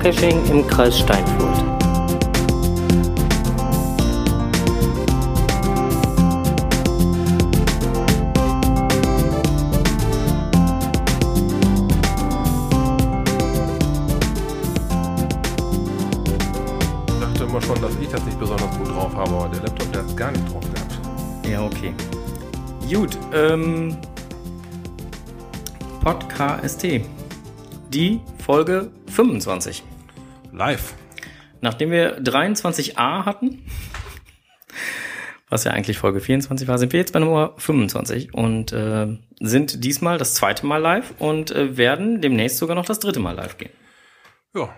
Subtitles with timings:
[0.00, 1.58] Geocaching im Kreis Steinfurt.
[17.06, 19.92] Ich dachte immer schon, dass ich das nicht besonders gut drauf habe, aber der Laptop,
[19.92, 20.98] der hat es gar nicht drauf gehabt.
[21.46, 21.92] Ja, okay.
[22.90, 23.98] Gut, ähm.
[26.02, 26.86] Podcast.
[27.92, 29.89] Die Folge 25.
[30.60, 30.92] Live.
[31.62, 33.64] Nachdem wir 23a hatten,
[35.48, 39.06] was ja eigentlich Folge 24 war, sind wir jetzt bei Nummer 25 und äh,
[39.40, 43.36] sind diesmal das zweite Mal live und äh, werden demnächst sogar noch das dritte Mal
[43.36, 43.70] live gehen.
[44.54, 44.68] Ja.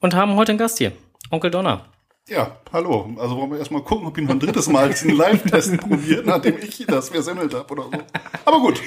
[0.00, 0.92] Und haben heute einen Gast hier,
[1.30, 1.84] Onkel Donner.
[2.26, 3.14] Ja, hallo.
[3.18, 6.56] Also wollen wir erstmal gucken, ob ich noch ein drittes Mal diesen Live-Test probiert, nachdem
[6.62, 7.90] ich das versemmelt habe oder so.
[8.46, 8.80] Aber gut.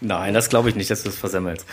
[0.00, 1.64] Nein, das glaube ich nicht, dass du es versemmelst.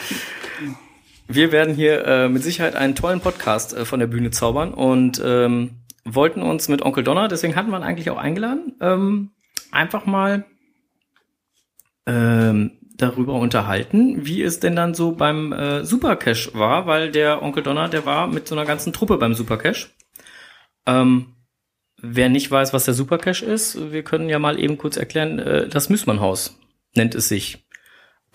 [1.27, 5.21] Wir werden hier äh, mit Sicherheit einen tollen Podcast äh, von der Bühne zaubern und
[5.25, 5.71] ähm,
[6.03, 9.31] wollten uns mit Onkel Donner, deswegen hatten wir ihn eigentlich auch eingeladen, ähm,
[9.71, 10.45] einfach mal
[12.05, 17.63] ähm, darüber unterhalten, wie es denn dann so beim äh, Supercash war, weil der Onkel
[17.63, 19.95] Donner, der war mit so einer ganzen Truppe beim Supercash.
[20.85, 21.33] Ähm,
[21.97, 25.67] wer nicht weiß, was der Supercash ist, wir können ja mal eben kurz erklären, äh,
[25.67, 26.59] das Müßmannhaus
[26.93, 27.64] nennt es sich.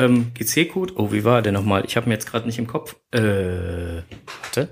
[0.04, 1.84] Ähm, GC-Code, oh, wie war der nochmal?
[1.86, 2.96] Ich habe mir jetzt gerade nicht im Kopf.
[3.12, 4.02] Äh,
[4.42, 4.68] warte.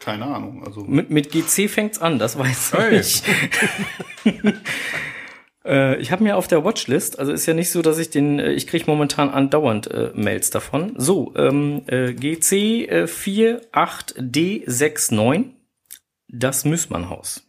[0.00, 0.64] Keine Ahnung.
[0.66, 3.00] Also Mit, mit GC fängt's an, das weiß Hey.
[3.00, 3.22] ich.
[5.64, 8.38] äh, ich habe mir auf der Watchlist, also ist ja nicht so, dass ich den,
[8.38, 10.92] äh, ich kriege momentan andauernd äh, Mails davon.
[10.98, 12.52] So, ähm, äh, GC
[12.90, 15.44] äh, 48D69,
[16.28, 17.42] das Müßmannhaus.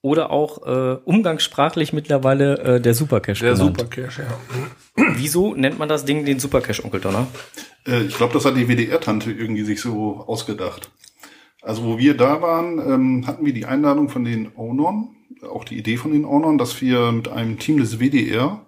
[0.00, 3.78] Oder auch äh, umgangssprachlich mittlerweile äh, der Supercash Der genannt.
[3.78, 4.26] Supercash, ja.
[5.16, 7.26] Wieso nennt man das Ding den Supercash, Onkel Donner?
[7.88, 10.90] äh, ich glaube, das hat die WDR-Tante irgendwie sich so ausgedacht.
[11.62, 15.08] Also wo wir da waren, ähm, hatten wir die Einladung von den Ownern,
[15.42, 18.64] auch die Idee von den Ownern, dass wir mit einem Team des WDR,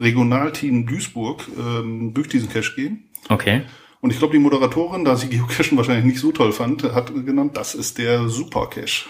[0.00, 3.10] Regionalteam Duisburg, ähm, durch diesen Cache gehen.
[3.28, 3.62] Okay.
[4.00, 7.56] Und ich glaube, die Moderatorin, da sie Geocachen wahrscheinlich nicht so toll fand, hat genannt,
[7.56, 9.06] das ist der Supercache.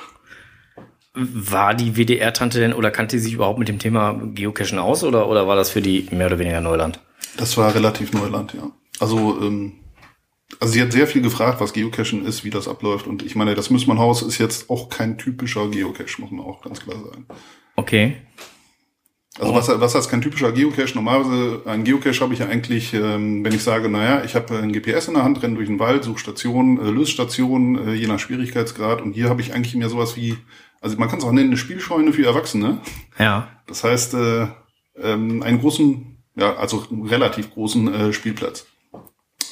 [1.21, 5.29] War die WDR-Tante denn oder kannte sie sich überhaupt mit dem Thema Geocachen aus oder,
[5.29, 7.01] oder war das für die mehr oder weniger Neuland?
[7.37, 8.71] Das war relativ Neuland, ja.
[9.01, 9.73] Also, ähm,
[10.61, 13.07] also sie hat sehr viel gefragt, was Geocachen ist, wie das abläuft.
[13.07, 16.81] Und ich meine, das Müssmannhaus ist jetzt auch kein typischer Geocache, muss man auch ganz
[16.81, 17.27] klar sagen.
[17.77, 18.17] Okay.
[19.39, 20.95] Also was, was heißt kein typischer Geocache?
[20.95, 24.73] Normalerweise, ein Geocache habe ich ja eigentlich, ähm, wenn ich sage, naja, ich habe ein
[24.73, 28.19] GPS in der Hand, renne durch den Wald, suche Stationen, äh, Lösstationen, äh, je nach
[28.19, 29.01] Schwierigkeitsgrad.
[29.01, 30.37] Und hier habe ich eigentlich mehr sowas wie,
[30.81, 32.79] also man kann es auch nennen, eine Spielscheune für Erwachsene.
[33.19, 33.49] Ja.
[33.67, 34.49] Das heißt, äh,
[34.97, 38.67] ähm, einen großen, ja, also relativ großen äh, Spielplatz.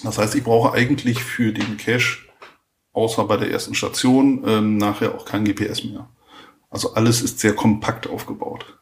[0.03, 2.19] Das heißt, ich brauche eigentlich für den Cache,
[2.93, 6.09] außer bei der ersten Station, ähm, nachher auch kein GPS mehr.
[6.71, 8.79] Also alles ist sehr kompakt aufgebaut.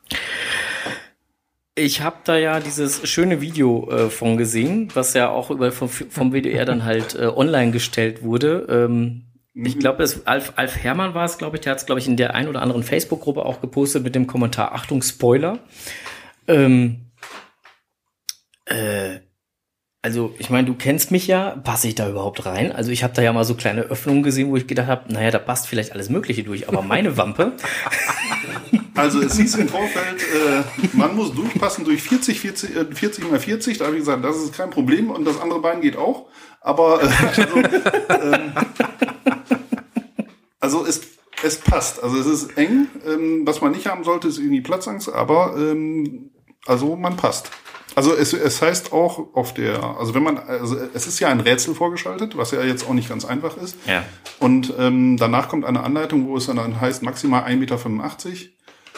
[1.77, 5.89] Ich habe da ja dieses schöne Video äh, von gesehen, was ja auch über vom,
[5.89, 8.67] vom WDR dann halt äh, online gestellt wurde.
[8.69, 9.25] Ähm,
[9.55, 12.09] ich glaube, es Alf, Alf Herrmann war es, glaube ich, der hat es, glaube ich,
[12.09, 15.61] in der ein oder anderen Facebook-Gruppe auch gepostet mit dem Kommentar Achtung, Spoiler.
[16.49, 17.13] Ähm,
[18.67, 19.21] äh,
[20.03, 22.73] also, ich meine, du kennst mich ja, passe ich da überhaupt rein?
[22.73, 25.31] Also, ich habe da ja mal so kleine Öffnungen gesehen, wo ich gedacht habe, naja,
[25.31, 27.53] da passt vielleicht alles Mögliche durch, aber meine Wampe,
[28.95, 30.63] Also es hieß im Vorfeld, äh,
[30.97, 33.79] man muss durchpassen durch 40, 40, äh, 40 mal 40.
[33.79, 36.27] Da habe ich gesagt, das ist kein Problem und das andere Bein geht auch.
[36.65, 37.57] Aber äh, also,
[38.09, 38.53] ähm,
[40.61, 41.03] also es,
[41.45, 42.03] es passt.
[42.03, 42.89] Also es ist eng.
[43.07, 46.31] Ähm, was man nicht haben sollte, ist irgendwie Platzangst, aber ähm,
[46.67, 47.51] also man passt.
[47.95, 51.41] Also es, es heißt auch auf der, also wenn man, also es ist ja ein
[51.41, 53.77] Rätsel vorgeschaltet, was ja jetzt auch nicht ganz einfach ist.
[53.87, 54.03] ja.
[54.41, 57.79] Und ähm, danach kommt eine Anleitung, wo es dann heißt maximal 1,85 Meter,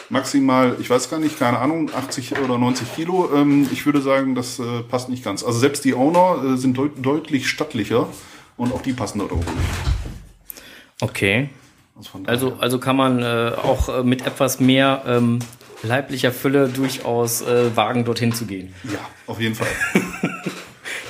[0.09, 3.31] maximal, ich weiß gar nicht, keine Ahnung, 80 oder 90 Kilo.
[3.35, 5.43] Ähm, ich würde sagen, das äh, passt nicht ganz.
[5.45, 8.09] Also selbst die Owner äh, sind deut deutlich stattlicher
[8.57, 11.03] und auch die passen dort oben nicht.
[11.03, 11.51] okay.
[11.97, 15.39] Also, Also, also kann man äh, auch äh, mit etwas mehr ähm,
[15.83, 18.75] leiblicher Fülle durchaus äh, wagen, dorthin zu gehen.
[18.85, 19.69] ja, auf jeden Fall.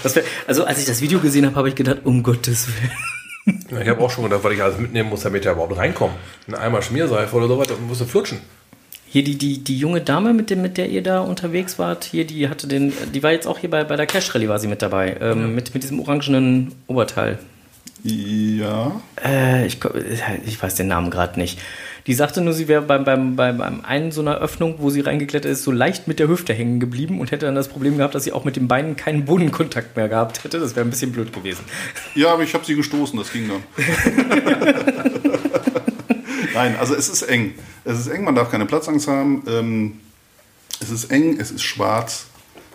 [0.03, 3.57] Das wär, also als ich das Video gesehen habe, habe ich gedacht, um Gottes Willen.
[3.73, 6.15] Ja, Ich habe auch schon gedacht, was ich alles mitnehmen muss, damit er überhaupt reinkommt.
[6.47, 8.39] Ein Eimer Schmierseife oder sowas, dann musst du flutschen.
[9.17, 12.27] Hier die, die, die junge Dame, mit, dem, mit der ihr da unterwegs wart, hier,
[12.27, 14.69] die hatte den, die war jetzt auch hier bei, bei der Cash Rally war sie
[14.69, 17.39] mit dabei, ähm, mit, mit diesem orangenen Oberteil.
[18.03, 19.01] Ja.
[19.25, 19.79] Äh, ich,
[20.45, 21.59] ich weiß den Namen gerade nicht.
[22.07, 25.01] Die sagte nur, sie wäre beim, beim, beim, beim einen so einer Öffnung, wo sie
[25.01, 28.15] reingeklettert ist, so leicht mit der Hüfte hängen geblieben und hätte dann das Problem gehabt,
[28.15, 30.61] dass sie auch mit den Beinen keinen Bodenkontakt mehr gehabt hätte.
[30.61, 31.65] Das wäre ein bisschen blöd gewesen.
[32.15, 33.63] Ja, aber ich habe sie gestoßen, das ging dann.
[36.57, 37.53] Nein, also es ist eng.
[37.85, 39.43] Es ist eng, man darf keine Platzangst haben.
[39.47, 40.01] Ähm,
[40.81, 42.29] es ist eng, es ist schwarz,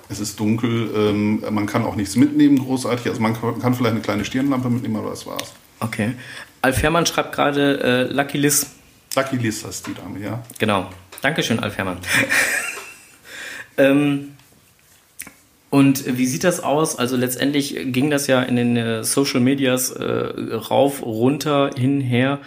[0.07, 0.91] es ist dunkel.
[0.95, 3.07] Ähm, man kann auch nichts mitnehmen, großartig.
[3.07, 5.53] Also man kann, vielleicht eine kleine Stirnlampe mitnehmen, aber das war's.
[5.79, 6.13] Okay.
[6.61, 8.67] Alf Herrmann schreibt gerade äh, Lucky Liz.
[9.15, 10.43] Lucky Liz heißt die Dame, ja.
[10.59, 10.87] Genau.
[11.23, 11.97] Dankeschön, Alf Herrmann.
[13.79, 14.33] ähm,
[15.71, 16.99] und wie sieht das aus?
[16.99, 22.41] Also letztendlich ging das ja in den äh, Social Medias äh, rauf, runter, hin, her,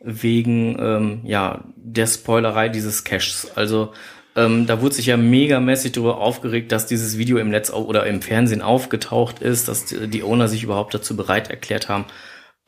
[0.00, 3.50] wegen ähm, ja, der Spoilerei dieses Caches.
[3.54, 3.92] Also
[4.36, 8.22] ähm, da wurde sich ja megamäßig darüber aufgeregt, dass dieses Video im Netz oder im
[8.22, 12.04] Fernsehen aufgetaucht ist, dass die die Owner sich überhaupt dazu bereit erklärt haben.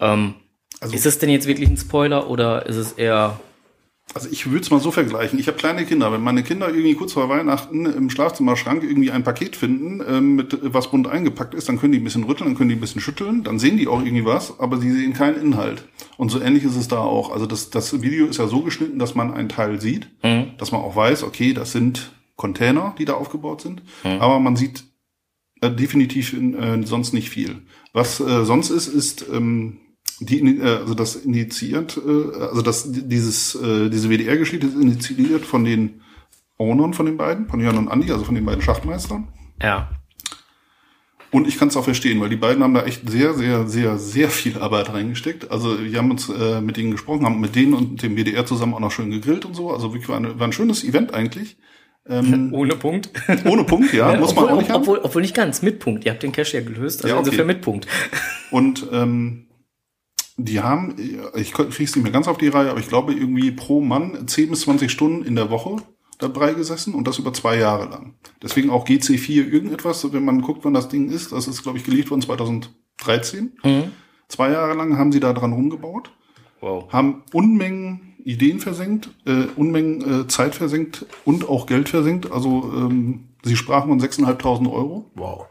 [0.00, 0.34] Ähm,
[0.80, 3.38] Also- ist es denn jetzt wirklich ein Spoiler oder ist es eher
[4.14, 5.38] Also ich würde es mal so vergleichen.
[5.38, 6.12] Ich habe kleine Kinder.
[6.12, 10.58] Wenn meine Kinder irgendwie kurz vor Weihnachten im Schlafzimmerschrank irgendwie ein Paket finden, ähm, mit
[10.62, 13.00] was bunt eingepackt ist, dann können die ein bisschen rütteln, dann können die ein bisschen
[13.00, 15.88] schütteln, dann sehen die auch irgendwie was, aber sie sehen keinen Inhalt.
[16.18, 17.32] Und so ähnlich ist es da auch.
[17.32, 20.08] Also das, das Video ist ja so geschnitten, dass man einen Teil sieht,
[20.58, 23.82] dass man auch weiß, okay, das sind Container, die da aufgebaut sind,
[24.20, 24.84] aber man sieht
[25.62, 27.62] äh, definitiv äh, sonst nicht viel.
[27.92, 29.78] Was äh, sonst ist, ist ähm,
[30.26, 35.64] die, äh, also das initiiert, äh, also das dieses äh, diese WDR-Geschichte ist initiiert von
[35.64, 36.00] den
[36.58, 39.28] Ownern von den beiden, von Jan und Andi, also von den beiden Schachtmeistern.
[39.60, 39.90] ja?
[41.32, 43.96] Und ich kann es auch verstehen, weil die beiden haben da echt sehr, sehr, sehr,
[43.96, 45.50] sehr viel Arbeit reingesteckt.
[45.50, 48.74] Also wir haben uns äh, mit denen gesprochen, haben mit denen und dem WDR zusammen
[48.74, 49.70] auch noch schön gegrillt und so.
[49.70, 51.56] Also wirklich war, eine, war ein schönes Event eigentlich.
[52.06, 53.08] Ähm, Ohne Punkt.
[53.46, 54.82] ohne Punkt, ja, muss man obwohl, auch nicht haben.
[54.82, 56.04] obwohl, obwohl nicht ganz, mit Punkt.
[56.04, 57.24] Ihr habt den Cache ja gelöst, also Ja, okay.
[57.24, 57.86] insofern mit Punkt.
[58.50, 59.46] Und ähm,
[60.36, 60.94] die haben,
[61.34, 64.26] ich kriege es nicht mehr ganz auf die Reihe, aber ich glaube irgendwie pro Mann
[64.26, 65.76] 10 bis 20 Stunden in der Woche
[66.18, 68.14] dabei gesessen und das über zwei Jahre lang.
[68.42, 71.84] Deswegen auch GC4 irgendetwas, wenn man guckt, wann das Ding ist, das ist, glaube ich,
[71.84, 73.52] gelegt worden 2013.
[74.28, 76.12] Zwei Jahre lang haben sie da dran rumgebaut,
[76.60, 76.92] Wow.
[76.92, 82.30] haben Unmengen Ideen versenkt, äh, Unmengen äh, Zeit versenkt und auch Geld versenkt.
[82.30, 85.46] Also ähm, sie sprachen von 6.500 Euro Wow.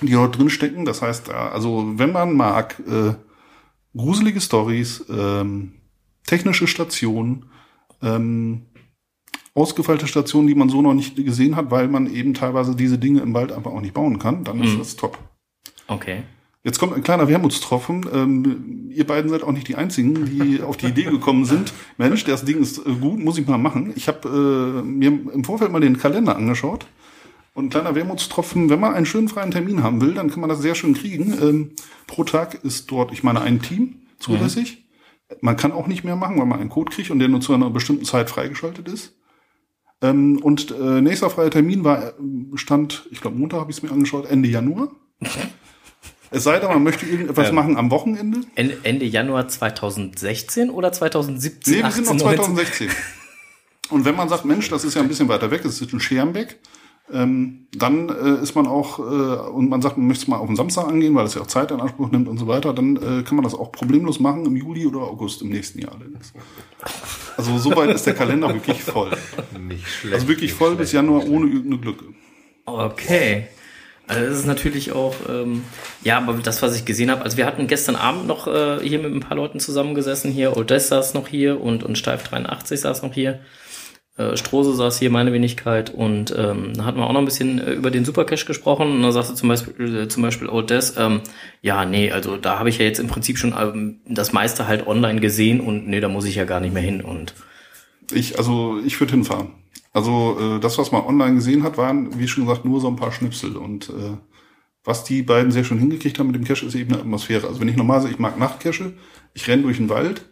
[0.00, 0.84] die dort drin stecken.
[0.84, 3.14] Das heißt, da- also wenn man mag, äh,
[3.96, 5.72] gruselige Stories, ähm,
[6.26, 7.46] technische Stationen,
[8.02, 8.62] ähm,
[9.54, 13.20] ausgefeilte Stationen, die man so noch nicht gesehen hat, weil man eben teilweise diese Dinge
[13.20, 15.18] im Wald einfach auch nicht bauen kann, dann ist das top.
[15.86, 16.22] Okay.
[16.64, 18.06] Jetzt kommt ein kleiner Wermutstropfen.
[18.12, 21.74] Ähm, ihr beiden seid auch nicht die Einzigen, die auf die Idee gekommen sind.
[21.98, 23.92] Mensch, das Ding ist äh, gut, muss ich mal machen.
[23.96, 26.86] Ich habe äh, mir im Vorfeld mal den Kalender angeschaut.
[27.54, 30.50] Und ein kleiner Wermutstropfen, wenn man einen schönen freien Termin haben will, dann kann man
[30.50, 31.32] das sehr schön kriegen.
[31.40, 31.70] Ähm,
[32.06, 34.84] pro Tag ist dort, ich meine, ein Team zulässig.
[35.40, 37.54] Man kann auch nicht mehr machen, weil man einen Code kriegt und der nur zu
[37.54, 39.14] einer bestimmten Zeit freigeschaltet ist.
[40.02, 42.12] Ähm, und äh, nächster freier Termin war, äh,
[42.56, 44.90] stand, ich glaube Montag habe ich es mir angeschaut, Ende Januar.
[46.30, 47.54] Es sei denn, man möchte irgendetwas Ähm.
[47.54, 48.40] machen am Wochenende.
[48.56, 51.74] Ende, Ende Januar 2016 oder 2017?
[51.74, 52.44] Nee, wir sind noch 18, 19?
[52.56, 52.90] 2016.
[53.90, 56.00] Und wenn man sagt, Mensch, das ist ja ein bisschen weiter weg, es ist in
[56.00, 56.58] Schermbeck,
[57.12, 60.46] ähm, dann äh, ist man auch, äh, und man sagt, man möchte es mal auf
[60.46, 62.96] den Samstag angehen, weil es ja auch Zeit in Anspruch nimmt und so weiter, dann
[62.96, 65.96] äh, kann man das auch problemlos machen im Juli oder August im nächsten Jahr.
[67.36, 69.10] Also soweit ist der Kalender wirklich voll.
[69.58, 70.14] Nicht schlecht.
[70.14, 70.80] Also wirklich voll schlecht.
[70.80, 72.06] bis Januar ohne irgendeine Glücke.
[72.64, 73.48] Okay.
[74.06, 75.64] Also das ist natürlich auch, ähm,
[76.02, 78.98] ja, aber das, was ich gesehen habe, also wir hatten gestern Abend noch äh, hier
[78.98, 83.02] mit ein paar Leuten zusammengesessen hier, Odess saß noch hier und, und Steif 83 saß
[83.02, 83.40] noch hier,
[84.16, 87.58] äh, Strose saß hier, meine Wenigkeit und ähm, da hatten wir auch noch ein bisschen
[87.58, 91.20] äh, über den Supercash gesprochen und da sagte zum Beispiel, äh, zum Beispiel Odess, ähm,
[91.62, 94.86] ja, nee, also da habe ich ja jetzt im Prinzip schon ähm, das meiste halt
[94.86, 97.34] online gesehen und nee, da muss ich ja gar nicht mehr hin und
[98.12, 99.48] Ich, also ich würde hinfahren.
[99.94, 102.96] Also äh, das, was man online gesehen hat, waren, wie schon gesagt, nur so ein
[102.96, 103.56] paar Schnipsel.
[103.56, 104.16] Und äh,
[104.84, 107.46] was die beiden sehr schön hingekriegt haben mit dem Cache, ist eben eine Atmosphäre.
[107.46, 108.92] Also wenn ich normal sage, ich mag Nachtcache,
[109.32, 110.26] ich renne durch den Wald,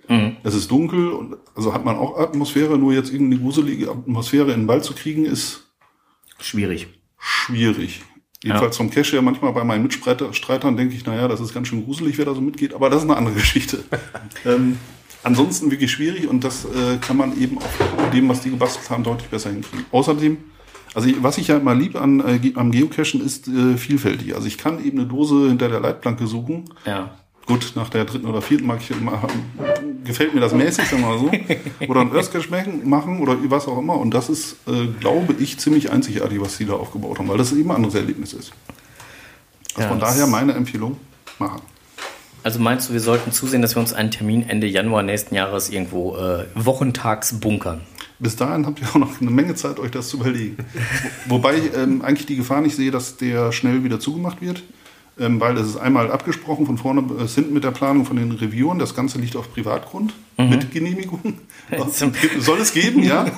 [0.45, 4.61] es ist dunkel, und also hat man auch Atmosphäre, nur jetzt irgendeine gruselige Atmosphäre in
[4.61, 5.67] den Wald zu kriegen, ist
[6.39, 6.89] schwierig.
[7.19, 8.03] schwierig.
[8.45, 11.85] Jedenfalls vom Cache her, manchmal bei meinen Mitstreitern denke ich, naja, das ist ganz schön
[11.85, 13.85] gruselig, wer da so mitgeht, aber das ist eine andere Geschichte.
[14.45, 14.79] ähm,
[15.23, 18.91] ansonsten wirklich schwierig und das äh, kann man eben auch mit dem, was die gebastelt
[18.91, 19.87] haben, deutlich besser hinkriegen.
[19.93, 20.39] Außerdem,
[20.95, 24.35] also was ich ja immer lieb an, äh, am Geocachen ist äh, vielfältig.
[24.35, 26.65] Also ich kann eben eine Dose hinter der Leitplanke suchen.
[26.85, 27.11] Ja.
[27.47, 29.21] Gut, nach der dritten oder vierten mag ich immer,
[30.05, 31.31] gefällt mir das mäßig, sagen wir mal so.
[31.89, 33.97] Oder ein Earthcache machen- oder was auch immer.
[33.99, 37.53] Und das ist, äh, glaube ich, ziemlich einzigartig, was die da aufgebaut haben, weil das
[37.53, 38.53] eben ein anderes Erlebnis ist.
[39.75, 40.99] Also Ja, von daher meine Empfehlung,
[41.39, 41.63] machen.
[42.45, 45.71] Also meinst du, wir sollten zusehen, dass wir uns einen Termin Ende Januar nächsten Jahres
[45.71, 47.81] irgendwo äh, wochentags bunkern?
[48.23, 50.57] Bis dahin habt ihr auch noch eine Menge Zeit, euch das zu überlegen.
[51.27, 54.63] Wo, wobei ich ähm, eigentlich die Gefahr nicht sehe, dass der schnell wieder zugemacht wird.
[55.19, 58.33] Ähm, weil es ist einmal abgesprochen von vorne bis hinten mit der Planung von den
[58.33, 58.79] Reviewern.
[58.79, 61.41] Das Ganze liegt auf Privatgrund mit Genehmigung.
[62.39, 63.27] Soll es geben, ja?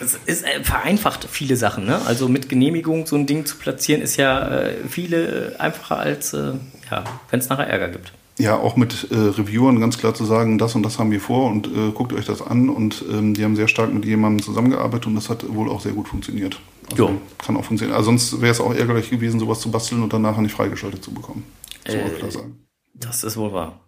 [0.00, 2.00] Es ist äh, vereinfacht viele Sachen, ne?
[2.06, 6.54] Also mit Genehmigung so ein Ding zu platzieren ist ja äh, viele einfacher als äh,
[6.90, 8.12] ja, wenn es nachher Ärger gibt.
[8.38, 11.50] Ja, auch mit äh, Reviewern ganz klar zu sagen, das und das haben wir vor
[11.50, 12.70] und äh, guckt euch das an.
[12.70, 15.92] Und ähm, die haben sehr stark mit jemandem zusammengearbeitet und das hat wohl auch sehr
[15.92, 16.58] gut funktioniert.
[16.90, 17.20] Also Jo.
[17.38, 17.96] kann auch funktionieren.
[17.96, 21.04] Also sonst wäre es auch ärgerlich gewesen, sowas zu basteln und dann nachher nicht freigeschaltet
[21.04, 21.44] zu bekommen.
[21.84, 22.58] Äh, muss klar sagen.
[22.94, 23.80] Das ist wohl wahr.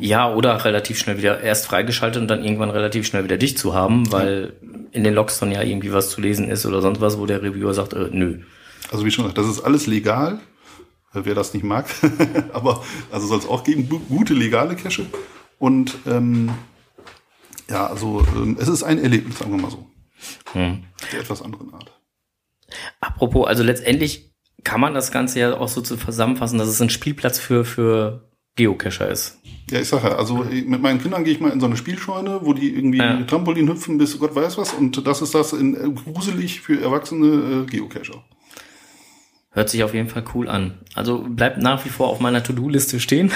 [0.00, 3.74] Ja, oder relativ schnell wieder erst freigeschaltet und dann irgendwann relativ schnell wieder dicht zu
[3.74, 4.54] haben, weil
[4.92, 7.42] in den Logs dann ja irgendwie was zu lesen ist oder sonst was, wo der
[7.42, 8.40] Reviewer sagt, äh, nö.
[8.92, 10.38] Also wie schon gesagt, das ist alles legal, äh,
[11.14, 11.86] wer das nicht mag.
[12.52, 15.06] Aber also soll es auch geben, gu- gute legale Cache.
[15.58, 16.50] Und ähm,
[17.70, 19.86] ja, also ähm, es ist ein Erlebnis, sagen wir mal so.
[20.52, 20.84] Hm.
[21.12, 21.92] Der etwas anderen Art.
[23.00, 24.32] Apropos, also letztendlich
[24.64, 28.30] kann man das Ganze ja auch so zu zusammenfassen, dass es ein Spielplatz für, für
[28.56, 29.38] Geocacher ist.
[29.70, 32.40] Ja, ich sage ja, also mit meinen Kindern gehe ich mal in so eine Spielscheune,
[32.42, 33.22] wo die irgendwie Ja.
[33.24, 34.72] Trampolin hüpfen bis Gott weiß was.
[34.72, 38.24] Und das ist das in äh, gruselig für erwachsene äh, Geocacher.
[39.54, 40.78] Hört sich auf jeden Fall cool an.
[40.94, 43.30] Also bleibt nach wie vor auf meiner To-Do-Liste stehen.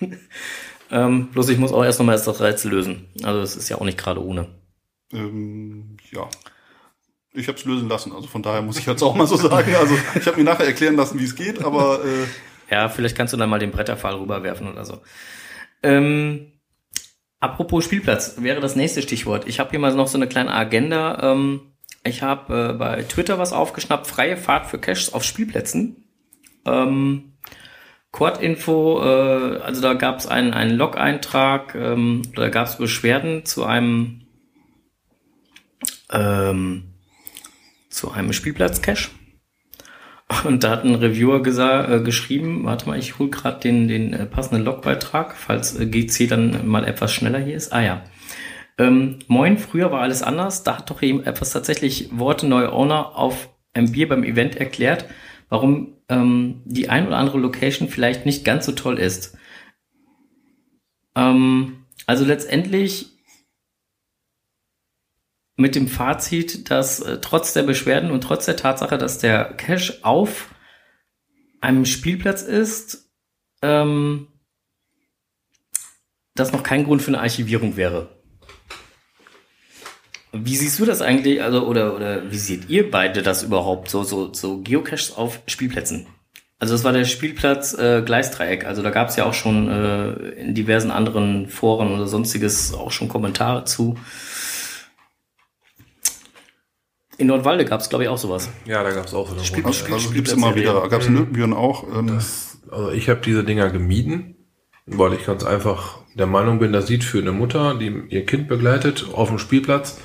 [0.90, 3.08] ähm, bloß ich muss auch erst nochmal das Rätsel lösen.
[3.22, 4.48] Also es ist ja auch nicht gerade ohne.
[5.12, 6.28] Ähm, ja.
[7.34, 9.74] Ich habe es lösen lassen, also von daher muss ich jetzt auch mal so sagen.
[9.76, 12.26] Also ich habe mir nachher erklären lassen, wie es geht, aber äh,
[12.74, 15.02] Ja, vielleicht kannst du dann mal den Bretterpfahl rüberwerfen oder so.
[15.82, 16.52] Ähm,
[17.38, 19.46] apropos Spielplatz, wäre das nächste Stichwort.
[19.46, 21.32] Ich habe hier mal noch so eine kleine Agenda.
[21.32, 21.69] Ähm,
[22.04, 26.04] ich habe äh, bei Twitter was aufgeschnappt, freie Fahrt für Caches auf Spielplätzen.
[26.64, 27.32] Ähm,
[28.12, 33.64] Quad-Info, äh, also da gab es einen, einen Log-Eintrag, ähm, da gab es Beschwerden zu
[33.64, 34.22] einem
[36.10, 36.94] ähm,
[37.88, 39.10] zu einem Spielplatz-Cache.
[40.44, 44.26] Und da hat ein Reviewer äh, geschrieben, warte mal, ich hol gerade den, den äh,
[44.26, 47.72] passenden Logbeitrag, falls äh, GC dann mal etwas schneller hier ist.
[47.72, 48.04] Ah ja.
[48.78, 50.62] Ähm, moin, früher war alles anders.
[50.62, 55.04] Da hat doch eben etwas tatsächlich Worte neue Owner auf einem Bier beim Event erklärt,
[55.48, 59.36] warum ähm, die ein oder andere Location vielleicht nicht ganz so toll ist.
[61.14, 63.10] Ähm, also letztendlich
[65.56, 69.98] mit dem Fazit, dass äh, trotz der Beschwerden und trotz der Tatsache, dass der Cache
[70.02, 70.48] auf
[71.60, 73.10] einem Spielplatz ist,
[73.62, 74.28] ähm,
[76.34, 78.19] das noch kein Grund für eine Archivierung wäre.
[80.32, 84.04] Wie siehst du das eigentlich, also oder oder wie seht ihr beide das überhaupt so
[84.04, 86.06] so so Geocaches auf Spielplätzen?
[86.60, 88.64] Also das war der Spielplatz äh, Gleisdreieck.
[88.66, 90.10] Also da gab es ja auch schon äh,
[90.40, 93.96] in diversen anderen Foren oder sonstiges auch schon Kommentare zu.
[97.18, 98.48] In Nordwalde gab es, glaube ich, auch sowas.
[98.64, 99.76] Ja, da gab es auch so eine Spiel- Runde.
[99.78, 100.88] also, also gibt's immer wieder.
[100.88, 101.84] Gab's in Nürnberg auch.
[101.94, 104.36] Ähm, Das, also ich habe diese Dinger gemieden,
[104.86, 108.48] weil ich ganz einfach der Meinung bin, das sieht für eine Mutter, die ihr Kind
[108.48, 109.98] begleitet auf dem Spielplatz,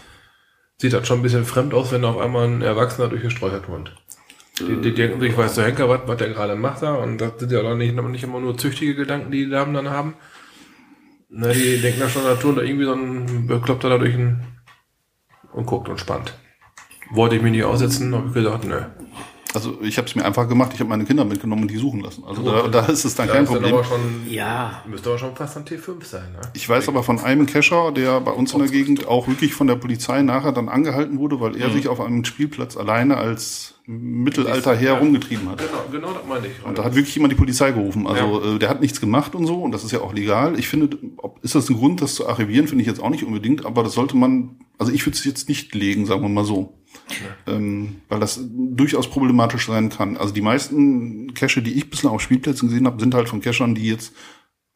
[0.78, 3.62] sieht das schon ein bisschen fremd aus, wenn auf einmal ein Erwachsener durch die Sträucher
[3.62, 3.96] turnt.
[4.60, 7.34] Die, die denken sich, weiß der Henker, was, was der gerade macht da, und das
[7.38, 10.16] sind ja auch nicht, nicht immer nur züchtige Gedanken, die die Damen dann haben.
[11.30, 15.66] Na, die denken da schon, da turnt da irgendwie so ein Bekloppter da durch und
[15.66, 16.34] guckt und spannt.
[17.12, 18.82] Wollte ich mich nicht aussetzen, habe ich gesagt, nö.
[19.56, 20.72] Also ich habe es mir einfach gemacht.
[20.74, 22.24] Ich habe meine Kinder mitgenommen und die suchen lassen.
[22.28, 23.74] Also da, da ist es dann Da kein Problem.
[23.74, 26.42] aber schon, Ja, müsste aber schon fast ein T5 sein, ne?
[26.54, 29.68] Ich weiß aber von einem Cacher, der bei uns in der Gegend auch wirklich von
[29.68, 31.62] der Polizei nachher dann angehalten wurde, weil Mhm.
[31.62, 35.60] er sich auf einem Spielplatz alleine als Mittelalter her rumgetrieben hat.
[35.60, 36.66] Genau, genau das meine ich.
[36.66, 38.08] Und da hat wirklich jemand die Polizei gerufen.
[38.08, 40.58] Also äh, der hat nichts gemacht und so und das ist ja auch legal.
[40.58, 43.24] Ich finde, ob, ist das ein Grund, das zu archivieren, finde ich jetzt auch nicht
[43.24, 46.46] unbedingt, aber das sollte man, also ich würde es jetzt nicht legen, sagen wir mal
[46.46, 46.74] so.
[47.48, 50.18] Ähm, weil das durchaus problematisch sein kann.
[50.18, 53.76] Also die meisten Cache, die ich bislang auf Spielplätzen gesehen habe, sind halt von Cachern,
[53.76, 54.14] die jetzt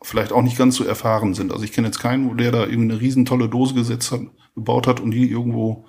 [0.02, 1.52] vielleicht auch nicht ganz so erfahren sind.
[1.52, 4.22] Also ich kenne jetzt keinen, wo der da irgendwie eine riesen tolle Dose gesetzt hat,
[4.56, 5.86] gebaut hat und die irgendwo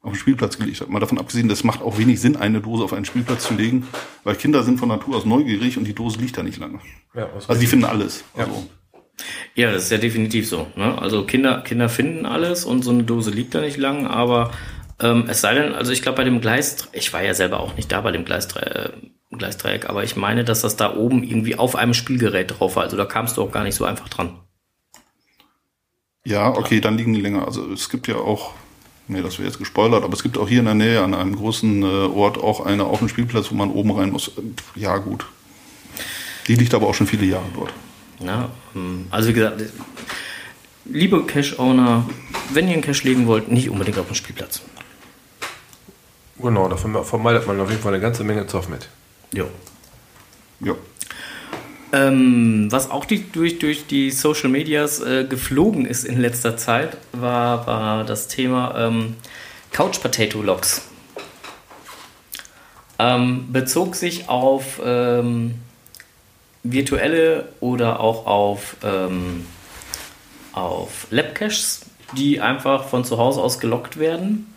[0.00, 0.90] auf den Spielplatz gelegt hat.
[0.90, 3.86] Mal davon abgesehen, das macht auch wenig Sinn, eine Dose auf einen Spielplatz zu legen,
[4.24, 6.80] weil Kinder sind von Natur aus neugierig und die Dose liegt da nicht lange.
[7.14, 8.24] Ja, Also die finden alles.
[8.34, 8.66] Also,
[9.54, 10.68] Ja, das ist ja definitiv so.
[10.76, 10.96] Ne?
[10.98, 14.52] Also Kinder, Kinder finden alles und so eine Dose liegt da nicht lang, aber
[15.00, 17.76] ähm, es sei denn, also ich glaube bei dem Gleis, ich war ja selber auch
[17.76, 21.56] nicht da bei dem Gleisdreieck, äh, Gleisdreieck, aber ich meine, dass das da oben irgendwie
[21.56, 22.84] auf einem Spielgerät drauf war.
[22.84, 24.38] Also da kamst du auch gar nicht so einfach dran.
[26.24, 27.46] ja, okay, dann liegen die länger.
[27.46, 28.52] Also es gibt ja auch,
[29.06, 31.36] nee, das wäre jetzt gespoilert, aber es gibt auch hier in der Nähe an einem
[31.36, 34.28] großen äh, Ort auch eine auf dem Spielplatz, wo man oben rein muss.
[34.28, 34.42] Äh,
[34.80, 35.26] Ja, gut.
[36.48, 37.72] Die liegt aber auch schon viele Jahre dort.
[38.20, 39.62] Ja, ähm, also wie gesagt,
[40.86, 42.08] liebe Cache-Owner,
[42.52, 44.62] wenn ihr einen Cache legen wollt, nicht unbedingt auf dem Spielplatz.
[46.40, 48.88] Genau, da verme- vermeidet man auf jeden Fall eine ganze Menge Zoff mit.
[49.32, 49.46] Jo.
[50.60, 50.74] Ja.
[51.92, 56.96] Ähm, was auch die, durch, durch die Social Medias äh, geflogen ist in letzter Zeit,
[57.12, 59.16] war, war das Thema ähm,
[59.72, 60.82] Couch Potato Logs.
[62.98, 65.54] Ähm, bezog sich auf ähm,
[66.62, 69.46] virtuelle oder auch auf, ähm,
[70.52, 74.52] auf Labcaches, die einfach von zu Hause aus gelockt werden,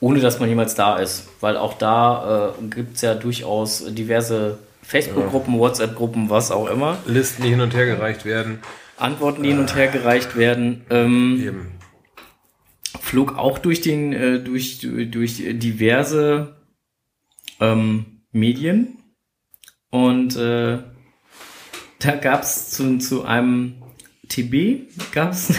[0.00, 1.28] ohne dass man jemals da ist.
[1.40, 6.98] Weil auch da äh, gibt es ja durchaus diverse Facebook-Gruppen, WhatsApp-Gruppen, was auch immer.
[7.06, 8.58] Listen, die hin und her gereicht werden.
[8.96, 10.84] Antworten, die hin und her gereicht werden.
[10.90, 11.72] Ähm, Eben.
[13.00, 16.56] flog auch durch den äh, durch durch diverse
[17.60, 18.98] ähm, Medien
[19.90, 20.78] und äh,
[21.98, 23.82] da gab's zu, zu einem
[24.30, 25.52] TB gab's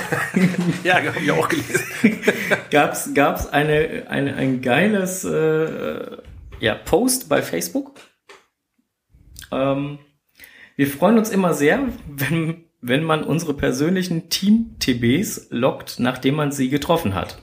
[0.84, 1.84] Ja, habe ich auch gelesen.
[2.72, 6.18] gab's gab's eine, eine ein geiles äh,
[6.60, 7.94] ja Post bei Facebook.
[9.52, 10.00] Ähm,
[10.76, 16.70] wir freuen uns immer sehr, wenn wenn man unsere persönlichen Team-TBs lockt, nachdem man sie
[16.70, 17.38] getroffen hat.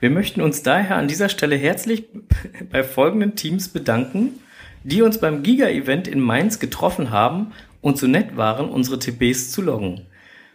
[0.00, 2.08] Wir möchten uns daher an dieser Stelle herzlich
[2.70, 4.40] bei folgenden Teams bedanken,
[4.82, 9.62] die uns beim Giga-Event in Mainz getroffen haben und so nett waren, unsere TBs zu
[9.62, 10.06] loggen.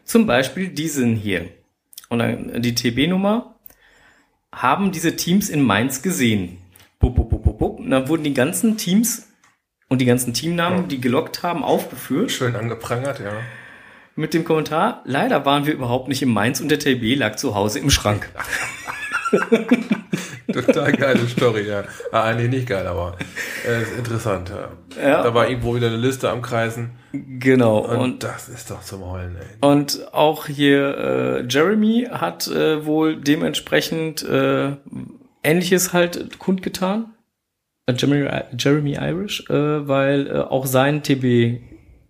[0.10, 1.50] Zum Beispiel diesen hier.
[2.10, 3.60] Und dann die TB-Nummer
[4.52, 6.58] haben diese Teams in Mainz gesehen.
[6.98, 7.80] Bup, bup, bup, bup, bup.
[7.80, 9.28] Und dann wurden die ganzen Teams
[9.88, 13.34] und die ganzen Teamnamen, die gelockt haben, aufgeführt Schön angeprangert, ja.
[14.16, 17.54] mit dem Kommentar, leider waren wir überhaupt nicht in Mainz und der TB lag zu
[17.54, 18.32] Hause im Schrank.
[20.54, 21.84] Total geile Story, ja.
[22.12, 23.18] Ah, eigentlich nicht geil, aber
[23.68, 25.02] äh, ist interessant, ja.
[25.02, 25.24] Ja.
[25.24, 26.92] Da war irgendwo wieder eine Liste am Kreisen.
[27.12, 27.80] Genau.
[27.80, 29.68] Und, Und, das ist doch zum Heulen, ey.
[29.68, 34.74] und auch hier äh, Jeremy hat äh, wohl dementsprechend äh,
[35.44, 37.14] Ähnliches halt kundgetan.
[37.86, 41.62] Äh, Jeremy, Jeremy Irish, äh, weil äh, auch sein TB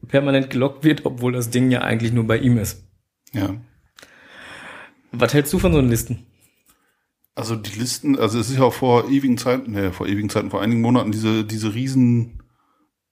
[0.08, 2.84] permanent gelockt wird, obwohl das Ding ja eigentlich nur bei ihm ist.
[3.34, 3.56] Ja.
[5.12, 6.26] Was hältst du von so einen Listen?
[7.40, 10.50] Also die Listen, also es ist ja auch vor ewigen Zeiten, ne, vor ewigen Zeiten,
[10.50, 12.40] vor einigen Monaten diese, diese riesen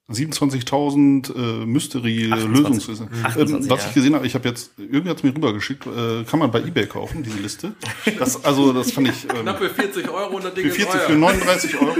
[0.09, 3.09] 27.000 äh, Mystery-Lösungslisten.
[3.23, 3.87] 28, Ähm, was ja.
[3.87, 6.87] ich gesehen habe, ich habe jetzt, irgendwie hat's mir rübergeschickt, äh, kann man bei Ebay
[6.87, 7.73] kaufen, diese Liste.
[8.17, 11.13] Das, also das fand ich ähm, Knappe 40 Euro und das Ding für 40, für
[11.13, 11.95] 39 Euro.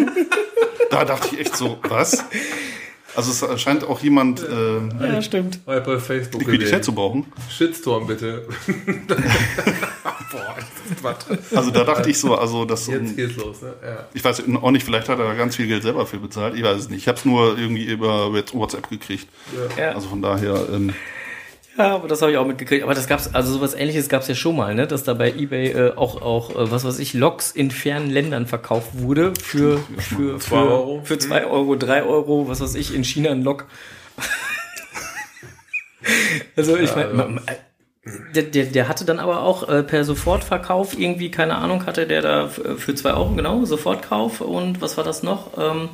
[0.90, 2.24] Da dachte ich echt so, was?
[3.18, 5.66] Also es scheint auch jemand äh, Ja, stimmt.
[5.66, 7.26] Bei Facebook Liquidität zu brauchen.
[7.50, 8.46] Shitstorm bitte.
[10.32, 11.58] Boah, das ist was.
[11.58, 13.74] Also da dachte ich so, also das Jetzt geht's los, ne?
[13.84, 14.06] Ja.
[14.14, 16.56] ich weiß auch nicht, vielleicht hat er da ganz viel Geld selber für bezahlt.
[16.56, 17.00] Ich weiß es nicht.
[17.00, 19.28] Ich habe es nur irgendwie über WhatsApp gekriegt.
[19.80, 19.94] Ja.
[19.94, 20.94] Also von daher, ähm,
[21.78, 22.84] Ja, aber das habe ich auch mitgekriegt.
[22.84, 24.88] Aber das gab's, also sowas ähnliches gab's ja schon mal, ne?
[24.88, 28.48] Dass da bei Ebay äh, auch, auch, äh, was weiß ich, Loks in fernen Ländern
[28.48, 31.02] verkauft wurde für, für, Zwei für, Euro.
[31.04, 33.68] für zwei Euro, drei Euro, was weiß ich, in China ein Lok.
[36.56, 37.42] also ich meine,
[38.34, 42.22] der, der, der hatte dann aber auch äh, per Sofortverkauf irgendwie, keine Ahnung, hatte der
[42.22, 45.52] da für zwei Euro, genau, Sofortkauf und was war das noch?
[45.58, 45.90] Ähm,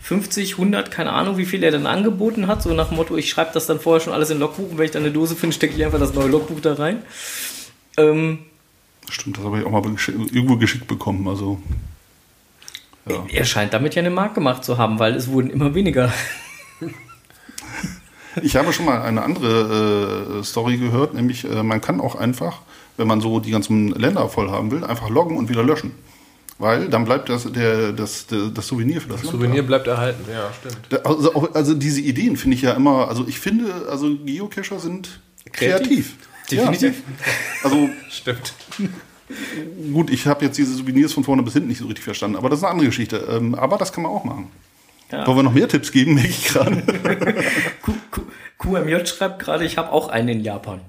[0.00, 3.28] 50, 100, keine Ahnung, wie viel er dann angeboten hat, so nach dem Motto, ich
[3.28, 5.54] schreibe das dann vorher schon alles in Logbuch und wenn ich dann eine Dose finde,
[5.54, 7.02] stecke ich einfach das neue Logbuch da rein.
[7.96, 8.38] Ähm,
[9.10, 11.28] stimmt, das habe ich auch mal irgendwo geschickt bekommen.
[11.28, 11.60] Also
[13.08, 13.24] ja.
[13.30, 16.12] er scheint damit ja eine Mark gemacht zu haben, weil es wurden immer weniger.
[18.42, 22.60] Ich habe schon mal eine andere äh, Story gehört, nämlich äh, man kann auch einfach,
[22.96, 25.90] wenn man so die ganzen Länder voll haben will, einfach loggen und wieder löschen.
[26.60, 29.66] Weil dann bleibt das, der, das, der, das Souvenir für das, Land Souvenir da.
[29.66, 31.06] bleibt erhalten, ja, stimmt.
[31.06, 35.20] Also, auch, also diese Ideen finde ich ja immer, also ich finde, also Geocacher sind
[35.52, 36.16] kreativ.
[36.50, 36.96] Definitiv.
[36.98, 37.64] Ja.
[37.64, 38.52] Also Stimmt.
[39.90, 42.50] gut, ich habe jetzt diese Souvenirs von vorne bis hinten nicht so richtig verstanden, aber
[42.50, 43.26] das ist eine andere Geschichte.
[43.30, 44.50] Ähm, aber das kann man auch machen.
[45.10, 45.26] Ja.
[45.26, 46.82] Wollen wir noch mehr Tipps geben, merke ich gerade.
[48.58, 50.82] QMJ schreibt gerade, ich habe auch einen in Japan.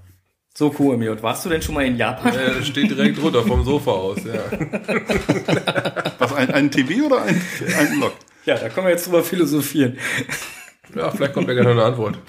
[0.53, 2.33] So, QMJ, warst du denn schon mal in Japan?
[2.35, 4.43] Äh, steht direkt drunter vom Sofa aus, ja.
[6.19, 7.41] Was, ein, ein TB oder ein,
[7.77, 8.13] ein Log?
[8.45, 9.97] Ja, da können wir jetzt drüber philosophieren.
[10.93, 12.19] Ja, vielleicht kommt ja noch eine Antwort.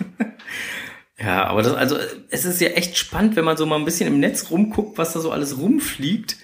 [1.18, 1.96] Ja, aber das, also,
[2.30, 5.12] es ist ja echt spannend, wenn man so mal ein bisschen im Netz rumguckt, was
[5.14, 6.36] da so alles rumfliegt,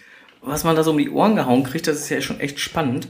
[0.43, 3.09] was man da so um die Ohren gehauen kriegt, das ist ja schon echt spannend.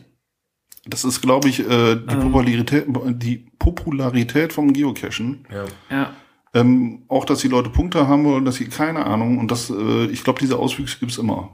[0.87, 5.46] Das ist, glaube ich, äh, die, Popularität, die Popularität vom Geocachen.
[5.50, 5.64] Ja.
[5.90, 6.16] Ja.
[6.55, 9.39] Ähm, auch, dass die Leute Punkte haben wollen, dass sie keine Ahnung.
[9.39, 11.51] Und das, äh, ich glaube, diese Auswüchse gibt's immer.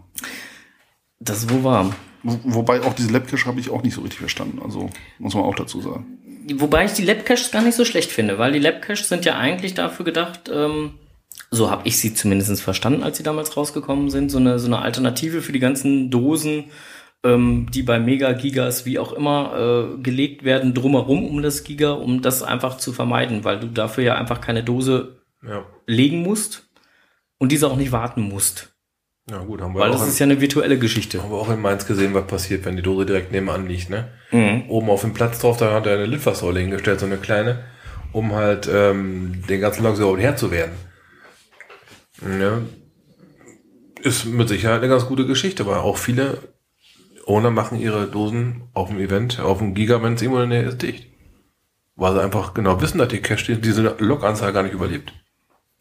[1.18, 1.94] Das ist wohl warm.
[2.22, 4.60] Wo, wobei auch diese Labcache habe ich auch nicht so richtig verstanden.
[4.62, 6.18] Also muss man auch dazu sagen.
[6.54, 9.74] Wobei ich die Labcaches gar nicht so schlecht finde, weil die Labcaches sind ja eigentlich
[9.74, 10.94] dafür gedacht, ähm,
[11.50, 14.80] so habe ich sie zumindest verstanden, als sie damals rausgekommen sind, so eine, so eine
[14.80, 16.64] Alternative für die ganzen Dosen,
[17.24, 21.92] ähm, die bei Mega Gigas wie auch immer äh, gelegt werden drumherum um das Giga,
[21.92, 25.64] um das einfach zu vermeiden, weil du dafür ja einfach keine Dose Ja.
[25.86, 26.68] legen musst
[27.38, 28.70] und diese auch nicht warten musst.
[29.30, 31.22] Ja gut, haben wir, Weil auch, das ist ja eine virtuelle Geschichte.
[31.22, 34.08] haben wir auch in Mainz gesehen, was passiert, wenn die Dose direkt nebenan liegt, ne?
[34.30, 34.64] Mhm.
[34.68, 37.64] Oben auf dem Platz drauf, da hat er eine Litfaßsäule hingestellt, so eine kleine,
[38.12, 40.72] um halt ähm, den ganzen Lok so Herr zu werden.
[42.38, 42.60] Ja.
[44.02, 46.36] Ist mit Sicherheit eine ganz gute Geschichte, aber auch viele
[47.26, 50.60] Owner machen ihre Dosen auf dem Event, auf dem Giga, wenn es irgendwo in der
[50.60, 51.06] Nähe ist, dicht.
[51.96, 55.12] Weil sie einfach genau wissen, dass die Cache diese Lokanzahl gar nicht überlebt.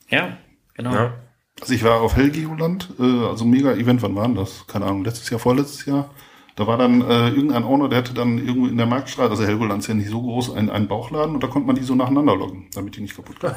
[0.09, 0.37] Ja,
[0.75, 0.93] genau.
[0.93, 1.13] Ja.
[1.59, 4.65] Also ich war auf Helgoland, äh, also mega Event, wann war denn das?
[4.67, 6.09] Keine Ahnung, letztes Jahr, vorletztes Jahr.
[6.55, 9.81] Da war dann äh, irgendein Owner, der hatte dann irgendwo in der Marktstraße, also Helgoland
[9.81, 12.35] ist ja nicht so groß, einen, einen Bauchladen und da konnte man die so nacheinander
[12.35, 13.55] loggen, damit die nicht kaputt gehen.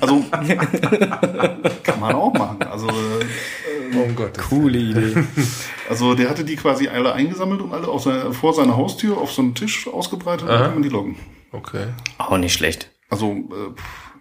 [0.00, 0.24] Also
[1.84, 2.62] kann man auch machen.
[2.64, 3.24] Also, äh,
[3.94, 4.38] Oh Gott.
[4.38, 5.14] Coole Idee.
[5.88, 9.32] also der hatte die quasi alle eingesammelt und alle auf seine, vor seiner Haustür auf
[9.32, 10.64] so einen Tisch ausgebreitet und dann Aha.
[10.66, 11.16] kann man die loggen.
[11.52, 11.86] Okay.
[12.18, 12.90] Auch nicht schlecht.
[13.10, 14.12] Also äh, pff,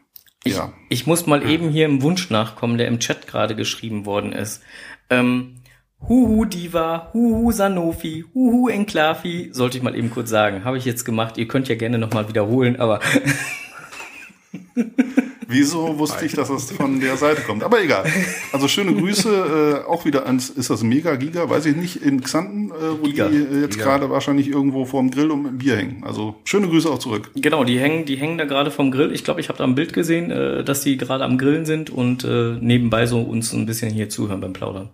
[0.44, 0.74] Ich, ja.
[0.90, 4.62] ich muss mal eben hier im Wunsch nachkommen, der im Chat gerade geschrieben worden ist.
[5.10, 5.62] Ähm,
[6.08, 10.66] Huhu Diva, Huhu Sanofi, Huhu Enklavi, sollte ich mal eben kurz sagen.
[10.66, 11.38] Habe ich jetzt gemacht.
[11.38, 13.00] Ihr könnt ja gerne nochmal wiederholen, aber
[15.48, 17.64] Wieso wusste ich, dass das von der Seite kommt?
[17.64, 18.06] Aber egal.
[18.54, 22.22] Also schöne Grüße, äh, auch wieder ans, ist das Mega Giga, weiß ich nicht, in
[22.22, 23.28] Xanten, äh, wo Giga.
[23.28, 26.04] die äh, jetzt gerade wahrscheinlich irgendwo vorm Grill und mit dem Bier hängen.
[26.06, 27.32] Also schöne Grüße auch zurück.
[27.36, 29.12] genau, die hängen, die hängen da gerade vom Grill.
[29.12, 31.90] Ich glaube, ich habe da ein Bild gesehen, äh, dass die gerade am Grillen sind
[31.90, 34.90] und äh, nebenbei so uns ein bisschen hier zuhören beim Plaudern.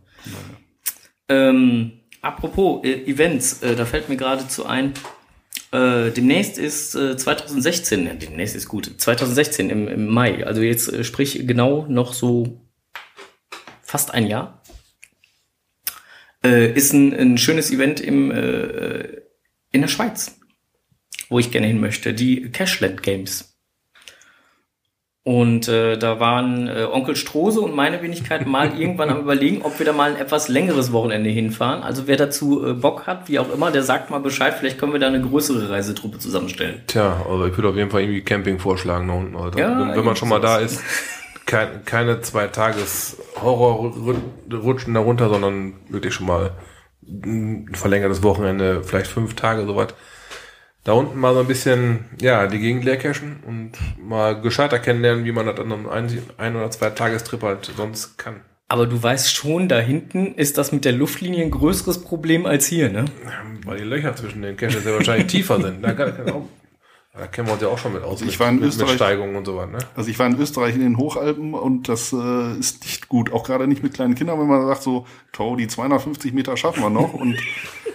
[1.29, 1.91] Ähm,
[2.21, 4.93] apropos äh, Events, äh, da fällt mir geradezu ein,
[5.71, 10.91] äh, demnächst ist äh, 2016, ja, demnächst ist gut, 2016 im, im Mai, also jetzt
[10.91, 12.61] äh, sprich genau noch so
[13.81, 14.61] fast ein Jahr,
[16.43, 19.21] äh, ist ein, ein schönes Event im, äh,
[19.71, 20.39] in der Schweiz,
[21.29, 23.56] wo ich gerne hin möchte, die Cashland Games.
[25.27, 29.77] Und äh, da waren äh, Onkel Strose und meine Wenigkeit mal irgendwann am überlegen, ob
[29.77, 31.83] wir da mal ein etwas längeres Wochenende hinfahren.
[31.83, 34.55] Also wer dazu äh, Bock hat, wie auch immer, der sagt mal Bescheid.
[34.57, 36.81] Vielleicht können wir da eine größere Reisetruppe zusammenstellen.
[36.87, 39.35] Tja, also ich würde auf jeden Fall irgendwie Camping vorschlagen da unten.
[39.35, 40.81] Also Ja, wenn, wenn man schon mal da ist,
[41.45, 46.51] kein, keine zwei Tages Horrorrutschen darunter, sondern wirklich schon mal
[47.05, 49.93] ein verlängertes Wochenende, vielleicht fünf Tage, sowas.
[50.87, 55.25] Da unten mal so ein bisschen, ja, die Gegend leer cashen und mal gescheiter kennenlernen,
[55.25, 58.39] wie man das an einem ein, ein oder zwei Tagestrip halt sonst kann.
[58.69, 62.67] Aber du weißt schon, da hinten ist das mit der Luftlinie ein größeres Problem als
[62.67, 63.03] hier, ne?
[63.65, 65.81] Weil die Löcher zwischen den Caches ja wahrscheinlich tiefer sind.
[65.83, 66.45] Da, kann, kann auch,
[67.13, 68.21] da kennen wir uns ja auch schon mit aus.
[68.21, 69.79] ich mit, war in mit, mit Österreich- Steigungen und so was, ne?
[69.93, 73.33] Also ich war in Österreich in den Hochalpen und das äh, ist nicht gut.
[73.33, 76.81] Auch gerade nicht mit kleinen Kindern, wenn man sagt so, Tau, die 250 Meter schaffen
[76.81, 77.13] wir noch.
[77.13, 77.37] Und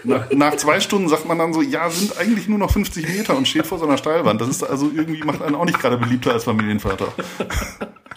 [0.05, 3.37] nach, nach zwei Stunden sagt man dann so, ja, sind eigentlich nur noch 50 Meter
[3.37, 4.41] und steht vor so einer Steilwand.
[4.41, 7.09] Das ist also irgendwie, macht einen auch nicht gerade beliebter als Familienvater.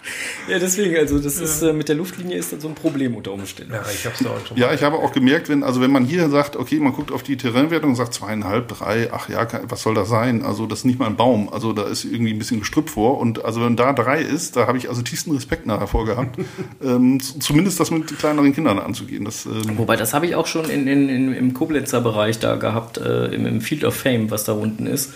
[0.48, 3.32] Ja, deswegen, also das ist äh, mit der Luftlinie ist dann so ein Problem unter
[3.32, 3.72] Umständen.
[3.72, 4.56] Ja, ich hab's da auch schon.
[4.56, 7.24] Ja, ich habe auch gemerkt, wenn, also wenn man hier sagt, okay, man guckt auf
[7.24, 10.44] die Terrainwertung und sagt zweieinhalb, drei, ach ja, was soll das sein?
[10.44, 13.18] Also das ist nicht mal ein Baum, also da ist irgendwie ein bisschen Gestrüpp vor
[13.18, 16.38] und also wenn da drei ist, da habe ich also tiefsten Respekt nachher vorgehabt,
[16.82, 19.24] ähm, zumindest das mit kleineren Kindern anzugehen.
[19.24, 22.54] Das, ähm, Wobei, das habe ich auch schon in, in, in, im Koblenzer Bereich da
[22.54, 25.12] gehabt, äh, im, im Field of Fame, was da unten ist.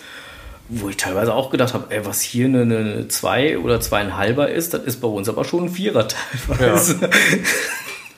[0.73, 4.73] Wo ich teilweise auch gedacht habe, ey, was hier eine, eine zwei oder zweieinhalber ist,
[4.73, 6.07] das ist bei uns aber schon ein Vierer
[6.49, 7.11] teilweise.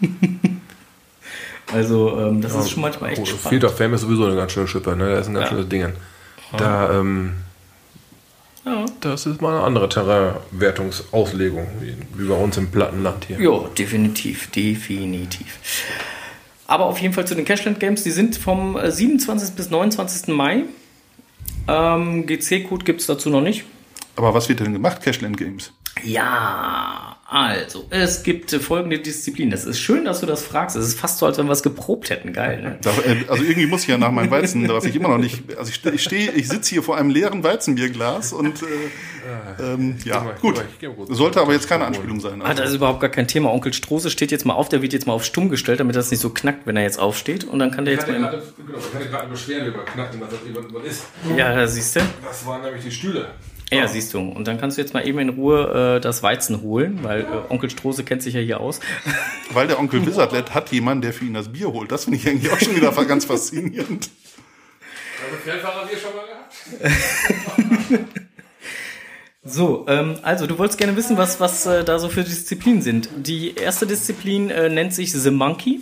[1.73, 3.49] also, ähm, das ist schon manchmal echt Oh, spannend.
[3.49, 5.11] Field of Fame ist sowieso eine ganz schöne Schippe, ne?
[5.11, 5.51] Das ist ein ganz Ja.
[5.51, 5.87] schönes Ding.
[6.59, 7.33] Da, ähm,
[8.67, 8.85] Ja.
[9.01, 13.41] das ist mal eine andere Terrainwertungsauslegung, wie, wie bei uns im Plattenland hier.
[13.41, 15.59] Ja, definitiv, definitiv.
[16.67, 19.55] Aber auf jeden Fall zu den Cashland Games, die sind vom äh, 27.
[19.55, 20.29] bis 29.
[20.29, 20.65] Mai.
[21.69, 23.65] Ähm, GC-Code gibt es dazu noch nicht.
[24.17, 25.73] aber was wird denn gemacht, Cashland Games?
[26.05, 29.51] Ja, also, es gibt folgende Disziplinen.
[29.51, 30.75] Das ist schön, dass du das fragst.
[30.75, 32.33] Es ist fast so, als wenn wir es geprobt hätten.
[32.33, 32.79] Geil, ne?
[33.07, 35.71] Äh, also irgendwie muss ich ja nach meinem Weizen, was ich immer noch nicht, also
[35.71, 38.67] ich stehe, ich, steh, ich sitze hier vor einem leeren Weizenbierglas und äh,
[39.61, 40.63] ähm, ja, mal, gut.
[40.81, 41.17] ich.
[41.17, 42.43] Sollte aber jetzt keine Anspielung sein.
[42.43, 43.53] Ah, das ist überhaupt gar kein Thema.
[43.53, 46.11] Onkel Strose steht jetzt mal auf, der wird jetzt mal auf stumm gestellt, damit das
[46.11, 47.45] nicht so knackt, wenn er jetzt aufsteht.
[47.45, 48.17] Und dann kann der jetzt mal.
[48.17, 50.41] genau, ich hatte gerade eine Beschwerde über Knacken, was das
[50.73, 51.05] was ist.
[51.37, 52.01] Ja, da siehst du.
[52.25, 53.29] Das waren nämlich die Stühle.
[53.73, 54.19] Ja, siehst du.
[54.19, 57.27] Und dann kannst du jetzt mal eben in Ruhe äh, das Weizen holen, weil äh,
[57.49, 58.81] Onkel Strose kennt sich ja hier aus.
[59.53, 61.93] Weil der Onkel Wizardlet hat jemanden, der für ihn das Bier holt.
[61.93, 64.11] Das finde ich eigentlich auch schon wieder ganz faszinierend.
[65.25, 66.55] Also Fernfahrer wir schon mal gehabt?
[69.45, 73.09] So, ähm, also du wolltest gerne wissen, was, was äh, da so für Disziplinen sind.
[73.17, 75.81] Die erste Disziplin äh, nennt sich The Monkey.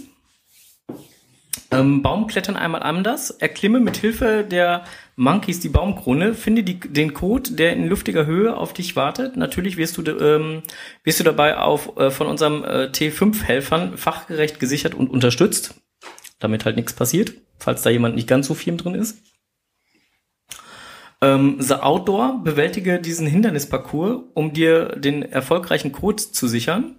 [1.71, 3.31] Ähm, Baumklettern einmal anders.
[3.31, 4.85] Erklimme mit Hilfe der
[5.17, 6.33] Monkeys die Baumkrone.
[6.33, 9.37] Finde die, den Code, der in luftiger Höhe auf dich wartet.
[9.37, 10.63] Natürlich wirst du, ähm,
[11.05, 15.75] wirst du dabei auf, äh, von unserem äh, T5-Helfern fachgerecht gesichert und unterstützt,
[16.39, 19.19] damit halt nichts passiert, falls da jemand nicht ganz so firm drin ist.
[21.23, 26.97] Ähm, The Outdoor, bewältige diesen Hindernisparcours, um dir den erfolgreichen Code zu sichern.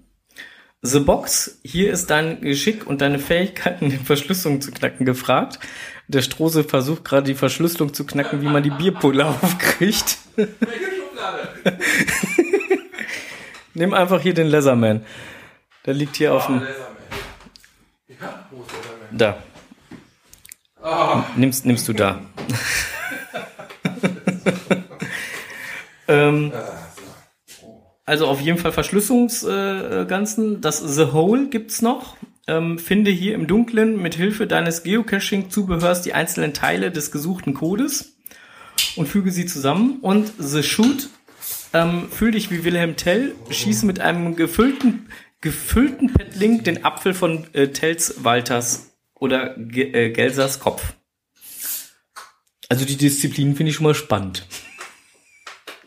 [0.84, 5.60] The Box, hier ist dein Geschick und deine Fähigkeiten, die Verschlüsselung zu knacken, gefragt.
[6.08, 10.18] Der Strose versucht gerade die Verschlüsselung zu knacken, wie man die Bierpulle aufkriegt.
[13.74, 15.06] Nimm einfach hier den Leatherman.
[15.86, 16.60] Der liegt hier auf Oh, dem...
[16.60, 16.98] Laserman.
[18.08, 18.72] Ja, wo ist?
[19.12, 19.38] Da.
[20.84, 22.22] Ah, Nimmst, nimmst du da.
[26.08, 26.52] ähm,
[28.06, 30.56] also auf jeden Fall Verschlüsselungsganzen.
[30.56, 32.18] Äh, das The Hole gibt's noch.
[32.48, 38.18] Ähm, finde hier im Dunkeln mit Hilfe deines Geocaching-Zubehörs die einzelnen Teile des gesuchten Codes
[38.96, 40.00] und füge sie zusammen.
[40.02, 41.10] Und The Shoot,
[41.74, 47.46] ähm, fühl dich wie Wilhelm Tell, schieße mit einem gefüllten, gefüllten Petlink den Apfel von
[47.54, 50.96] äh, Tells Walters oder Ge äh, Gelsers Kopf.
[52.72, 54.46] Also die Disziplinen finde ich schon mal spannend.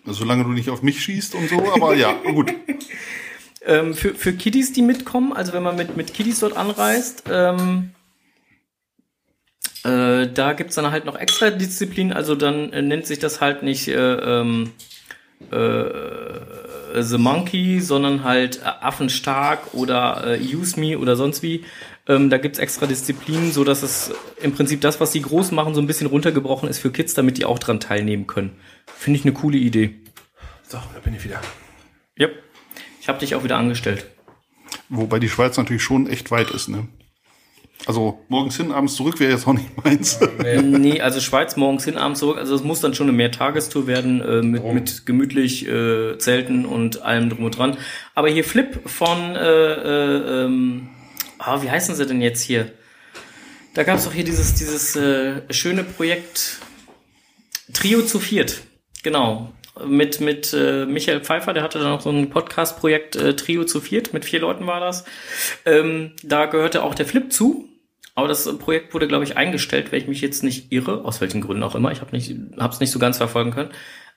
[0.05, 2.53] Solange du nicht auf mich schießt und so, aber ja, gut.
[3.66, 7.94] Ähm, für, für Kiddies, die mitkommen, also wenn man mit, mit Kiddies dort anreist, ähm,
[9.85, 13.62] äh, da gibt's dann halt noch extra Disziplinen, also dann äh, nennt sich das halt
[13.62, 14.73] nicht äh, ähm,
[15.51, 21.64] äh, The Monkey, sondern halt äh, Affenstark oder äh, Use Me oder sonst wie.
[22.07, 25.75] Ähm, da gibt's extra Disziplinen, so dass es im Prinzip das, was die Großen machen,
[25.75, 28.57] so ein bisschen runtergebrochen ist für Kids, damit die auch dran teilnehmen können.
[28.87, 29.95] Finde ich eine coole Idee.
[30.69, 31.40] so, da bin ich wieder.
[32.17, 32.29] Ja.
[33.01, 34.07] Ich habe dich auch wieder angestellt.
[34.88, 36.88] Wobei die Schweiz natürlich schon echt weit ist, ne?
[37.87, 40.19] Also morgens hin, abends zurück wäre jetzt auch nicht meins.
[40.43, 42.38] Nee, also Schweiz morgens hin, abends zurück.
[42.38, 47.03] Also es muss dann schon eine Mehrtagestour werden äh, mit, mit gemütlich äh, Zelten und
[47.03, 47.77] allem drum und dran.
[48.14, 50.88] Aber hier Flip von, äh, äh, ähm,
[51.44, 52.72] ah, wie heißen sie denn jetzt hier?
[53.74, 56.59] Da gab es doch hier dieses, dieses äh, schöne Projekt
[57.72, 58.62] Trio zu viert.
[59.02, 59.52] Genau.
[59.85, 63.80] Mit, mit äh, Michael Pfeiffer, der hatte da noch so ein Podcast-Projekt äh, Trio zu
[63.80, 65.04] viert, mit vier Leuten war das.
[65.66, 67.68] Ähm, da gehörte auch der Flip zu.
[68.14, 71.40] Aber das Projekt wurde, glaube ich, eingestellt, weil ich mich jetzt nicht irre, aus welchen
[71.40, 71.90] Gründen auch immer.
[71.90, 73.70] Ich habe nicht, hab's nicht so ganz verfolgen können.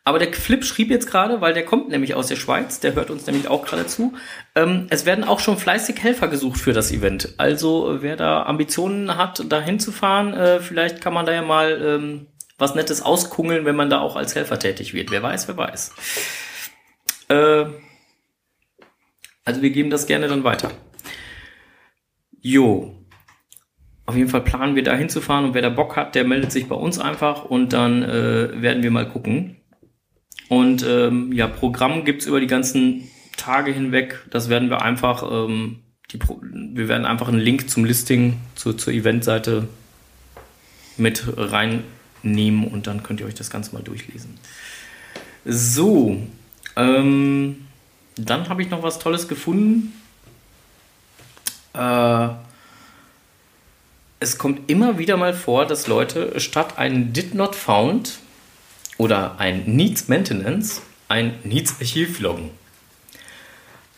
[0.07, 3.09] Aber der Flip schrieb jetzt gerade, weil der kommt nämlich aus der Schweiz, der hört
[3.09, 4.13] uns nämlich auch gerade zu.
[4.55, 7.33] Ähm, es werden auch schon fleißig Helfer gesucht für das Event.
[7.35, 12.27] Also wer da Ambitionen hat, da hinzufahren, äh, vielleicht kann man da ja mal ähm,
[12.57, 15.11] was Nettes auskungeln, wenn man da auch als Helfer tätig wird.
[15.11, 15.91] Wer weiß, wer weiß.
[17.27, 17.65] Äh,
[19.43, 20.71] also wir geben das gerne dann weiter.
[22.39, 22.95] Jo,
[24.05, 26.69] auf jeden Fall planen wir da hinzufahren und wer da Bock hat, der meldet sich
[26.69, 29.56] bei uns einfach und dann äh, werden wir mal gucken.
[30.49, 34.25] Und ähm, ja, Programm gibt's über die ganzen Tage hinweg.
[34.29, 35.79] Das werden wir einfach, ähm,
[36.11, 39.67] die Pro wir werden einfach einen Link zum Listing, zu, zur Eventseite
[40.97, 44.37] mit reinnehmen und dann könnt ihr euch das Ganze mal durchlesen.
[45.45, 46.21] So,
[46.75, 47.67] ähm,
[48.15, 49.93] dann habe ich noch was Tolles gefunden.
[51.73, 52.29] Äh,
[54.19, 58.19] es kommt immer wieder mal vor, dass Leute statt ein Did Not Found
[58.97, 62.49] oder ein Needs Maintenance ein Needs Archiv loggen.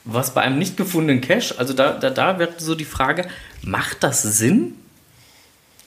[0.06, 3.28] Was bei einem nicht gefundenen Cache, also da, da, da wird so die Frage,
[3.62, 4.76] macht das Sinn,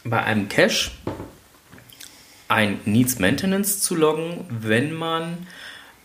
[0.05, 0.91] bei einem Cache
[2.49, 5.47] ein Needs Maintenance zu loggen, wenn man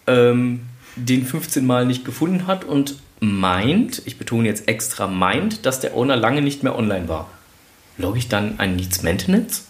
[0.06, 0.62] ähm,
[0.96, 5.96] den 15 Mal nicht gefunden hat und meint, ich betone jetzt extra meint, dass der
[5.96, 7.30] Owner lange nicht mehr online war?
[7.98, 9.64] logge ich dann ein Needs Maintenance?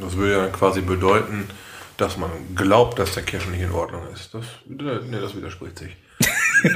[0.00, 1.48] Das würde ja quasi bedeuten,
[1.96, 4.34] dass man glaubt, dass der Cache nicht in Ordnung ist.
[4.34, 5.96] Das, nee, das widerspricht sich.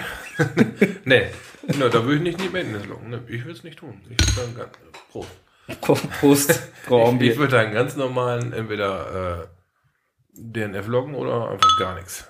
[1.05, 1.27] nee,
[1.67, 3.11] nee, da würde ich nicht die Maintenance loggen.
[3.11, 4.01] Nee, ich würde es nicht tun.
[4.09, 4.79] Ich würde dann ganz,
[5.81, 6.11] Prost.
[6.21, 9.47] Prost, Frau Ich, ich würde einen ganz normalen entweder äh,
[10.33, 12.29] DNF loggen oder einfach gar nichts.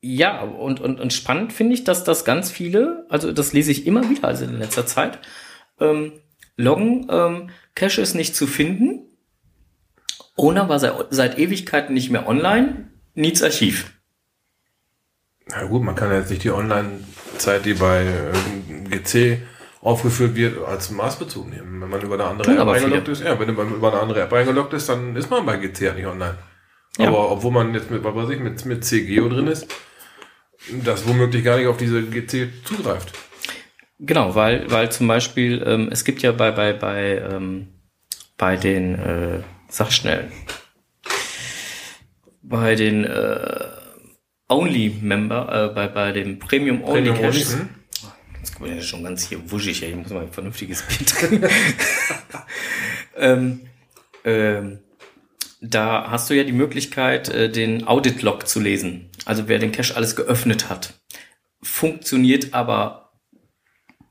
[0.00, 3.86] Ja, und, und, und spannend finde ich, dass das ganz viele, also das lese ich
[3.86, 5.18] immer wieder, also in letzter Zeit,
[5.80, 6.12] ähm,
[6.56, 9.07] loggen, ähm, Cache ist nicht zu finden,
[10.38, 13.92] Owner war seit, seit Ewigkeiten nicht mehr online, Needs Archiv.
[15.46, 18.04] Na gut, man kann ja jetzt nicht die Online-Zeit, die bei
[18.90, 19.42] GC
[19.80, 21.80] aufgeführt wird, als Maßbezug nehmen.
[21.80, 23.12] Wenn man über eine andere Tun App eingeloggt viele.
[23.12, 25.86] ist, ja, wenn man über eine andere App eingeloggt ist, dann ist man bei GC
[25.86, 26.36] halt nicht online.
[26.98, 27.08] Ja.
[27.08, 29.66] Aber obwohl man jetzt mit, was ich, mit, mit CGO drin ist,
[30.84, 33.12] das womöglich gar nicht auf diese GC zugreift.
[34.00, 37.68] Genau, weil, weil zum Beispiel, ähm, es gibt ja bei, bei, bei, ähm,
[38.36, 40.30] bei den, äh, sag schnell,
[42.42, 43.68] bei den äh,
[44.48, 47.68] Only-Member, äh, bei, bei dem Premium Premium-Only-Caches, Only, hm?
[48.38, 49.90] Jetzt kommt ja schon ganz hier wuschig, ey.
[49.90, 51.48] ich muss mal ein vernünftiges Bier trinken.
[53.16, 53.60] ähm,
[54.24, 54.78] ähm,
[55.60, 59.10] da hast du ja die Möglichkeit, äh, den Audit-Log zu lesen.
[59.24, 60.94] Also wer den Cache alles geöffnet hat.
[61.62, 63.12] Funktioniert aber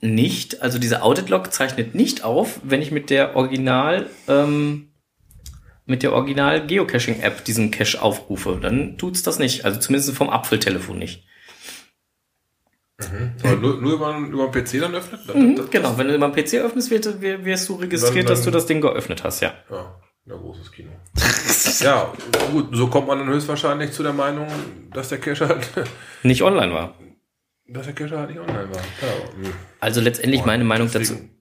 [0.02, 0.62] nicht.
[0.62, 4.89] Also dieser Audit-Log zeichnet nicht auf, wenn ich mit der Original, ähm,
[5.88, 8.60] mit der Original Geocaching-App diesen Cache aufrufe.
[8.62, 9.65] Dann tut's das nicht.
[9.65, 11.23] Also zumindest vom Apfeltelefon nicht.
[13.43, 15.36] Aber nur, nur über, über den PC dann öffnet?
[15.36, 18.36] Mhm, das- genau, wenn du beim PC öffnest, wird, wir- wirst du registriert, Dann- dann-
[18.36, 19.54] dass du das Ding geöffnet hast, ja.
[19.69, 19.95] Ja,
[20.26, 20.89] ja, großes Kino.
[21.82, 22.12] ja,
[22.52, 24.47] gut, so kommt man dann höchstwahrscheinlich zu der Meinung,
[24.93, 25.67] dass der Cache halt,
[26.23, 26.95] Nicht online war.
[27.67, 28.78] dass der Cache halt nicht online war.
[28.78, 29.54] Ja, hm.
[29.80, 31.00] Also letztendlich meine Meinung dazu.
[31.13, 31.37] Deswegen, naja.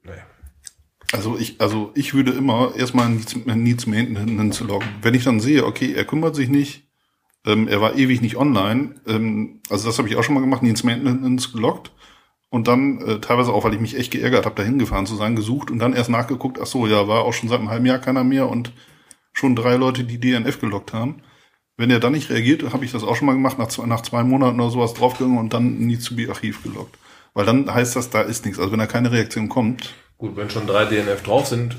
[1.13, 4.89] Also ich, also ich würde immer erstmal Needs, Needs Maintenance loggen.
[5.01, 6.87] Wenn ich dann sehe, okay, er kümmert sich nicht,
[7.45, 10.63] ähm, er war ewig nicht online, ähm, also das habe ich auch schon mal gemacht,
[10.63, 11.91] Needs Maintenance geloggt
[12.49, 15.35] und dann äh, teilweise auch, weil ich mich echt geärgert habe, da hingefahren zu sein,
[15.35, 17.99] gesucht und dann erst nachgeguckt, ach so, ja, war auch schon seit einem halben Jahr
[17.99, 18.73] keiner mehr und
[19.31, 21.21] schon drei Leute, die DNF geloggt haben.
[21.77, 24.01] Wenn er dann nicht reagiert, habe ich das auch schon mal gemacht, nach zwei, nach
[24.01, 26.97] zwei Monaten oder sowas draufgegangen und dann Needs to be Archiv geloggt.
[27.33, 28.59] Weil dann heißt das, da ist nichts.
[28.59, 31.75] Also wenn da keine Reaktion kommt, Gut, wenn schon drei DNF drauf sind,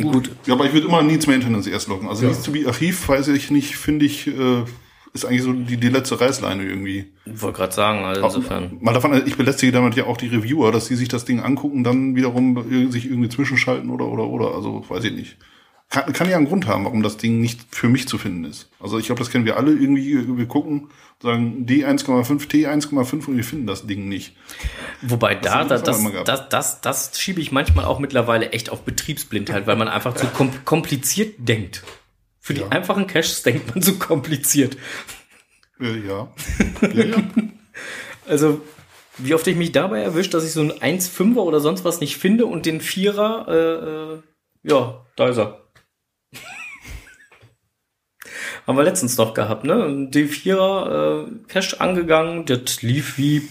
[0.00, 2.08] Gut, Ja, aber ich würde immer Needs Maintenance erst loggen.
[2.08, 2.30] Also Ja.
[2.30, 4.64] Needs to be Archiv, weiß ich nicht, finde ich, äh,
[5.12, 7.12] ist eigentlich so die, die letzte Reißleine irgendwie.
[7.26, 8.78] ich wollte gerade sagen, also insofern.
[8.80, 11.82] Mal davon, ich belästige damit ja auch die Reviewer, dass die sich das Ding angucken,
[11.82, 14.54] dann wiederum äh, sich irgendwie zwischenschalten oder, oder, oder.
[14.54, 15.36] Also, weiß ich nicht.
[15.90, 18.70] Kann, kann ja einen Grund haben, warum das Ding nicht für mich zu finden ist.
[18.78, 20.36] Also, ich glaube, das kennen wir alle irgendwie.
[20.36, 20.88] Wir gucken,
[21.20, 24.36] sagen D1,5, T1,5 und wir finden das Ding nicht.
[25.02, 28.50] Wobei da, haben wir das, das das, das, das, das schiebe ich manchmal auch mittlerweile
[28.52, 31.82] echt auf Betriebsblindheit, weil man einfach zu kom kompliziert denkt.
[32.38, 32.68] Für die Ja.
[32.68, 34.76] einfachen Caches denkt man zu kompliziert.
[35.80, 36.32] Äh, ja.
[36.94, 37.16] ja, ja.
[38.28, 38.60] Also,
[39.18, 42.16] wie oft ich mich dabei erwischt, dass ich so einen 1,5er oder sonst was nicht
[42.16, 44.22] finde und den Vierer, äh, äh,
[44.62, 45.59] ja, da ist er.
[48.70, 49.82] Haben wir letztens noch gehabt, ne?
[49.82, 53.48] Ein D4er äh, Cache angegangen, das lief wie,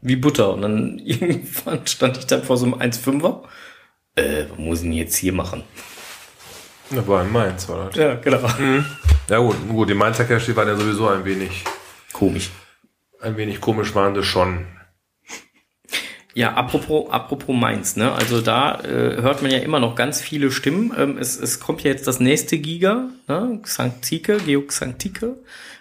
[0.00, 0.52] wie Butter.
[0.52, 3.44] Und dann irgendwann stand ich dann vor so einem 1,5er.
[4.16, 5.62] Äh, was muss ich denn jetzt hier machen?
[6.90, 7.94] das war in Mainz, das.
[7.94, 8.40] Ja, genau.
[9.28, 11.62] Ja gut, gut, die Mainzer Cache, die waren ja sowieso ein wenig,
[12.12, 12.50] Komisch.
[13.20, 14.66] ein wenig komisch waren sie schon.
[16.38, 18.12] Ja, apropos, apropos Mainz, ne?
[18.12, 20.94] Also da äh, hört man ja immer noch ganz viele Stimmen.
[20.96, 23.58] Ähm, es, es kommt ja jetzt das nächste Giga, ne?
[23.60, 25.34] Xantike, Geo Xantike,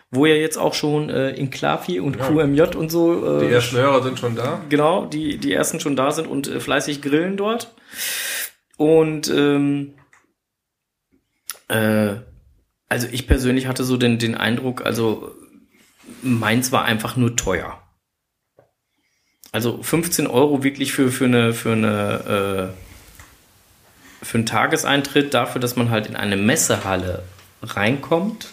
[0.10, 3.78] wo ja jetzt auch schon äh, in Klavi und QMJ und so Die äh, ersten
[3.78, 4.60] Hörer sind schon da.
[4.67, 7.76] genau, die, die ersten schon da sind und äh, fleißig grillen dort.
[8.78, 9.93] Und ähm,
[11.67, 12.15] äh,
[12.89, 15.36] also ich persönlich hatte so den, den Eindruck, also
[16.24, 17.80] Mainz war einfach nur teuer.
[19.52, 22.72] Also 15 Euro wirklich für, für eine, für eine,
[24.22, 27.24] äh, für einen Tageseintritt dafür, dass man halt in eine Messehalle
[27.64, 28.48] reinkommt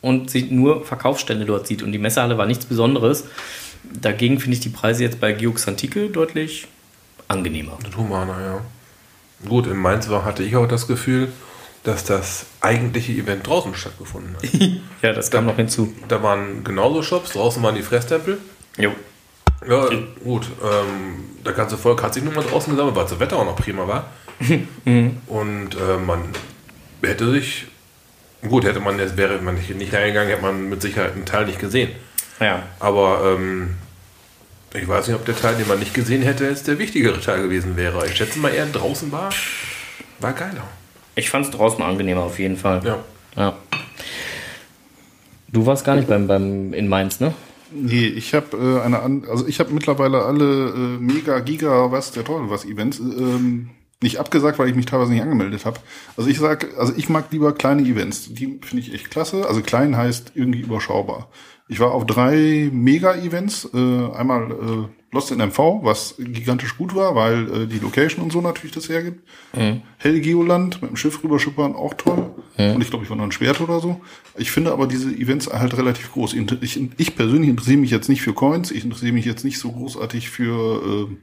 [0.00, 1.82] und sich nur Verkaufsstände dort sieht.
[1.82, 3.24] Und die Messehalle war nichts Besonderes.
[3.84, 6.66] Dagegen finde ich die Preise jetzt bei Geox Antike deutlich
[7.28, 7.78] angenehmer.
[7.82, 8.60] Das Humaner, ja.
[9.48, 11.32] Gut, in Mainz war, hatte ich auch das Gefühl,
[11.84, 14.42] dass das eigentliche Event draußen stattgefunden hat.
[15.02, 15.92] Ja, das kam noch hinzu.
[16.06, 18.38] da waren genauso Shops, draußen waren die Fresstempel.
[18.78, 18.92] Jo.
[19.68, 19.88] Ja,
[20.24, 23.44] gut, ähm, der ganze Volk hat sich nun mal draußen gesammelt, weil das Wetter auch
[23.44, 24.10] noch prima war.
[24.84, 26.24] Und äh, man
[27.02, 27.66] hätte sich,
[28.48, 31.46] gut, hätte man jetzt, wäre man nicht, nicht reingegangen, hätte man mit Sicherheit einen Teil
[31.46, 31.90] nicht gesehen.
[32.40, 32.62] Ja.
[32.80, 33.76] Aber ähm,
[34.74, 37.42] ich weiß nicht, ob der Teil, den man nicht gesehen hätte, jetzt der wichtigere Teil
[37.42, 38.06] gewesen wäre.
[38.06, 39.30] Ich schätze mal eher draußen war,
[40.18, 40.64] war geiler.
[41.14, 42.80] Ich fand es draußen angenehmer auf jeden Fall.
[42.84, 42.98] Ja.
[43.36, 43.56] ja.
[45.48, 47.34] Du warst gar nicht beim, beim in Mainz, ne?
[47.74, 52.24] Nee, ich habe äh, eine also ich habe mittlerweile alle äh, Mega Giga was der
[52.24, 53.70] Teufel was Events ähm,
[54.02, 55.80] nicht abgesagt, weil ich mich teilweise nicht angemeldet habe.
[56.16, 58.32] Also ich sag, also ich mag lieber kleine Events.
[58.32, 59.46] Die finde ich echt klasse.
[59.46, 61.28] Also klein heißt irgendwie überschaubar.
[61.68, 63.70] Ich war auf drei Mega-Events.
[63.72, 63.78] Äh,
[64.14, 68.40] einmal äh, Lost in MV, was gigantisch gut war, weil äh, die Location und so
[68.40, 69.20] natürlich das hergibt.
[69.98, 72.30] Helgeoland mit dem Schiff rüberschippern, auch toll.
[72.74, 74.00] Und ich glaube, ich war noch ein Schwert oder so.
[74.36, 76.34] Ich finde aber diese Events halt relativ groß.
[76.60, 78.70] Ich, ich persönlich interessiere mich jetzt nicht für Coins.
[78.70, 81.16] Ich interessiere mich jetzt nicht so großartig für, äh,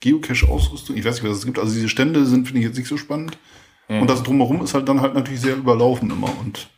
[0.00, 0.96] Geocache-Ausrüstung.
[0.96, 1.58] Ich weiß nicht, was es gibt.
[1.58, 3.38] Also diese Stände sind, finde ich, jetzt nicht so spannend.
[3.88, 6.32] Und das drumherum ist halt dann halt natürlich sehr überlaufen immer.
[6.40, 6.68] Und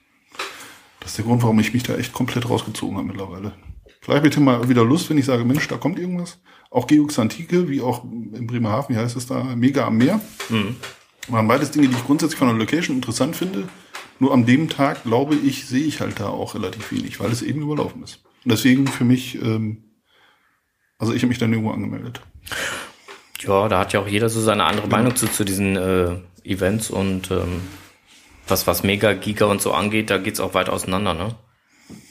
[1.00, 3.52] das ist der Grund, warum ich mich da echt komplett rausgezogen habe mittlerweile.
[4.00, 6.38] Vielleicht ich mal wieder Lust, wenn ich sage, Mensch, da kommt irgendwas.
[6.70, 10.20] Auch Geox Antike, wie auch in Bremerhaven, wie heißt es da, mega am Meer.
[10.50, 10.76] Mhm.
[11.28, 13.68] Waren beides Dinge, die ich grundsätzlich von der Location interessant finde.
[14.18, 17.42] Nur an dem Tag, glaube ich, sehe ich halt da auch relativ wenig, weil es
[17.42, 18.22] eben überlaufen ist.
[18.44, 19.84] Und deswegen für mich, ähm,
[20.98, 22.20] also ich habe mich dann irgendwo angemeldet.
[23.40, 26.90] Ja, da hat ja auch jeder so seine andere Meinung zu, zu diesen äh, Events
[26.90, 27.62] und ähm,
[28.46, 31.34] was, was Mega, Giga und so angeht, da geht's auch weit auseinander, ne?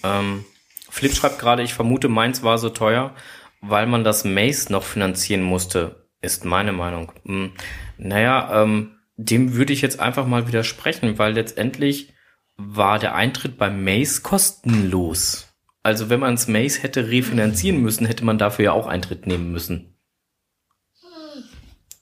[0.04, 0.46] Ähm,
[0.90, 3.14] Flip schreibt gerade, ich vermute, meins war so teuer,
[3.62, 7.12] weil man das Maze noch finanzieren musste, ist meine Meinung.
[7.26, 7.52] Hm,
[7.98, 12.14] naja, ähm, dem würde ich jetzt einfach mal widersprechen, weil letztendlich
[12.56, 15.54] war der Eintritt beim Maze kostenlos.
[15.84, 19.52] Also wenn man das Maze hätte refinanzieren müssen, hätte man dafür ja auch Eintritt nehmen
[19.52, 19.97] müssen.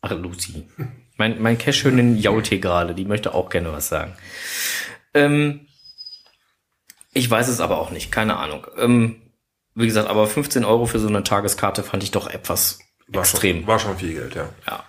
[0.05, 0.67] Ach, Lucy.
[1.17, 4.13] Mein, mein Cashhöhnen jault hier gerade, die möchte auch gerne was sagen.
[5.15, 5.67] Ähm,
[7.13, 8.67] ich weiß es aber auch nicht, keine Ahnung.
[8.77, 9.21] Ähm,
[9.73, 13.57] wie gesagt, aber 15 Euro für so eine Tageskarte fand ich doch etwas War extrem.
[13.57, 14.49] Schon, war schon viel Geld, ja.
[14.67, 14.83] Ja.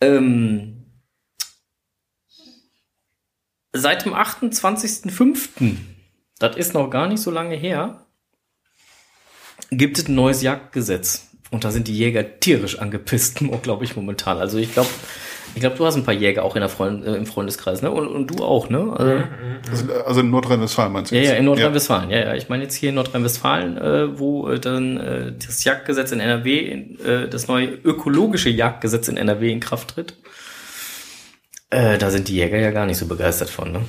[0.00, 0.86] Ähm,
[3.72, 5.76] seit dem 28.05.,
[6.40, 8.06] das ist noch gar nicht so lange her,
[9.70, 11.28] gibt es ein neues Jagdgesetz.
[11.54, 14.38] Und da sind die Jäger tierisch angepisst, glaube ich, momentan.
[14.38, 14.88] Also ich glaube,
[15.54, 17.92] ich glaube, du hast ein paar Jäger auch in der Freund, äh, im Freundeskreis, ne?
[17.92, 18.92] Und, und du auch, ne?
[18.92, 19.22] Also,
[19.70, 21.14] Also, also in Nordrhein-Westfalen meinst du?
[21.14, 21.30] ja, jetzt?
[21.30, 22.10] ja, in Nordrhein-Westfalen.
[22.10, 22.18] Ja.
[22.18, 26.18] ja, Ich meine jetzt hier in Nordrhein-Westfalen, äh, wo äh, dann äh, das Jagdgesetz in
[26.18, 26.58] NRW,
[27.04, 30.14] äh, das neue ökologische Jagdgesetz in NRW in Kraft tritt.
[31.70, 33.82] Äh, da sind die Jäger ja gar nicht so begeistert von, ne?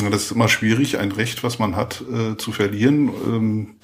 [0.00, 3.10] Ja, das ist immer schwierig, ein Recht, was man hat, äh, zu verlieren.
[3.26, 3.74] Ähm,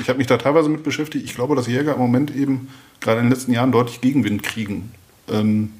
[0.00, 1.24] ich habe mich da teilweise mit beschäftigt.
[1.24, 2.68] Ich glaube, dass Jäger im Moment eben
[3.00, 4.92] gerade in den letzten Jahren deutlich Gegenwind kriegen.
[5.28, 5.72] Ähm,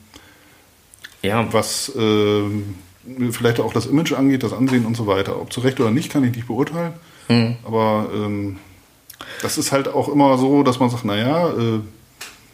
[1.23, 2.75] Ja, was ähm,
[3.31, 5.41] vielleicht auch das Image angeht, das Ansehen und so weiter.
[5.41, 6.93] Ob zu Recht oder nicht, kann ich nicht beurteilen.
[7.65, 8.59] Aber ähm,
[9.43, 11.81] das ist halt auch immer so, dass man sagt, naja, äh,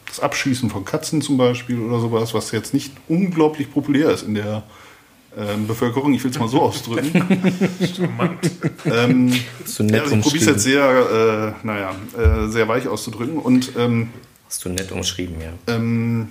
[0.07, 4.35] das Abschießen von Katzen zum Beispiel oder sowas, was jetzt nicht unglaublich populär ist in
[4.35, 4.63] der
[5.37, 7.13] ähm, Bevölkerung, ich will es mal so ausdrücken.
[8.85, 9.33] ähm,
[9.77, 13.39] du nett ja, also ich probiere es jetzt sehr, äh, naja, äh, sehr weich auszudrücken.
[13.39, 14.11] Und ähm,
[14.47, 15.75] hast du nett umschrieben, ja.
[15.75, 16.29] ähm,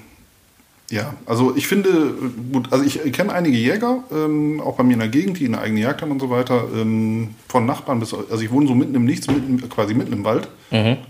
[0.92, 2.14] ja, also ich finde,
[2.52, 5.60] gut, also ich kenne einige Jäger, ähm, auch bei mir in der Gegend, die eine
[5.60, 8.94] eigene Jagd haben und so weiter, ähm, von Nachbarn bis, also ich wohne so mitten
[8.96, 10.50] im Nichts, mitten, quasi mitten im Wald.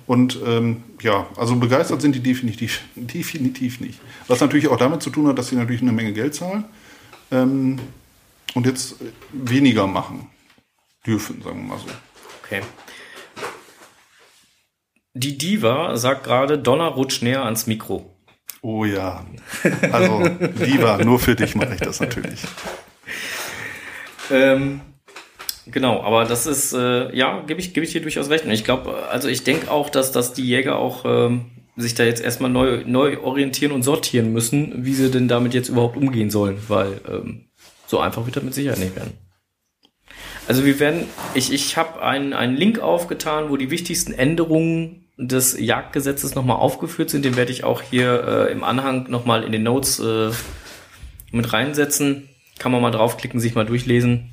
[0.06, 4.00] Und ähm, ja, also begeistert sind die definitiv, definitiv nicht.
[4.28, 6.66] Was natürlich auch damit zu tun hat, dass sie natürlich eine Menge Geld zahlen
[7.32, 7.80] ähm,
[8.54, 8.96] und jetzt
[9.32, 10.30] weniger machen
[11.06, 11.88] dürfen, sagen wir mal so.
[12.44, 12.62] Okay.
[15.14, 18.16] Die Diva sagt gerade, Donner rutscht näher ans Mikro.
[18.62, 19.26] Oh ja,
[19.92, 20.24] also
[20.60, 22.42] lieber, nur für dich mache ich das natürlich.
[24.30, 24.82] Ähm,
[25.66, 28.46] genau, aber das ist, äh, ja, gebe ich, gebe ich dir durchaus recht.
[28.46, 31.46] Und ich glaube, also ich denke auch, dass, dass die Jäger auch ähm,
[31.78, 35.70] sich da jetzt erstmal neu, neu orientieren und sortieren müssen, wie sie denn damit jetzt
[35.70, 37.50] überhaupt umgehen sollen, weil ähm,
[37.88, 39.14] so einfach wird das mit Sicherheit nicht werden.
[40.48, 45.58] Also wir werden, ich, ich habe einen, einen Link aufgetan, wo die wichtigsten Änderungen des
[45.60, 47.24] Jagdgesetzes nochmal aufgeführt sind.
[47.24, 50.32] Den werde ich auch hier äh, im Anhang nochmal in den Notes äh,
[51.32, 52.28] mit reinsetzen.
[52.60, 54.32] Kann man mal draufklicken, sich mal durchlesen.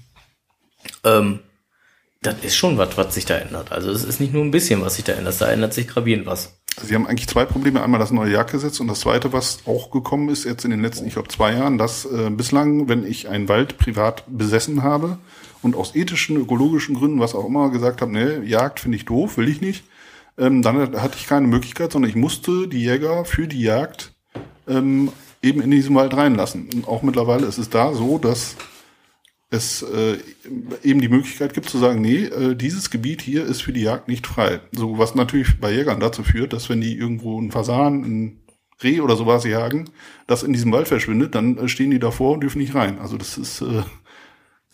[1.05, 1.41] Ähm,
[2.23, 3.71] das ist schon was, was sich da ändert.
[3.71, 5.41] Also es ist nicht nur ein bisschen, was sich da ändert.
[5.41, 6.58] Da ändert sich gravierend was.
[6.83, 7.83] Sie haben eigentlich zwei Probleme.
[7.83, 11.07] Einmal das neue Jagdgesetz und das zweite, was auch gekommen ist jetzt in den letzten,
[11.07, 15.19] ich glaube, zwei Jahren, dass äh, bislang, wenn ich einen Wald privat besessen habe
[15.63, 19.39] und aus ethischen, ökologischen Gründen, was auch immer, gesagt habe, nee, Jagd finde ich doof,
[19.39, 19.85] will ich nicht,
[20.39, 24.13] ähm, dann hatte ich keine Möglichkeit, sondern ich musste die Jäger für die Jagd
[24.69, 25.11] ähm,
[25.43, 26.69] eben in diesen Wald reinlassen.
[26.73, 28.57] Und auch mittlerweile ist es da so, dass
[29.51, 30.19] es äh,
[30.83, 34.09] eben die Möglichkeit gibt zu sagen, nee, äh, dieses Gebiet hier ist für die Jagd
[34.09, 34.61] nicht frei.
[34.73, 38.41] So was natürlich bei Jägern dazu führt, dass wenn die irgendwo einen Fasan, ein
[38.83, 39.91] Reh oder sowas jagen,
[40.27, 42.99] das in diesem Wald verschwindet, dann äh, stehen die davor und dürfen nicht rein.
[42.99, 43.83] Also das ist, äh,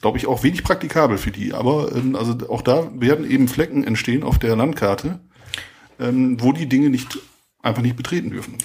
[0.01, 1.55] glaube ich, auch wenig praktikabel für die.
[1.55, 5.21] Aber ähm, also auch da werden eben Flecken entstehen auf der Landkarte,
[6.01, 7.19] ähm, wo die Dinge nicht
[7.63, 8.59] einfach nicht betreten dürfen.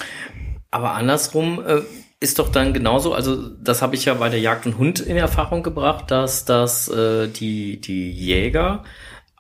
[0.72, 1.82] Aber andersrum äh,
[2.20, 5.16] ist doch dann genauso, also das habe ich ja bei der Jagd und Hund in
[5.16, 8.84] Erfahrung gebracht, dass, dass äh, die, die Jäger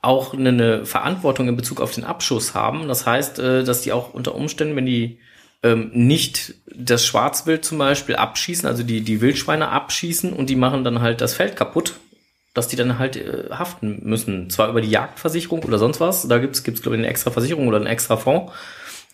[0.02, 2.88] auch eine, eine Verantwortung in Bezug auf den Abschuss haben.
[2.88, 5.20] Das heißt, äh, dass die auch unter Umständen, wenn die
[5.62, 10.86] ähm, nicht das Schwarzwild zum Beispiel abschießen, also die, die Wildschweine abschießen und die machen
[10.86, 11.96] dann halt das Feld kaputt,
[12.54, 14.50] dass die dann halt äh, haften müssen.
[14.50, 17.68] Zwar über die Jagdversicherung oder sonst was, da gibt's gibt's glaube ich, eine extra Versicherung
[17.68, 18.54] oder einen extra Fonds,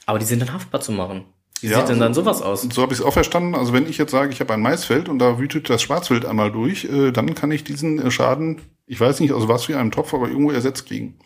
[0.06, 1.26] Aber die sind dann haftbar zu machen.
[1.62, 2.62] Wie Ja, sieht denn dann also- sowas aus?
[2.72, 3.56] So habe ich es auch verstanden.
[3.56, 6.52] Also wenn ich jetzt sage, ich habe ein Maisfeld und da wütet das Schwarzwild einmal
[6.52, 9.92] durch, äh, dann kann ich diesen äh, Schaden, ich weiß nicht, aus was für einem
[9.92, 11.18] Topf, aber irgendwo ersetzt kriegen.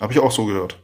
[0.00, 0.78] Habe ich auch so gehört.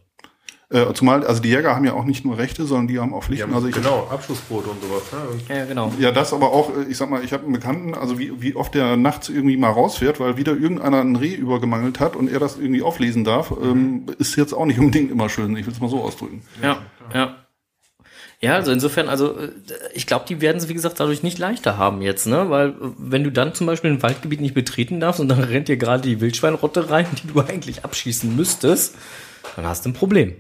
[0.69, 3.23] Äh, zumal, also die Jäger haben ja auch nicht nur Rechte, sondern die haben auch
[3.23, 3.55] Pflichten.
[3.55, 5.03] also ich, genau, Abschlussquote und sowas.
[5.49, 5.55] Ne?
[5.57, 5.93] Ja, genau.
[6.01, 8.57] Ja, das aber auch, äh, ich sag mal, ich habe einen Bekannten, also wie, wie
[8.57, 12.41] oft der nachts irgendwie mal rausfährt, weil wieder irgendeiner ein Reh übergemangelt hat und er
[12.41, 15.57] das irgendwie auflesen darf, ähm, ist jetzt auch nicht unbedingt immer schön.
[15.57, 16.43] Ich will es mal so ausdrücken.
[16.61, 16.79] Ja,
[17.15, 17.21] ja.
[17.21, 17.37] Ja,
[18.55, 19.51] also insofern, also äh,
[19.95, 22.51] ich glaube, die werden es, wie gesagt, dadurch nicht leichter haben jetzt, ne?
[22.51, 25.69] Weil äh, wenn du dann zum Beispiel ein Waldgebiet nicht betreten darfst und dann rennt
[25.69, 28.95] dir gerade die Wildschweinrotte rein, die du eigentlich abschießen müsstest,
[29.57, 30.35] dann hast du ein Problem.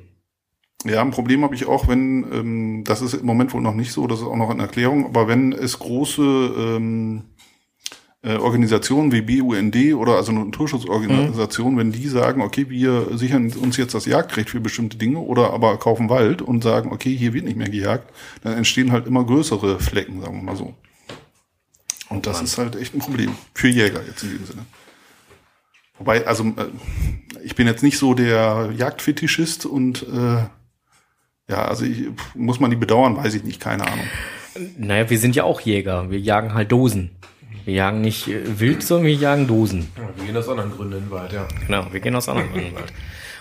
[0.85, 3.93] Ja, ein Problem habe ich auch, wenn, ähm, das ist im Moment wohl noch nicht
[3.93, 7.25] so, das ist auch noch in Erklärung, aber wenn es große ähm,
[8.23, 13.77] äh, Organisationen wie BUND oder also eine Naturschutzorganisation, wenn die sagen, okay, wir sichern uns
[13.77, 17.45] jetzt das Jagdrecht für bestimmte Dinge oder aber kaufen Wald und sagen, okay, hier wird
[17.45, 18.13] nicht mehr gejagt,
[18.43, 20.75] dann entstehen halt immer größere Flecken, sagen wir mal so.
[22.09, 24.67] Und das ist halt echt ein Problem für Jäger jetzt in dem Sinne.
[25.99, 26.67] Wobei, also äh,
[27.45, 30.45] ich bin jetzt nicht so der Jagdfetischist und äh,
[31.49, 34.07] ja, also ich, muss man die bedauern, weiß ich nicht, keine Ahnung.
[34.79, 36.11] Naja, wir sind ja auch Jäger.
[36.11, 37.17] Wir jagen halt Dosen.
[37.67, 39.89] Wir jagen nicht äh, wild, sondern wir jagen Dosen.
[39.97, 41.49] ja, wir gehen aus anderen Gründen in den Wald, ja.
[41.67, 42.93] Genau, wir gehen aus anderen Gründen in den Wald.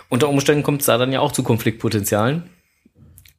[0.09, 2.49] Unter Umständen kommt es da dann ja auch zu Konfliktpotenzialen,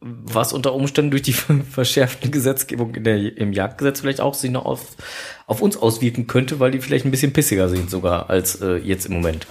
[0.01, 1.33] was unter Umständen durch die
[1.71, 4.97] verschärften Gesetzgebung der, im Jagdgesetz vielleicht auch sich noch auf,
[5.49, 9.07] auf uns auswirken könnte, weil die vielleicht ein bisschen pissiger sind sogar als äh, jetzt
[9.07, 9.49] im Moment.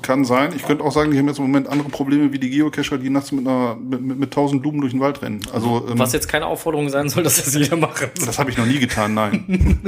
[0.00, 0.52] Kann sein.
[0.54, 3.10] Ich könnte auch sagen, die haben jetzt im Moment andere Probleme wie die Geocacher, die
[3.10, 5.40] nachts mit einer mit, mit, mit tausend Blumen durch den Wald rennen.
[5.52, 8.08] Also ähm, Was jetzt keine Aufforderung sein soll, dass das jeder macht.
[8.24, 9.80] das habe ich noch nie getan, nein.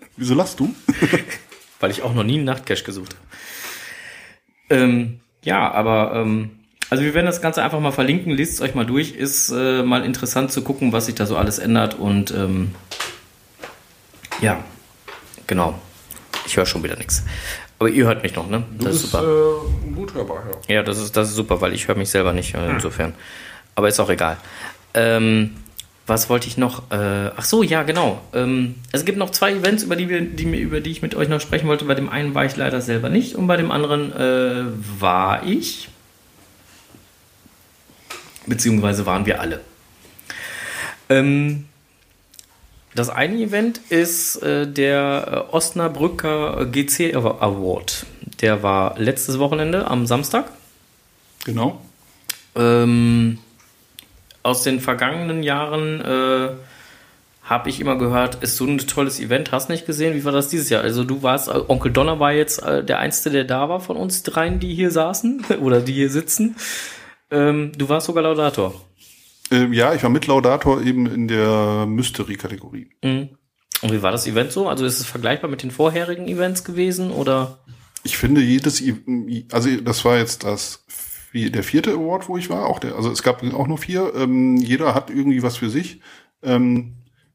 [0.16, 0.74] Wieso lachst du?
[1.80, 3.16] Weil ich auch noch nie einen Nachtcache gesucht
[4.70, 4.80] habe.
[4.82, 6.52] Ähm, ja, aber ähm,
[6.88, 9.12] also wir werden das Ganze einfach mal verlinken, lest es euch mal durch.
[9.12, 12.74] Ist äh, mal interessant zu gucken, was sich da so alles ändert und ähm,
[14.40, 14.64] ja,
[15.46, 15.78] genau.
[16.46, 17.24] Ich höre schon wieder nichts.
[17.84, 18.64] Aber ihr hört mich noch, ne?
[18.78, 19.24] Du Das ist bist super.
[19.24, 20.76] äh, gut hörbar, ja.
[20.76, 23.12] Ja, das ist, das ist super, weil ich höre mich selber nicht, äh, insofern.
[23.74, 24.38] Aber ist auch egal.
[24.94, 25.50] Ähm,
[26.06, 26.90] was wollte ich noch?
[26.90, 28.22] Äh, ach so, ja, genau.
[28.32, 31.28] Ähm, es gibt noch zwei Events, über die, wir, die, über die ich mit euch
[31.28, 31.84] noch sprechen wollte.
[31.84, 34.64] Bei dem einen war ich leider selber nicht und bei dem anderen äh,
[34.98, 35.90] war ich.
[38.46, 39.60] Beziehungsweise waren wir alle.
[41.10, 41.66] Ähm,
[42.94, 48.06] das eine Event ist äh, der äh, Osnabrücker GC Award.
[48.40, 50.50] Der war letztes Wochenende am Samstag.
[51.44, 51.80] Genau.
[52.54, 53.38] Ähm,
[54.42, 56.50] aus den vergangenen Jahren äh,
[57.42, 59.52] habe ich immer gehört, ist so ein tolles Event.
[59.52, 60.14] Hast nicht gesehen?
[60.14, 60.82] Wie war das dieses Jahr?
[60.82, 63.96] Also du warst, äh, Onkel Donner war jetzt äh, der Einzige, der da war von
[63.96, 66.56] uns dreien, die hier saßen oder die hier sitzen.
[67.30, 68.74] Ähm, du warst sogar Laudator.
[69.50, 72.90] Ähm, ja, ich war mit Laudator eben in der Mystery-Kategorie.
[73.02, 73.30] Mhm.
[73.82, 74.68] Und wie war das Event so?
[74.68, 77.58] Also ist es vergleichbar mit den vorherigen Events gewesen oder?
[78.02, 80.86] Ich finde jedes, I- also das war jetzt das
[81.34, 84.12] der vierte Award, wo ich war, auch der, also es gab auch nur vier.
[84.14, 86.00] Ähm, jeder hat irgendwie was für sich.
[86.42, 86.94] Ähm,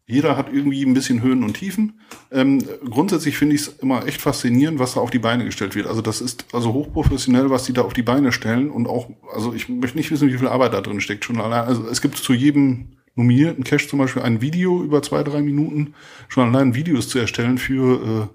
[0.10, 2.00] jeder hat irgendwie ein bisschen Höhen und Tiefen.
[2.32, 5.86] Ähm, grundsätzlich finde ich es immer echt faszinierend, was da auf die Beine gestellt wird.
[5.86, 9.54] Also das ist also hochprofessionell, was die da auf die Beine stellen und auch, also
[9.54, 11.26] ich möchte nicht wissen, wie viel Arbeit da drin steckt.
[11.26, 15.22] Schon allein, also es gibt zu jedem nominierten Cache zum Beispiel ein Video über zwei,
[15.24, 15.94] drei Minuten,
[16.28, 18.28] schon allein Videos zu erstellen für, äh,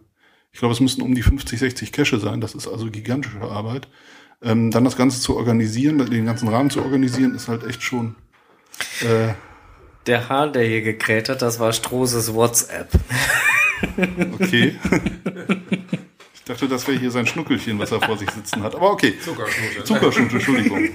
[0.52, 2.40] ich glaube, es müssten um die 50, 60 Cache sein.
[2.40, 3.88] Das ist also gigantische Arbeit.
[4.42, 8.14] Ähm, dann das Ganze zu organisieren, den ganzen Rahmen zu organisieren, ist halt echt schon.
[9.00, 9.34] Äh,
[10.06, 12.88] Der Hahn, der hier gekräht hat, das war Strohses WhatsApp.
[14.34, 14.76] okay.
[16.34, 18.74] ich dachte, das wäre hier sein Schnuckelchen, was er vor sich sitzen hat.
[18.74, 19.14] Aber okay.
[19.18, 19.84] Zuckerschnute.
[19.84, 20.88] Zuckerschnute, Entschuldigung.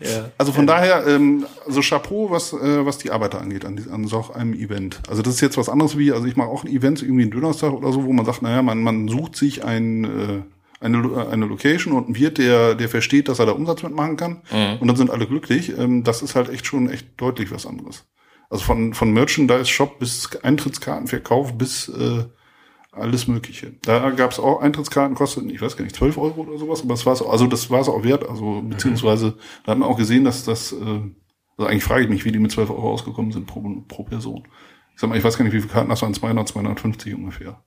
[0.00, 0.30] Ja.
[0.36, 4.26] Also von daher, ähm, also Chapeau, was, äh, was die Arbeiter angeht, an, an so
[4.34, 5.00] einem Event.
[5.08, 7.30] Also das ist jetzt was anderes wie, also ich mache auch ein Event, irgendwie einen
[7.30, 10.42] Donnerstag oder so, wo man sagt, naja, man, man sucht sich ein, äh,
[10.86, 14.16] eine, äh, eine Location und einen Wirt, der, der versteht, dass er da Umsatz mitmachen
[14.16, 14.42] kann.
[14.80, 15.76] Und dann sind alle glücklich.
[15.76, 18.06] Ähm, das ist halt echt schon echt deutlich was anderes.
[18.48, 22.24] Also von, von Merchandise-Shop bis Eintrittskartenverkauf bis äh,
[22.92, 23.74] alles Mögliche.
[23.82, 26.94] Da gab es auch Eintrittskarten, kosteten, ich weiß gar nicht, 12 Euro oder sowas, aber
[26.94, 28.28] das war's auch, also das war es auch wert.
[28.28, 29.34] Also beziehungsweise
[29.64, 30.76] da hat man auch gesehen, dass das, äh,
[31.56, 34.46] also eigentlich frage ich mich, wie die mit 12 Euro ausgekommen sind pro, pro Person.
[34.94, 37.62] Ich sag mal, ich weiß gar nicht, wie viele Karten das waren, 200, 250 ungefähr.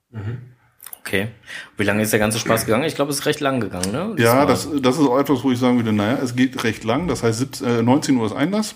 [1.09, 1.29] Okay.
[1.75, 2.83] Wie lange ist der ganze Spaß gegangen?
[2.83, 4.13] Ich glaube, es ist recht lang gegangen, ne?
[4.19, 7.07] Ja, das, das ist auch etwas, wo ich sagen würde, naja, es geht recht lang.
[7.07, 8.75] Das heißt, 17, äh, 19 Uhr ist Einlass.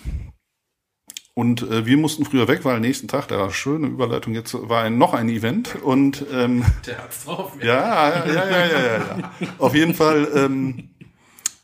[1.34, 4.82] Und äh, wir mussten früher weg, weil nächsten Tag, da war schöne Überleitung, jetzt war
[4.82, 5.76] ein, noch ein Event.
[5.80, 7.52] Und ähm, Der hat's drauf.
[7.62, 9.32] ja, ja, ja, ja, ja, ja.
[9.58, 10.90] Auf jeden Fall ähm,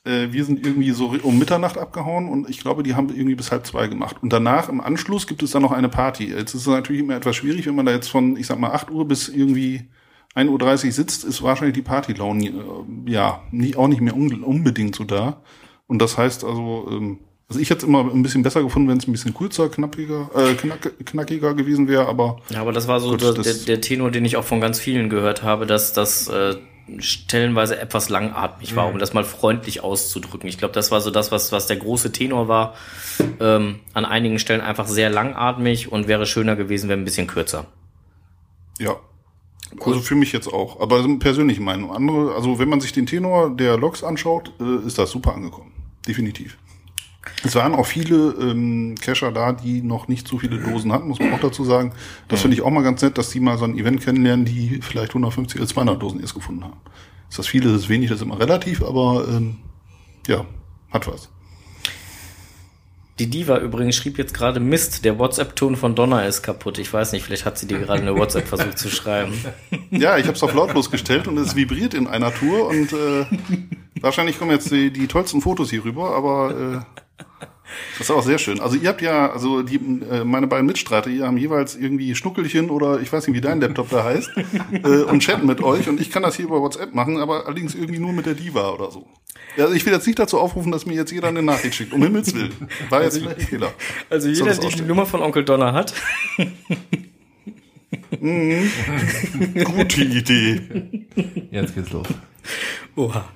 [0.04, 3.50] Äh, wir sind irgendwie so um Mitternacht abgehauen und ich glaube, die haben irgendwie bis
[3.50, 4.16] halb zwei gemacht.
[4.22, 6.26] Und danach, im Anschluss, gibt es dann noch eine Party.
[6.32, 8.70] Jetzt ist es natürlich immer etwas schwierig, wenn man da jetzt von, ich sag mal,
[8.70, 9.90] 8 Uhr bis irgendwie
[10.34, 12.52] 1.30 Uhr sitzt, ist wahrscheinlich die Party-Laune äh,
[13.10, 15.40] ja nie, auch nicht mehr un unbedingt so da.
[15.86, 17.18] Und das heißt also, ähm,
[17.48, 20.30] also ich hätte es immer ein bisschen besser gefunden, wenn es ein bisschen kürzer, knappiger,
[20.36, 22.38] äh, knack, knackiger gewesen wäre, aber.
[22.50, 24.78] Ja, aber das war so Gut, der, das- der, Tenor, den ich auch von ganz
[24.78, 26.54] vielen gehört habe, dass das äh,
[26.98, 30.48] stellenweise etwas langatmig war, um das mal freundlich auszudrücken.
[30.48, 32.74] Ich glaube, das war so das, was, was der große Tenor war.
[33.40, 37.66] Ähm, an einigen Stellen einfach sehr langatmig und wäre schöner gewesen, wenn ein bisschen kürzer.
[38.78, 38.96] Ja.
[39.78, 40.80] Also für mich jetzt auch.
[40.80, 41.92] Aber das persönliche Meinung.
[41.92, 45.72] Andere, also wenn man sich den Tenor der Loks anschaut, äh, ist das super angekommen.
[46.06, 46.58] Definitiv.
[47.44, 51.18] Es waren auch viele ähm, Cacher da, die noch nicht so viele Dosen hatten, muss
[51.18, 51.92] man auch dazu sagen.
[52.28, 54.80] Das finde ich auch mal ganz nett, dass die mal so ein Event kennenlernen, die
[54.82, 56.80] vielleicht 150 oder 200 Dosen erst gefunden haben.
[57.28, 59.58] Ist das viele, das ist wenig, das ist immer relativ, aber ähm,
[60.26, 60.46] ja,
[60.90, 61.28] hat was.
[63.20, 66.78] Die Diva übrigens schrieb jetzt gerade Mist, der WhatsApp-Ton von Donna ist kaputt.
[66.78, 69.34] Ich weiß nicht, vielleicht hat sie dir gerade eine WhatsApp versucht zu schreiben.
[69.90, 73.26] Ja, ich habe es auf lautlos gestellt und es vibriert in einer Tour und äh,
[74.00, 77.24] wahrscheinlich kommen jetzt die, die tollsten Fotos hier rüber, aber äh,
[77.98, 78.60] das ist auch sehr schön.
[78.60, 82.70] Also ihr habt ja, also die, äh, meine beiden Mitstreiter, ihr haben jeweils irgendwie Schnuckelchen
[82.70, 84.30] oder ich weiß nicht, wie dein Laptop da heißt
[84.84, 87.74] äh, und chatten mit euch und ich kann das hier über WhatsApp machen, aber allerdings
[87.74, 89.06] irgendwie nur mit der Diva oder so.
[89.56, 92.02] Also ich will jetzt nicht dazu aufrufen, dass mir jetzt jeder eine Nachricht schickt, um
[92.02, 92.52] Himmels Willen.
[92.88, 93.72] War jetzt ein Fehler.
[94.08, 94.82] Also jeder, der die?
[94.82, 95.92] Nummer von Onkel Donner hat,
[98.10, 100.60] Gute Idee.
[101.50, 102.06] Jetzt geht's los.
[102.96, 103.28] Oha.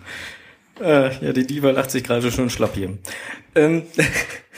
[0.81, 2.99] Äh, ja, die Diva lacht sich gerade schon schlapp hier.
[3.55, 3.83] Ähm,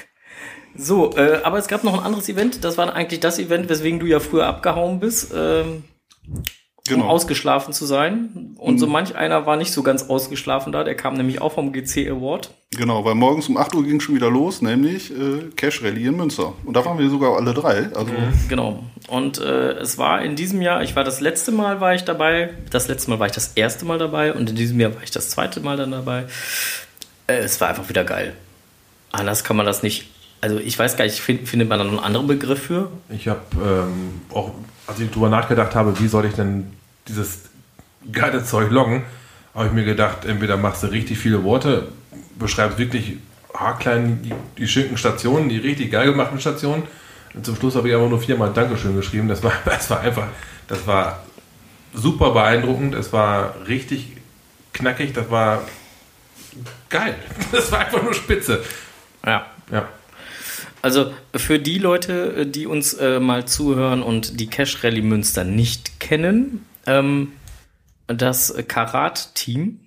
[0.75, 2.65] so, äh, aber es gab noch ein anderes Event.
[2.65, 5.85] Das war eigentlich das Event, weswegen du ja früher abgehauen bist, ähm,
[6.91, 7.09] um Genau.
[7.09, 8.55] ausgeschlafen zu sein.
[8.57, 10.85] Und so manch einer war nicht so ganz ausgeschlafen da.
[10.85, 12.51] Der kam nämlich auch vom GC Award.
[12.77, 16.17] Genau, weil morgens um 8 Uhr ging schon wieder los, nämlich äh, Cash Rally in
[16.17, 16.53] Münster.
[16.65, 17.89] Und da waren wir sogar alle drei.
[17.95, 18.13] Also
[18.49, 18.83] Genau.
[19.09, 22.51] Und äh, es war in diesem Jahr, ich war das letzte Mal war ich dabei,
[22.71, 25.11] das letzte Mal war ich das erste Mal dabei und in diesem Jahr war ich
[25.13, 26.25] das zweite Mal dann dabei.
[27.29, 28.33] Äh, es war einfach wieder geil.
[29.13, 30.09] Anders kann man das nicht.
[30.41, 32.91] Also ich weiß gar nicht, find, findet man da noch einen anderen Begriff für?
[33.09, 34.51] Ich habe ähm, auch,
[34.87, 36.73] als ich drüber nachgedacht habe, wie soll ich denn
[37.09, 37.43] dieses
[38.13, 39.05] geile Zeug loggen,
[39.55, 41.89] habe ich mir gedacht, entweder machst du richtig viele Worte,
[42.39, 43.17] beschreibst wirklich
[43.55, 46.83] haarklein die, die schicken Stationen, die richtig geil gemachten Stationen.
[47.35, 49.29] Und zum Schluss habe ich aber nur viermal Dankeschön geschrieben.
[49.29, 50.27] Das war, das war einfach,
[50.69, 51.23] das war
[51.95, 52.95] super beeindruckend.
[52.95, 54.09] Es war richtig
[54.73, 55.13] knackig.
[55.13, 55.63] Das war
[56.89, 57.15] geil.
[57.53, 58.63] Das war einfach nur spitze.
[59.25, 59.47] Ja.
[59.71, 59.89] Ja.
[60.83, 65.45] Also für die Leute, äh, die uns äh, mal zuhören und die Cash Rally Münster
[65.45, 67.33] nicht kennen, ähm,
[68.07, 69.81] das Karat-Team,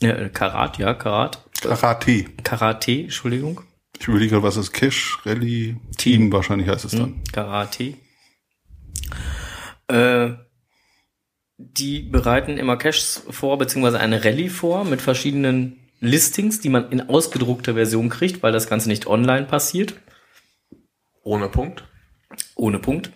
[0.00, 2.24] äh, Karat, ja, Karat, Karate.
[2.42, 3.60] Karate, Entschuldigung,
[3.98, 7.22] Ich überlege gerade, was ist Cash Rally Team wahrscheinlich heißt es dann.
[7.32, 7.94] Karate.
[9.88, 10.30] Äh,
[11.58, 17.08] die bereiten immer Caches vor, beziehungsweise eine Rallye vor mit verschiedenen Listings, die man in
[17.08, 19.94] ausgedruckter Version kriegt, weil das Ganze nicht online passiert.
[21.22, 21.84] Ohne Punkt.
[22.56, 23.12] ohne Punkt.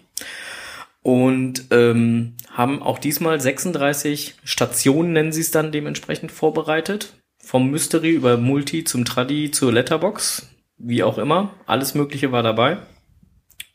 [1.06, 7.12] Und ähm, haben auch diesmal 36 Stationen, nennen sie es dann dementsprechend, vorbereitet.
[7.38, 11.54] Vom Mystery über Multi zum Tradi zur Letterbox, wie auch immer.
[11.64, 12.78] Alles Mögliche war dabei.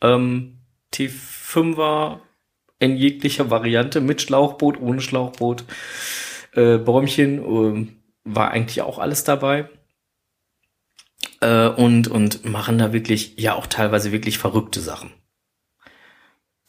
[0.02, 0.58] Ähm,
[0.92, 2.18] T5er
[2.80, 5.64] in jeglicher Variante, mit Schlauchboot, ohne Schlauchboot.
[6.52, 9.70] Äh, Bäumchen ähm, war eigentlich auch alles dabei
[11.40, 15.12] äh, und, und machen da wirklich, ja auch teilweise wirklich verrückte Sachen.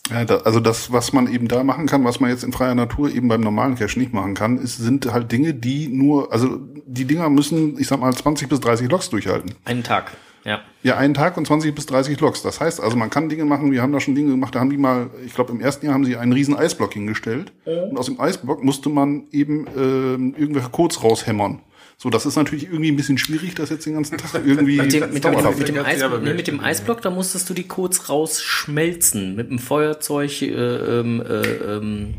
[0.10, 2.76] Ja, da, also das, was man eben da machen kann, was man jetzt in freier
[2.76, 6.60] Natur eben beim normalen Cache nicht machen kann, ist, sind halt Dinge, die nur, also
[6.86, 9.56] die Dinger müssen, ich sag mal, 20 bis 30 Loks durchhalten.
[9.64, 10.12] Einen Tag,
[10.44, 10.60] ja.
[10.82, 12.42] Ja, einen Tag und 20 bis 30 Loks.
[12.42, 14.70] Das heißt also, man kann Dinge machen, wir haben da schon Dinge gemacht, da haben
[14.70, 18.08] die mal, ich glaube im ersten Jahr haben sie einen riesen Eisblock hingestellt und aus
[18.08, 21.62] dem Eisblock musste man eben ähm, irgendwelche Codes raushämmern.
[22.04, 24.92] So, das ist natürlich irgendwie ein bisschen schwierig, das jetzt den ganzen Tag irgendwie Mit
[24.92, 28.10] dem, mit, dem, mit, dem Eis, nee, mit dem Eisblock, da musstest du die Codes
[28.10, 29.38] rausschmelzen.
[29.38, 31.42] Mit einem Feuerzeug, äh, ähm, äh,
[31.78, 32.16] ähm,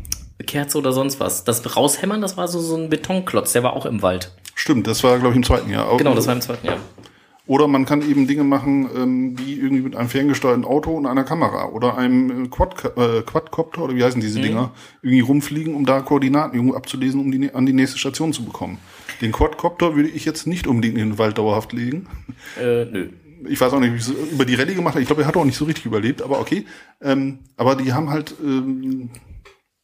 [0.47, 1.43] Kerze oder sonst was.
[1.43, 4.31] Das raushämmern, das war so, so ein Betonklotz, der war auch im Wald.
[4.55, 5.87] Stimmt, das war, glaube ich, im zweiten Jahr.
[5.87, 6.79] Auch- Genau, das war im zweiten Jahr.
[7.45, 11.23] Oder man kann eben Dinge machen, ähm, wie irgendwie mit einem ferngesteuerten Auto und einer
[11.23, 14.71] Kamera oder einem äh, Quad, äh, Quadcopter oder wie heißen diese Dinger,
[15.03, 18.79] irgendwie rumfliegen, um da Koordinaten irgendwo abzulesen, um die an die nächste Station zu bekommen.
[19.21, 22.07] Den Quadcopter würde ich jetzt nicht unbedingt in den Wald dauerhaft legen.
[22.59, 23.09] Äh, nö.
[23.47, 25.01] Ich weiß auch nicht, wie es über die Rallye gemacht hat.
[25.01, 26.65] Ich glaube, er hat auch nicht so richtig überlebt, aber okay.
[27.01, 29.09] Ähm, aber die haben halt ähm,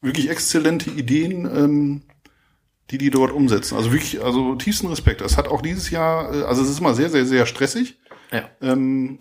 [0.01, 2.01] wirklich exzellente Ideen, ähm,
[2.89, 3.77] die die dort umsetzen.
[3.77, 5.21] Also wirklich, also tiefsten Respekt.
[5.21, 7.99] Es hat auch dieses Jahr, äh, also es ist immer sehr, sehr, sehr stressig.
[8.31, 8.49] Ja.
[8.61, 9.19] Ähm,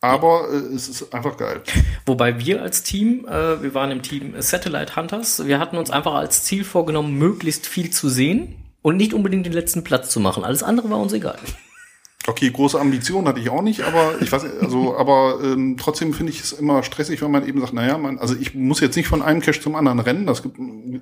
[0.00, 1.62] aber äh, es ist einfach geil.
[2.06, 6.14] Wobei wir als Team, äh, wir waren im Team Satellite Hunters, wir hatten uns einfach
[6.14, 10.44] als Ziel vorgenommen, möglichst viel zu sehen und nicht unbedingt den letzten Platz zu machen.
[10.44, 11.38] Alles andere war uns egal.
[12.26, 16.30] Okay, große Ambitionen hatte ich auch nicht, aber ich weiß, also, aber ähm, trotzdem finde
[16.30, 19.08] ich es immer stressig, wenn man eben sagt, naja, man, also ich muss jetzt nicht
[19.08, 20.26] von einem Cache zum anderen rennen.
[20.26, 20.58] Das gibt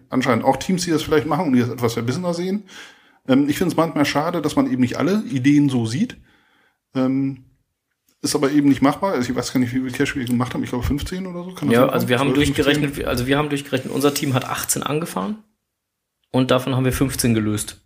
[0.08, 2.64] anscheinend auch Teams, die das vielleicht machen und die das etwas verbissener sehen.
[3.26, 6.16] Ähm, ich finde es manchmal schade, dass man eben nicht alle Ideen so sieht.
[6.94, 7.44] Ähm,
[8.22, 9.14] ist aber eben nicht machbar.
[9.14, 10.62] Also ich weiß gar nicht, wie viele Cache wir gemacht haben.
[10.62, 11.66] Ich glaube 15 oder so.
[11.66, 12.64] Ja, also wir haben 12, 15?
[12.64, 15.38] durchgerechnet, also wir haben durchgerechnet, unser Team hat 18 angefahren
[16.36, 17.80] und davon haben wir 15 gelöst.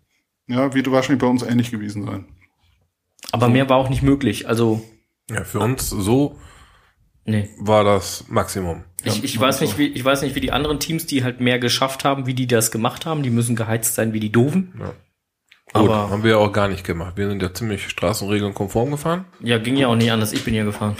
[0.46, 2.24] Ja, wird wahrscheinlich bei uns ähnlich gewesen sein.
[3.32, 4.48] Aber mehr war auch nicht möglich.
[4.48, 4.82] Also,
[5.30, 6.38] Ja, für uns so
[7.24, 7.48] nee.
[7.59, 8.82] war das Maximum.
[9.05, 11.59] Ich, ich weiß nicht, wie, ich weiß nicht, wie die anderen Teams, die halt mehr
[11.59, 13.22] geschafft haben, wie die das gemacht haben.
[13.22, 14.74] Die müssen geheizt sein wie die Doofen.
[14.78, 14.86] Ja.
[14.86, 14.94] Gut,
[15.90, 17.16] Aber- haben wir ja auch gar nicht gemacht.
[17.16, 19.24] Wir sind ja ziemlich straßenregeln konform gefahren.
[19.40, 20.32] Ja, ging ja auch nicht anders.
[20.32, 20.96] Ich bin ja gefahren.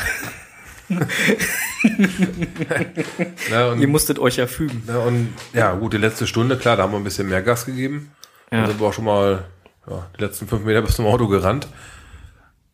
[3.51, 4.83] Ja, und, Ihr musstet euch ja fügen.
[4.87, 7.67] ja, und ja, gut, die letzte Stunde, klar, da haben wir ein bisschen mehr Gas
[7.67, 8.11] gegeben.
[8.51, 8.59] Ja.
[8.59, 9.45] Dann sind wir auch schon mal
[9.89, 11.69] ja, die letzten fünf Meter bis zum Auto gerannt.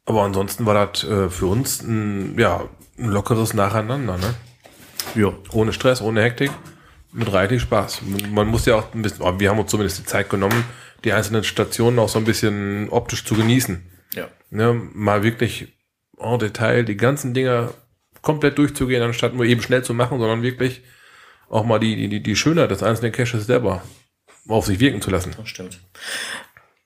[0.04, 4.34] Aber ansonsten war das äh, für uns ein, ja, ein lockeres Nacheinander, ne?
[5.14, 5.32] Ja.
[5.52, 6.50] Ohne Stress, ohne Hektik,
[7.12, 8.02] mit reichlich Spaß.
[8.30, 10.64] Man muss ja auch ein bisschen, aber wir haben uns zumindest die Zeit genommen,
[11.04, 13.84] die einzelnen Stationen auch so ein bisschen optisch zu genießen.
[14.14, 14.28] Ja.
[14.50, 15.76] Ne, mal wirklich
[16.18, 17.74] en Detail die ganzen Dinger
[18.26, 20.82] komplett durchzugehen, anstatt nur eben schnell zu machen, sondern wirklich
[21.48, 23.82] auch mal die, die, die Schönheit des einzelnen Caches selber
[24.48, 25.32] auf sich wirken zu lassen.
[25.36, 25.80] Das stimmt.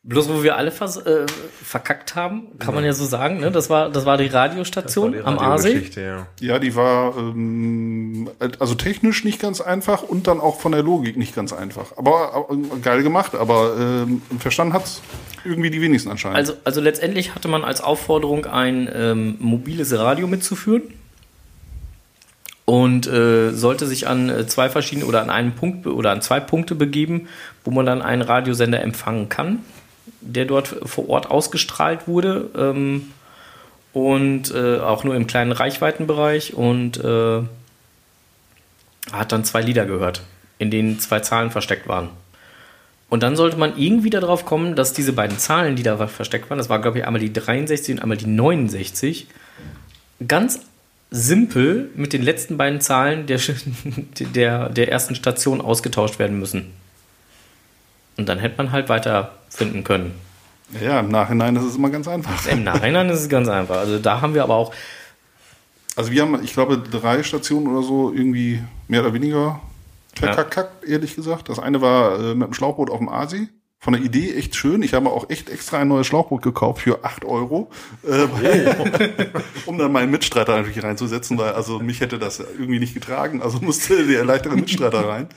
[0.02, 1.26] Bloß wo wir alle vers äh,
[1.62, 3.50] verkackt haben, kann man ja so sagen, ne?
[3.50, 5.90] Das war, das war die Radiostation am Aasee.
[5.96, 6.26] Ja.
[6.40, 8.28] Ja, die war ähm,
[8.58, 11.96] also technisch nicht ganz einfach und dann auch von der Logik nicht ganz einfach.
[11.96, 15.00] Aber, aber geil gemacht, aber ähm, verstanden hat's
[15.44, 16.36] irgendwie die wenigsten anscheinend.
[16.36, 20.82] Also, also letztendlich hatte man als Aufforderung ein ähm, mobiles Radio mitzuführen
[22.70, 26.38] und äh, sollte sich an äh, zwei verschiedene oder an einen Punkt oder an zwei
[26.38, 27.26] Punkte begeben,
[27.64, 29.58] wo man dann einen Radiosender empfangen kann,
[30.20, 33.10] der dort vor Ort ausgestrahlt wurde ähm,
[33.92, 37.42] und äh, auch nur im kleinen Reichweitenbereich und äh,
[39.10, 40.22] hat dann zwei Lieder gehört,
[40.58, 42.10] in denen zwei Zahlen versteckt waren.
[43.08, 46.58] Und dann sollte man irgendwie darauf kommen, dass diese beiden Zahlen, die da versteckt waren,
[46.58, 49.26] das war, glaube ich, einmal die 63 und einmal die 69,
[50.28, 50.60] ganz
[51.10, 53.40] simpel mit den letzten beiden Zahlen der,
[54.34, 56.72] der, der ersten Station ausgetauscht werden müssen.
[58.16, 60.14] Und dann hätte man halt weiterfinden können.
[60.80, 62.46] ja, im Nachhinein ist es immer ganz einfach.
[62.46, 63.78] Im Nachhinein ist es ganz einfach.
[63.78, 64.72] Also da haben wir aber auch,
[65.96, 69.60] Also wir haben, ich glaube, drei Stationen oder so irgendwie mehr oder weniger
[70.14, 71.48] verkackt, ehrlich gesagt.
[71.48, 73.48] Das eine war äh, mit dem Schlauchboot auf dem Aasee.
[73.82, 74.82] Von der Idee echt schön.
[74.82, 77.70] Ich habe auch echt extra ein neues Schlauchboot gekauft für 8 Euro,
[78.02, 79.32] äh, weil,
[79.66, 83.58] um dann meinen Mitstreiter natürlich reinzusetzen, weil also mich hätte das irgendwie nicht getragen, also
[83.60, 85.28] musste der leichtere Mitstreiter rein.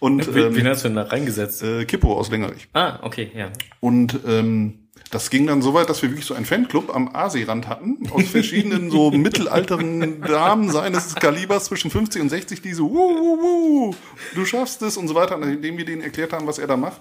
[0.00, 1.62] Und wen, wen ähm, hast du denn da reingesetzt?
[1.62, 2.68] äh, Kippo aus Längerich.
[2.72, 3.50] Ah, okay, ja.
[3.78, 4.78] Und ähm,
[5.10, 8.24] das ging dann so weit, dass wir wirklich so einen Fanclub am Aaseerand hatten, aus
[8.24, 13.94] verschiedenen so mittelalteren Damen seines Kalibers zwischen 50 und 60, die so, wuh, wuh, wuh,
[14.34, 17.00] du schaffst es und so weiter, nachdem wir denen erklärt haben, was er da macht.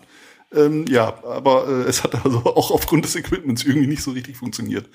[0.54, 4.38] Ähm, ja, aber äh, es hat also auch aufgrund des Equipments irgendwie nicht so richtig
[4.38, 4.90] funktioniert.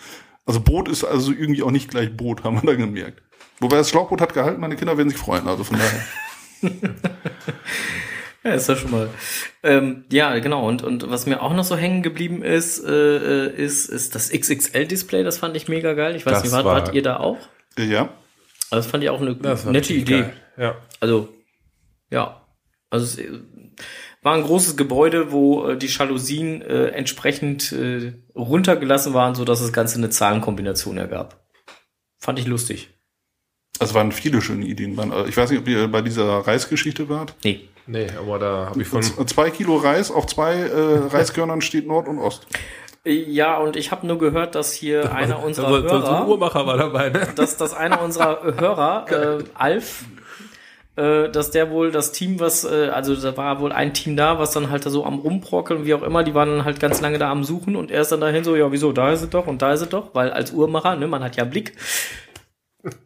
[0.45, 3.23] Also Boot ist also irgendwie auch nicht gleich Boot, haben wir dann gemerkt.
[3.59, 6.03] Wobei das Schlauchboot hat gehalten, meine Kinder werden sich freuen, also von daher.
[8.45, 9.11] Ja, ist ja schon mal.
[9.65, 10.69] Ähm, ja, genau.
[10.69, 15.25] Und, und was mir auch noch so hängen geblieben ist, äh, ist, ist das XXL-Display.
[15.25, 16.15] Das fand ich mega geil.
[16.15, 17.39] Ich weiß Das nicht, wart, war- wart ihr da auch?
[17.77, 18.03] Äh, ja,
[18.71, 19.33] Also das fand ich auch eine
[19.73, 20.21] nette Idee.
[20.21, 20.33] geil.
[20.57, 20.77] Ja.
[21.01, 21.29] Also,
[22.11, 22.41] ja.
[22.89, 23.33] Also es äh,
[24.27, 29.61] war ein großes Gebäude, wo äh, die Jalousien äh, entsprechend äh, runtergelassen waren, so dass
[29.61, 31.47] das Ganze eine Zahlenkombination ergab.
[32.19, 32.91] Fand ich lustig.
[33.79, 34.99] also waren viele schöne Ideen.
[35.13, 37.37] Äh, Ich weiß nicht, ob ihr bei dieser Reisgeschichte wart.
[37.45, 37.69] Nee.
[37.87, 39.01] Nee, aber da habe ich von.
[39.29, 42.49] Zwei Kilo Reis, auf zwei äh, Reiskörnern steht Nord und Ost.
[43.05, 46.27] Ja, und ich habe nur gehört, dass hier einer unserer so, so, so ein Hörer,
[46.29, 47.29] Uhrmacher war dabei, ne?
[47.37, 50.05] dass, dass einer unserer Hörer, äh, Alf,
[50.97, 54.39] äh, dass der wohl das Team, was, äh, also da war wohl ein Team da,
[54.39, 57.01] was dann halt da so am Rumbrockeln, wie auch immer, die waren dann halt ganz
[57.01, 59.31] lange da am Suchen und er ist dann dahin so, ja, wieso, da ist es
[59.31, 61.75] doch und da ist es doch, weil als Uhrmacher, ne, man hat ja Blick.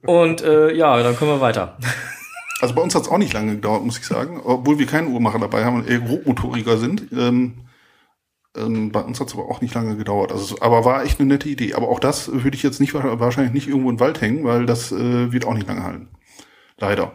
[0.07, 1.76] Und äh, ja, dann können wir weiter.
[2.62, 4.38] Also bei uns hat es auch nicht lange gedauert, muss ich sagen.
[4.45, 7.11] Obwohl wir keinen Uhrmacher dabei haben und eher Grobmotoriker sind.
[7.11, 7.55] Ähm,
[8.55, 10.30] ähm, bei uns hat es aber auch nicht lange gedauert.
[10.30, 11.72] Also, aber war echt eine nette Idee.
[11.72, 14.93] Aber auch das würde ich jetzt nicht wahrscheinlich nicht irgendwo im Wald hängen, weil das
[14.93, 16.09] äh, wird auch nicht lange halten.
[16.78, 17.12] Leider.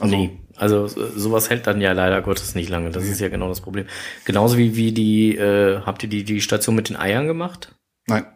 [0.00, 2.90] Also nee, Also so- sowas hält dann ja leider Gottes nicht lange.
[2.90, 3.86] Das ist ja genau das Problem.
[4.24, 7.74] Genauso wie, wie die, äh, habt ihr die, die Station mit den Eiern gemacht?
[8.06, 8.26] Nein.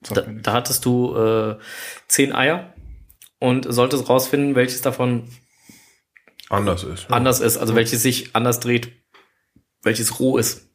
[0.00, 1.58] Da, da hattest du äh,
[2.06, 2.72] zehn Eier
[3.40, 5.28] und solltest rausfinden, welches davon
[6.50, 7.10] Anders ist.
[7.10, 8.92] anders ist, also welches sich anders dreht,
[9.82, 10.67] welches roh ist.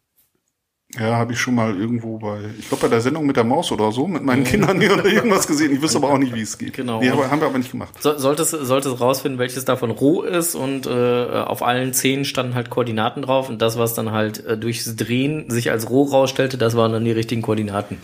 [1.00, 3.72] Ja, habe ich schon mal irgendwo bei, ich glaube bei der Sendung mit der Maus
[3.72, 5.74] oder so, mit meinen Kindern hier oder irgendwas gesehen.
[5.74, 6.74] Ich wüsste aber auch nicht, wie es geht.
[6.74, 7.00] Genau.
[7.00, 7.96] Nee, haben wir aber nicht gemacht.
[8.00, 12.70] So, solltest, solltest rausfinden, welches davon roh ist und äh, auf allen zehn standen halt
[12.70, 16.76] Koordinaten drauf und das, was dann halt äh, durchs Drehen sich als roh rausstellte, das
[16.76, 17.98] waren dann die richtigen Koordinaten.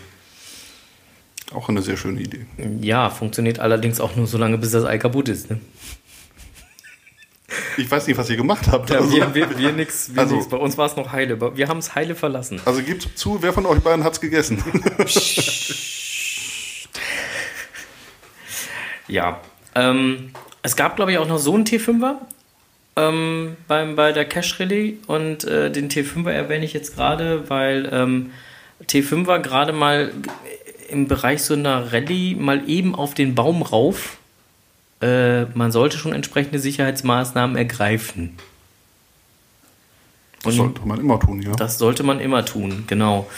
[1.54, 2.46] Auch eine sehr schöne Idee.
[2.80, 5.50] Ja, funktioniert allerdings auch nur so lange, bis das Ei kaputt ist.
[5.50, 5.60] Ne?
[7.76, 8.90] Ich weiß nicht, was ihr gemacht habt.
[8.92, 10.48] also, wir, wir, wir nix, wir Also- nix.
[10.48, 11.56] Bei uns war es noch heile.
[11.56, 12.60] Wir haben es heile verlassen.
[12.64, 14.62] also gebt zu, wer von euch beiden hat's gegessen?
[19.08, 19.40] Ja.
[19.74, 20.30] Ähm,
[20.62, 22.14] es gab, glaube ich, auch noch so einen T5er
[22.96, 27.88] ähm, beim, bei der Cash Rallye und äh, den T5er erwähne ich jetzt gerade, weil
[27.92, 28.30] ähm,
[28.86, 30.12] T5er gerade mal
[30.88, 34.18] im Bereich so einer Rallye mal eben auf den Baum rauf.
[35.00, 38.36] Äh, man sollte schon entsprechende Sicherheitsmaßnahmen ergreifen.
[40.42, 41.52] Das sollte man immer tun, ja.
[41.52, 43.28] Das sollte man immer tun, genau.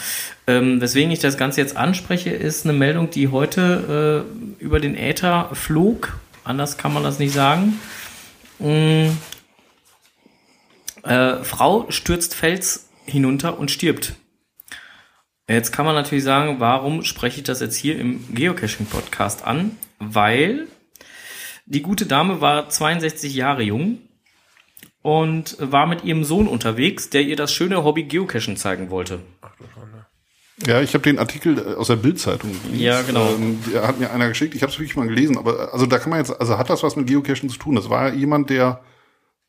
[0.47, 4.25] Ähm, weswegen ich das Ganze jetzt anspreche, ist eine Meldung, die heute
[4.59, 6.17] äh, über den Äther flog.
[6.45, 7.79] Anders kann man das nicht sagen.
[8.59, 9.09] Mm.
[11.03, 14.13] Äh, Frau stürzt Fels hinunter und stirbt.
[15.49, 19.77] Jetzt kann man natürlich sagen, warum spreche ich das jetzt hier im Geocaching-Podcast an?
[19.99, 20.67] Weil
[21.73, 23.99] die gute Dame war 62 Jahre jung
[25.01, 29.19] und war mit ihrem Sohn unterwegs, der ihr das schöne Hobby Geocachen zeigen wollte.
[30.65, 32.51] Ja, ich habe den Artikel äh, aus der Bildzeitung.
[32.73, 33.27] Ja, genau.
[33.33, 34.53] Ähm, hat mir einer geschickt.
[34.53, 35.37] Ich habe es wirklich mal gelesen.
[35.37, 37.75] Aber äh, also da kann man jetzt, also hat das was mit Geocachen zu tun?
[37.75, 38.81] Das war jemand, der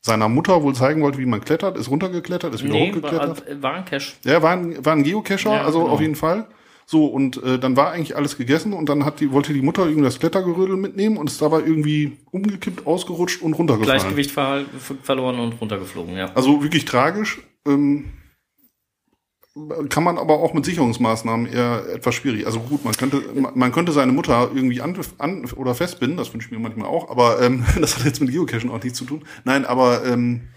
[0.01, 3.47] seiner Mutter wohl zeigen wollte, wie man klettert, ist runtergeklettert, ist wieder Nee, hochgeklettert.
[3.47, 4.13] war, war ein Cache.
[4.23, 5.93] Ja, war ein, war ein Geocacher, Ja, also genau.
[5.93, 6.47] auf jeden Fall.
[6.87, 9.85] So, und äh, dann war eigentlich alles gegessen und dann hat die, wollte die Mutter
[9.85, 13.99] irgendwie das Klettergerödel mitnehmen und ist dabei irgendwie umgekippt, ausgerutscht und runtergefallen.
[13.99, 14.65] Gleichgewicht ver
[15.01, 16.31] verloren und runtergeflogen, ja.
[16.35, 17.41] Also wirklich tragisch.
[17.67, 18.05] Ähm,
[19.89, 22.45] kann man aber auch mit Sicherungsmaßnahmen eher etwas schwierig.
[22.45, 23.23] Also gut, man könnte,
[23.55, 27.09] man könnte seine Mutter irgendwie an, an oder festbinden, das wünsche ich mir manchmal auch,
[27.09, 29.23] aber ähm, das hat jetzt mit Geocachen auch nichts zu tun.
[29.45, 30.49] Nein, aber ähm,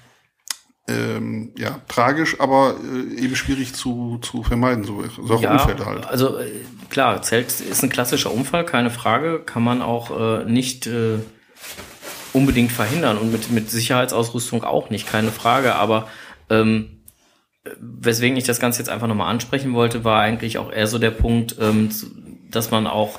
[0.89, 6.07] ähm, ja, tragisch, aber äh, eben schwierig zu, zu vermeiden, so, solche Unfälle halt.
[6.07, 6.51] Also äh,
[6.89, 9.41] klar, Zelt ist ein klassischer Unfall, keine Frage.
[9.41, 11.18] Kann man auch äh, nicht äh,
[12.32, 15.74] unbedingt verhindern und mit, mit Sicherheitsausrüstung auch nicht, keine Frage.
[15.74, 16.09] Aber
[16.51, 17.03] ähm,
[17.78, 21.11] weswegen ich das Ganze jetzt einfach nochmal ansprechen wollte, war eigentlich auch eher so der
[21.11, 21.91] Punkt, ähm,
[22.51, 23.18] dass man auch,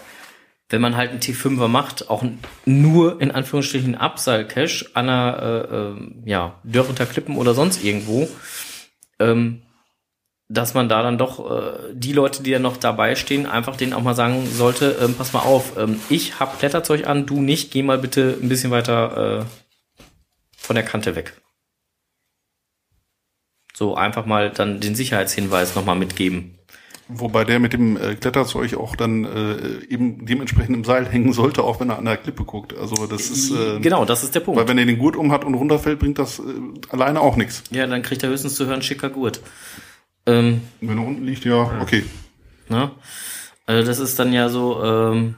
[0.70, 2.24] wenn man halt einen T5er macht, auch
[2.66, 8.30] nur in Anführungsstrichen Abseil-Cache an einer äh, äh, ja, Dörr unter Klippen oder sonst irgendwo,
[9.20, 9.64] ähm,
[10.48, 13.94] dass man da dann doch äh, die Leute, die ja noch dabei stehen, einfach denen
[13.94, 17.72] auch mal sagen sollte, ähm, pass mal auf, ähm, ich hab Kletterzeug an, du nicht,
[17.72, 20.04] geh mal bitte ein bisschen weiter äh,
[20.56, 21.34] von der Kante weg.
[23.74, 26.59] So einfach mal dann den Sicherheitshinweis nochmal mitgeben.
[27.12, 31.64] Wobei der mit dem äh, Kletterzeug auch dann äh, eben dementsprechend im Seil hängen sollte,
[31.64, 32.78] auch wenn er an der Klippe guckt.
[32.78, 34.60] Also das ist äh, genau, das ist der Punkt.
[34.60, 36.44] Weil wenn er den Gurt um hat und runterfällt, bringt das äh,
[36.90, 37.64] alleine auch nichts.
[37.72, 39.42] ja, dann kriegt er höchstens zu hören, schicker Gurt.
[40.28, 42.04] Ähm, Wenn er unten liegt, ja, okay.
[42.68, 42.92] ne?
[43.66, 45.36] Also das ist dann ja so, ähm,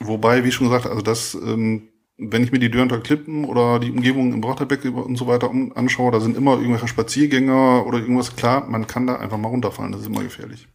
[0.00, 1.89] Wobei, wie schon gesagt, also das, ähm,
[2.20, 5.74] wenn ich mir die Dörnter Klippen oder die Umgebung im Brachterbeck und so weiter um,
[5.74, 8.36] anschaue, da sind immer irgendwelche Spaziergänger oder irgendwas.
[8.36, 10.68] Klar, man kann da einfach mal runterfallen, das ist immer gefährlich.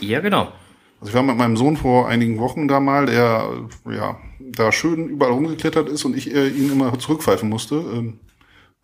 [0.00, 0.52] ja genau.
[1.00, 3.48] Also ich war mit meinem Sohn vor einigen Wochen da mal, der
[3.88, 8.20] äh, ja da schön überall rumgeklettert ist und ich äh, ihn immer zurückpfeifen musste, ähm,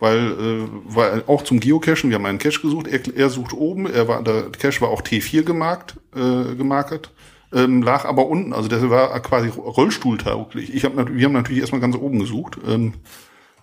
[0.01, 3.87] weil äh, weil auch zum Geocachen, wir haben einen Cache gesucht, er, er sucht oben,
[3.87, 7.13] er war der Cache war auch T4 gemarkt, äh, gemarket,
[7.53, 10.75] ähm, lag aber unten, also der war quasi rollstuhltauglich.
[10.75, 12.59] Ich hab, wir haben natürlich erstmal ganz oben gesucht.
[12.67, 12.95] Ähm,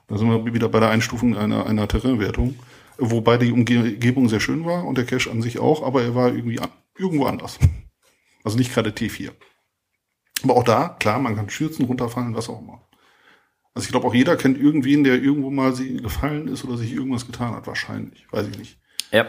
[0.07, 2.55] da sind wir wieder bei der Einstufung einer, einer Terrainwertung.
[2.97, 6.29] Wobei die Umgebung sehr schön war und der Cache an sich auch, aber er war
[6.29, 7.59] irgendwie an, irgendwo anders.
[8.43, 9.31] Also nicht gerade T4.
[10.43, 12.87] Aber auch da, klar, man kann schürzen, runterfallen, was auch immer.
[13.73, 17.25] Also ich glaube, auch jeder kennt irgendwen, der irgendwo mal gefallen ist oder sich irgendwas
[17.25, 17.65] getan hat.
[17.65, 18.79] Wahrscheinlich, weiß ich nicht.
[19.11, 19.25] Ja.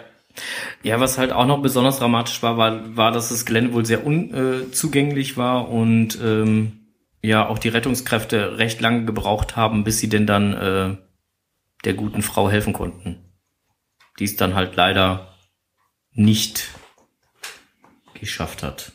[0.83, 4.07] Ja, was halt auch noch besonders dramatisch war, war, war dass das Gelände wohl sehr
[4.07, 6.87] unzugänglich war und ähm,
[7.23, 10.97] ja auch die Rettungskräfte recht lange gebraucht haben, bis sie denn dann äh,
[11.85, 13.19] der guten Frau helfen konnten.
[14.19, 15.35] Die es dann halt leider
[16.13, 16.69] nicht
[18.15, 18.93] geschafft hat.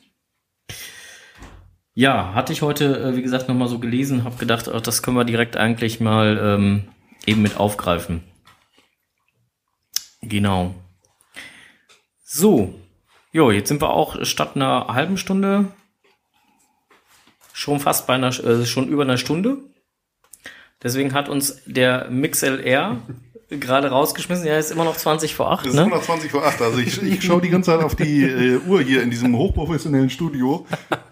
[1.93, 5.17] Ja, hatte ich heute, äh, wie gesagt, nochmal so gelesen, habe gedacht, ach, das können
[5.17, 6.87] wir direkt eigentlich mal ähm,
[7.25, 8.23] eben mit aufgreifen.
[10.21, 10.73] Genau.
[12.33, 12.73] So,
[13.33, 15.65] jo, jetzt sind wir auch statt einer halben Stunde
[17.51, 19.57] schon fast bei einer, äh, schon über einer Stunde.
[20.81, 23.01] Deswegen hat uns der MixLR
[23.49, 24.47] gerade rausgeschmissen.
[24.47, 25.87] Ja, ist immer noch 20 vor 8, Das ist ne?
[25.87, 26.61] immer noch 20 vor 8.
[26.61, 30.09] Also ich, ich schaue die ganze Zeit auf die äh, Uhr hier in diesem hochprofessionellen
[30.09, 30.65] Studio,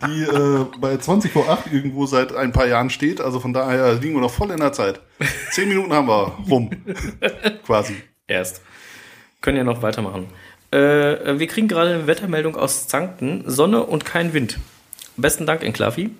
[0.08, 3.20] die äh, bei 20 vor 8 irgendwo seit ein paar Jahren steht.
[3.20, 5.02] Also von daher liegen wir noch voll in der Zeit.
[5.52, 6.70] Zehn Minuten haben wir rum.
[7.66, 7.98] Quasi.
[8.26, 8.62] Erst.
[9.42, 10.28] Können ja noch weitermachen.
[10.72, 13.44] Äh, wir kriegen gerade eine Wettermeldung aus Zankten.
[13.48, 14.60] Sonne und kein Wind.
[15.18, 16.12] Besten Dank, Enklavi.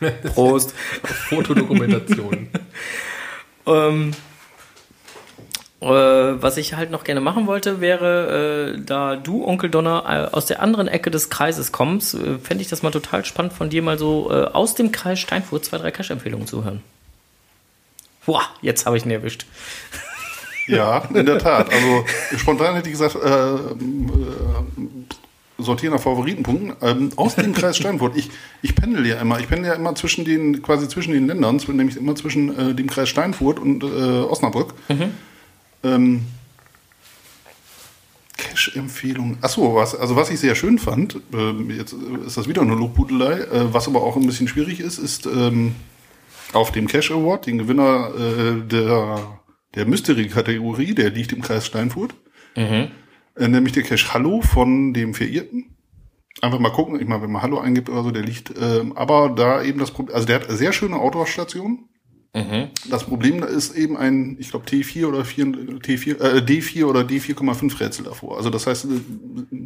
[0.34, 0.74] Prost.
[1.28, 2.48] Fotodokumentation.
[3.68, 4.12] Ähm,
[5.80, 10.34] äh, was ich halt noch gerne machen wollte, wäre, äh, da du, Onkel Donner, äh,
[10.34, 13.68] aus der anderen Ecke des Kreises kommst, äh, fände ich das mal total spannend von
[13.68, 16.82] dir mal so äh, aus dem Kreis Steinfurt zwei, drei Cash-Empfehlungen zu hören.
[18.24, 19.46] Boah, jetzt habe ich ihn erwischt.
[20.66, 21.72] Ja, in der Tat.
[21.72, 22.04] Also
[22.36, 23.58] spontan hätte ich gesagt, äh, äh,
[25.58, 26.74] sortieren nach Favoritenpunkten.
[26.82, 28.16] Ähm, aus dem Kreis Steinfurt.
[28.16, 28.30] Ich,
[28.62, 29.38] ich pendel ja immer.
[29.38, 32.88] Ich pendel ja immer zwischen den, quasi zwischen den Ländern, nämlich immer zwischen äh, dem
[32.88, 34.74] Kreis Steinfurt und äh, Osnabrück.
[35.82, 36.26] Ähm,
[38.36, 39.38] Cash-Empfehlung.
[39.40, 41.94] Achso, was, also was ich sehr schön fand, ähm, jetzt
[42.26, 45.74] ist das wieder eine Lobhudelei, äh, was aber auch ein bisschen schwierig ist, ist ähm,
[46.52, 49.35] auf dem Cash Award, den Gewinner äh, der,
[49.76, 52.14] der Mystery-Kategorie, der liegt im Kreis Steinfurt,
[53.36, 55.76] äh, nämlich der Cash Hallo von dem Verirrten.
[56.42, 59.30] Einfach mal gucken, ich meine, wenn man Hallo eingibt oder so, der liegt, ähm, aber
[59.30, 61.88] da eben das Problem, also der hat sehr schöne Outdoor-Stationen.
[62.90, 67.00] Das Problem da ist eben ein, ich glaube, T4 oder 4, T4, äh, D4 oder
[67.00, 68.36] D4,5 Rätsel davor.
[68.36, 68.88] Also das heißt, äh,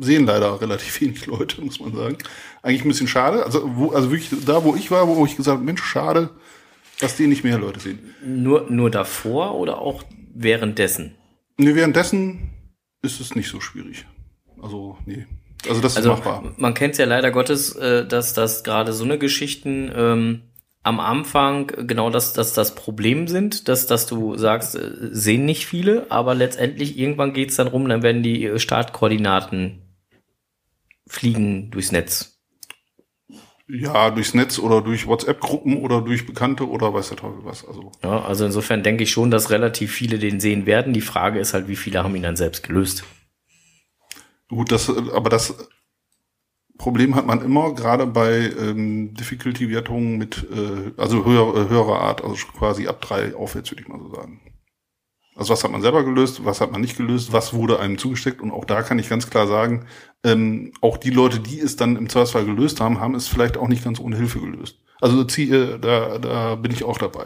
[0.01, 2.19] sehen leider relativ wenig Leute, muss man sagen.
[2.63, 3.45] Eigentlich ein bisschen schade.
[3.45, 6.31] Also, wo, also wirklich da, wo ich war, wo ich gesagt habe, Mensch, schade,
[7.01, 7.99] dass die nicht mehr Leute sehen.
[8.25, 10.03] Nur, nur davor oder auch
[10.35, 11.15] währenddessen?
[11.57, 12.51] Nee, währenddessen
[13.03, 14.07] ist es nicht so schwierig.
[14.63, 15.27] Also, nee.
[15.69, 16.55] Also das Also ist machbar.
[16.57, 20.43] man kennt ja leider Gottes, äh, dass das gerade so eine Geschichten ähm,
[20.83, 25.67] am Anfang genau das, das das Problem sind, dass, dass du sagst, äh, sehen nicht
[25.67, 29.83] viele, aber letztendlich irgendwann geht's dann rum, dann werden die äh, Startkoordinaten
[31.07, 32.40] fliegen durchs Netz.
[33.73, 37.67] Ja, durchs Netz oder durch WhatsApp-Gruppen oder durch Bekannte oder weiß der Teufel was.
[37.67, 40.93] Also Ja, also insofern denke ich schon, dass relativ viele den sehen werden.
[40.93, 43.05] Die Frage ist halt, wie viele haben ihn dann selbst gelöst.
[44.49, 45.55] Gut, das, aber das
[46.79, 52.25] Problem hat man immer, gerade bei ähm, Difficulty-Wertungen mit, äh, also höher, äh, höherer Art,
[52.25, 54.41] also quasi ab drei aufwärts, würde ich mal so sagen.
[55.41, 58.43] Also was hat man selber gelöst, was hat man nicht gelöst, was wurde einem zugesteckt
[58.43, 59.87] und auch da kann ich ganz klar sagen,
[60.23, 63.67] ähm, auch die Leute, die es dann im Zweifelsfall gelöst haben, haben es vielleicht auch
[63.67, 64.77] nicht ganz ohne Hilfe gelöst.
[65.01, 67.25] Also zieh, äh, da, da bin ich auch dabei.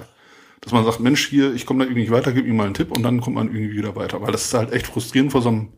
[0.61, 2.75] Dass man sagt, Mensch, hier, ich komme da irgendwie nicht weiter, gib mir mal einen
[2.75, 4.23] Tipp und dann kommt man irgendwie wieder weiter.
[4.23, 5.73] Weil das ist halt echt frustrierend, vor so einem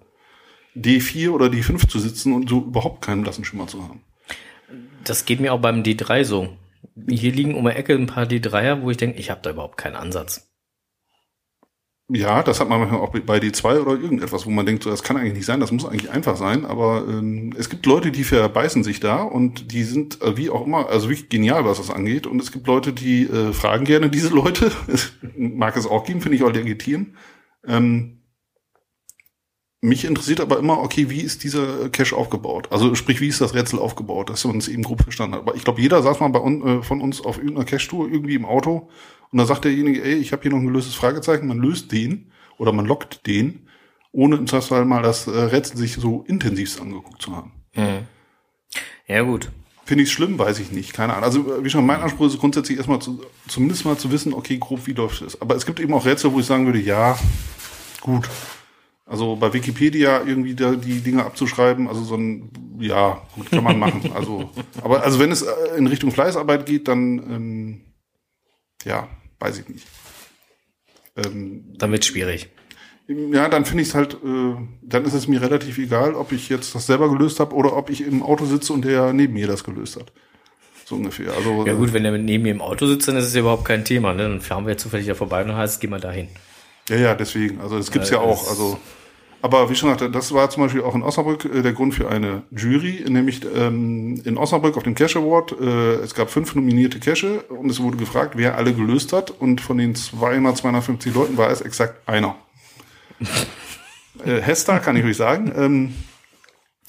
[0.76, 4.03] D4 oder D5 zu sitzen und so überhaupt keinen blassen Schimmer zu haben.
[5.05, 6.51] Das geht mir auch beim D3 so.
[7.09, 9.78] Hier liegen um die Ecke ein paar D3er, wo ich denke, ich habe da überhaupt
[9.78, 10.53] keinen Ansatz.
[12.09, 15.03] Ja, das hat man manchmal auch bei D2 oder irgendetwas, wo man denkt, so, das
[15.03, 18.23] kann eigentlich nicht sein, das muss eigentlich einfach sein, aber ähm, es gibt Leute, die
[18.23, 21.91] verbeißen sich da und die sind äh, wie auch immer, also wirklich genial, was das
[21.91, 24.71] angeht und es gibt Leute, die äh, fragen gerne diese Leute,
[25.37, 27.17] mag es auch geben, finde ich auch legitim.
[27.67, 28.17] Ähm,
[29.81, 32.69] mich interessiert aber immer, okay, wie ist dieser Cache aufgebaut?
[32.71, 35.43] Also sprich, wie ist das Rätsel aufgebaut, dass man es eben grob verstanden hat.
[35.43, 38.35] Aber ich glaube, jeder saß mal bei un, äh, von uns auf irgendeiner Cache-Tour irgendwie
[38.37, 38.89] im Auto
[39.37, 42.32] und da sagt derjenige, ey, ich habe hier noch ein gelöstes Fragezeichen, man löst den
[42.57, 43.68] oder man lockt den,
[44.11, 47.53] ohne im Zweifelsfall mal das äh, Rätsel sich so intensivst angeguckt zu haben.
[49.07, 49.51] Ja, gut.
[49.84, 51.24] Finde ich schlimm, weiß ich nicht, keine Ahnung.
[51.24, 54.57] Also äh, wie schon, mein Anspruch ist grundsätzlich erstmal zu, zumindest mal zu wissen, okay,
[54.57, 55.39] grob, wie läuft es.
[55.43, 57.18] Aber es gibt eben auch Rätsel, wo ich sagen würde, ja,
[58.01, 58.30] gut.
[59.05, 62.49] Also bei Wikipedia irgendwie da die Dinge abzuschreiben, also so ein,
[62.80, 64.01] ja, gut, kann man machen.
[64.14, 64.49] Also,
[64.82, 67.80] aber also wenn es äh, in Richtung Fleißarbeit geht, dann, ähm,
[68.82, 69.11] ja,
[69.41, 69.87] weiß ich nicht.
[71.16, 72.49] Ähm, Dann wird's schwierig.
[73.09, 76.49] ja, dann finde ich es halt, äh, dann ist es mir relativ egal, ob ich
[76.49, 79.47] jetzt das selber gelöst habe oder ob ich im Auto sitze und der neben mir
[79.47, 80.12] das gelöst hat.
[80.84, 81.32] So ungefähr.
[81.32, 83.64] Also Ja gut, wenn der neben mir im Auto sitzt, dann ist es ja überhaupt
[83.64, 84.12] kein Thema.
[84.14, 84.22] Ne?
[84.24, 86.28] Dann fahren wir zufällig da vorbei und dann heißt es, geh mal dahin.
[86.89, 87.61] Ja, ja, deswegen.
[87.61, 88.41] Also das gibt's ja, Ja, auch.
[88.41, 88.78] das- Also,
[89.43, 92.09] aber wie schon gesagt, das war zum Beispiel auch in Osnabrück äh, der Grund für
[92.09, 95.53] eine Jury, nämlich ähm, in Osnabrück auf dem Cache Award.
[95.61, 99.30] Äh, es gab fünf nominierte Cache und es wurde gefragt, wer alle gelöst hat.
[99.30, 102.37] Und von den zweimal 250 Leuten war es exakt einer.
[104.24, 105.53] äh, Hester kann ich euch sagen.
[105.57, 105.95] Ähm,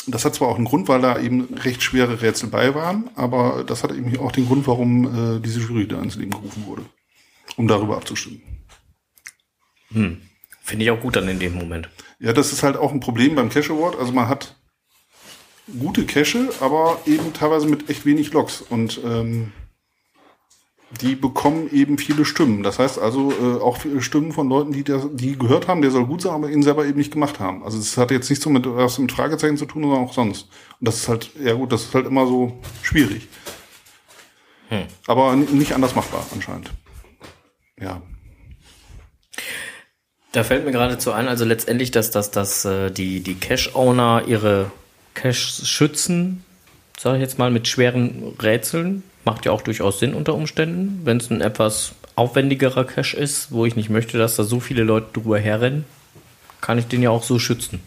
[0.09, 3.65] Das hat zwar auch einen Grund, weil da eben recht schwere Rätsel bei waren, aber
[3.67, 6.85] das hat eben auch den Grund, warum äh, diese Jury da ins Leben gerufen wurde,
[7.57, 8.41] um darüber abzustimmen.
[9.91, 10.21] Hm.
[10.63, 11.89] Finde ich auch gut dann in dem Moment.
[12.19, 13.97] Ja, das ist halt auch ein Problem beim Cache Award.
[13.99, 14.55] Also man hat
[15.79, 19.51] gute Cache, aber eben teilweise mit echt wenig Logs und ähm,
[21.01, 22.63] die bekommen eben viele Stimmen.
[22.63, 25.91] Das heißt also äh, auch viele Stimmen von Leuten, die der, die gehört haben, der
[25.91, 27.63] soll gut sein, aber ihn selber eben nicht gemacht haben.
[27.63, 30.43] Also es hat jetzt nicht so mit was mit Fragezeichen zu tun, sondern auch sonst.
[30.79, 33.27] Und das ist halt, ja gut, das ist halt immer so schwierig.
[34.69, 34.85] Hm.
[35.07, 36.71] Aber nicht anders machbar anscheinend.
[37.79, 38.01] Ja.
[40.37, 44.69] Da fällt mir geradezu ein, also letztendlich, dass, dass, dass äh, die, die Cache-Owner ihre
[45.15, 46.43] Caches schützen,
[46.95, 49.01] sage ich jetzt mal, mit schweren Rätseln.
[49.25, 53.65] Macht ja auch durchaus Sinn unter Umständen, wenn es ein etwas aufwendigerer Cache ist, wo
[53.65, 55.85] ich nicht möchte, dass da so viele Leute drüber herrennen,
[56.61, 57.79] kann ich den ja auch so schützen.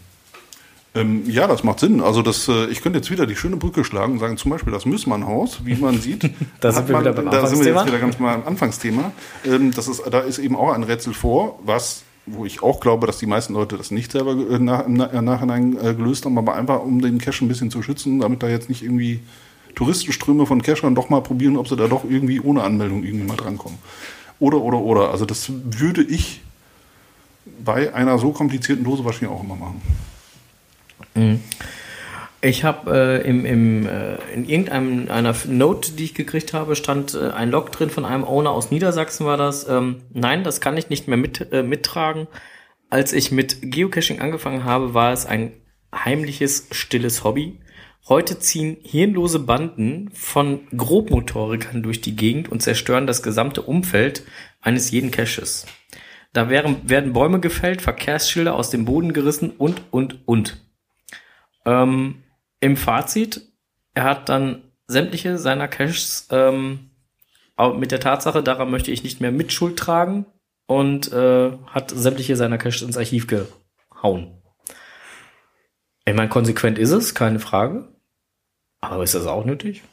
[0.93, 2.01] Ähm, ja, das macht Sinn.
[2.01, 4.73] Also das, äh, ich könnte jetzt wieder die schöne Brücke schlagen und sagen, zum Beispiel
[4.73, 6.29] das Müssmannhaus, wie man sieht.
[6.59, 9.13] da sind wir man, wieder beim Da sind wir jetzt wieder ganz mal am Anfangsthema.
[9.45, 13.07] Ähm, das ist, da ist eben auch ein Rätsel vor, was wo ich auch glaube,
[13.07, 16.55] dass die meisten Leute das nicht selber äh, nach, im Nachhinein äh, gelöst haben, aber
[16.55, 19.21] einfach um den Cache ein bisschen zu schützen, damit da jetzt nicht irgendwie
[19.75, 23.37] Touristenströme von Cachern doch mal probieren, ob sie da doch irgendwie ohne Anmeldung irgendwie mal
[23.37, 23.79] drankommen.
[24.39, 25.11] Oder, oder, oder.
[25.11, 26.41] Also das würde ich
[27.63, 29.81] bei einer so komplizierten Dose wahrscheinlich auch immer machen.
[31.15, 31.39] Mhm.
[32.43, 37.29] Ich habe äh, im, im, äh, in irgendeiner Note, die ich gekriegt habe, stand äh,
[37.29, 39.69] ein Log drin von einem Owner aus Niedersachsen war das.
[39.69, 42.27] Ähm, nein, das kann ich nicht mehr mit, äh, mittragen.
[42.89, 45.53] Als ich mit Geocaching angefangen habe, war es ein
[45.93, 47.59] heimliches, stilles Hobby.
[48.09, 54.23] Heute ziehen hirnlose Banden von Grobmotorikern durch die Gegend und zerstören das gesamte Umfeld
[54.61, 55.67] eines jeden Caches.
[56.33, 60.65] Da werden, werden Bäume gefällt, Verkehrsschilder aus dem Boden gerissen und, und, und.
[61.65, 62.23] Ähm,
[62.61, 63.41] Im Fazit,
[63.93, 66.91] er hat dann sämtliche seiner Caches ähm,
[67.77, 70.25] mit der Tatsache, daran möchte ich nicht mehr Mitschuld tragen
[70.67, 74.41] und äh, hat sämtliche seiner Caches ins Archiv gehauen.
[76.05, 77.93] Ich meine, konsequent ist es, keine Frage.
[78.79, 79.83] Aber ist das auch nötig?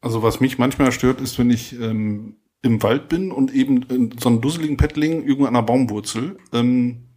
[0.00, 4.18] Also was mich manchmal stört, ist, wenn ich ähm, im Wald bin und eben in
[4.18, 7.07] so einem dusseligen Paddling irgendwo an einer Baumwurzel ähm,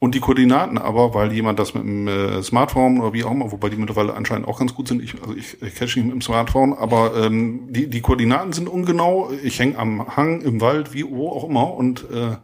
[0.00, 3.52] und die Koordinaten aber, weil jemand das mit dem äh, Smartphone oder wie auch immer,
[3.52, 6.14] wobei die mittlerweile anscheinend auch ganz gut sind, ich, also ich, ich cache nicht mit
[6.14, 10.94] dem Smartphone, aber ähm, die, die Koordinaten sind ungenau, ich hänge am Hang, im Wald,
[10.94, 12.36] wie wo auch immer und äh,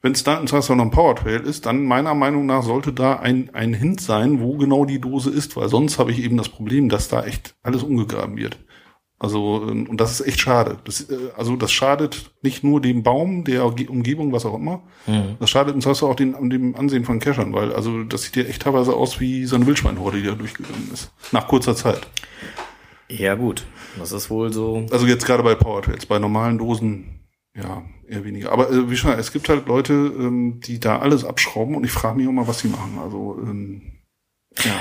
[0.00, 3.50] wenn es da Zweifelsfall noch ein Powertrail ist, dann meiner Meinung nach sollte da ein,
[3.54, 6.88] ein Hint sein, wo genau die Dose ist, weil sonst habe ich eben das Problem,
[6.88, 8.58] dass da echt alles umgegraben wird.
[9.20, 10.78] Also, ähm, und das ist echt schade.
[10.84, 14.82] Das, äh, also, das schadet nicht nur dem Baum, der Umgebung, was auch immer.
[15.06, 15.36] Mhm.
[15.40, 18.44] Das schadet im Zweifelsfall auch den, dem Ansehen von Cachern, weil, also, das sieht ja
[18.44, 21.10] echt teilweise aus wie so eine Wildschweinhorde, die da durchgegangen ist.
[21.32, 22.06] Nach kurzer Zeit.
[23.08, 23.66] Ja, gut.
[23.98, 24.86] Das ist wohl so.
[24.90, 26.06] Also, jetzt gerade bei Powertrails.
[26.06, 27.18] Bei normalen Dosen
[27.56, 28.52] ja, eher weniger.
[28.52, 31.90] Aber äh, wie schon, es gibt halt Leute, ähm, die da alles abschrauben und ich
[31.90, 32.98] frage mich mal, was sie machen.
[33.02, 33.82] Also ähm,
[34.58, 34.74] ja.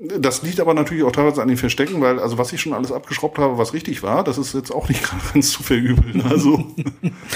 [0.00, 2.92] Das liegt aber natürlich auch teilweise an den Verstecken, weil, also was ich schon alles
[2.92, 5.02] abgeschraubt habe, was richtig war, das ist jetzt auch nicht
[5.34, 6.22] ganz zu verübeln.
[6.22, 6.66] Also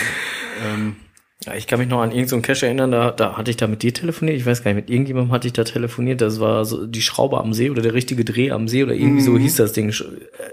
[0.65, 0.97] ähm,
[1.45, 3.67] ja, ich kann mich noch an irgendeinen so Cache erinnern, da, da hatte ich da
[3.67, 6.65] mit dir telefoniert, ich weiß gar nicht, mit irgendjemandem hatte ich da telefoniert, das war
[6.65, 9.25] so die Schraube am See oder der richtige Dreh am See oder irgendwie mm.
[9.25, 9.39] so mhm.
[9.39, 9.89] hieß das Ding.
[9.89, 10.53] Äh,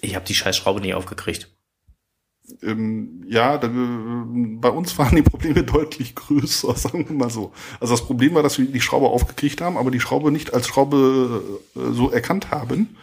[0.00, 1.50] ich habe die scheiß Schraube nie aufgekriegt
[2.62, 7.52] ähm, ja, da, bei uns waren die Probleme deutlich größer, sagen wir mal so.
[7.80, 10.66] Also das Problem war, dass wir die Schraube aufgekriegt haben, aber die Schraube nicht als
[10.66, 11.42] Schraube
[11.74, 12.96] äh, so erkannt haben.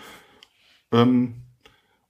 [0.91, 1.36] Ähm,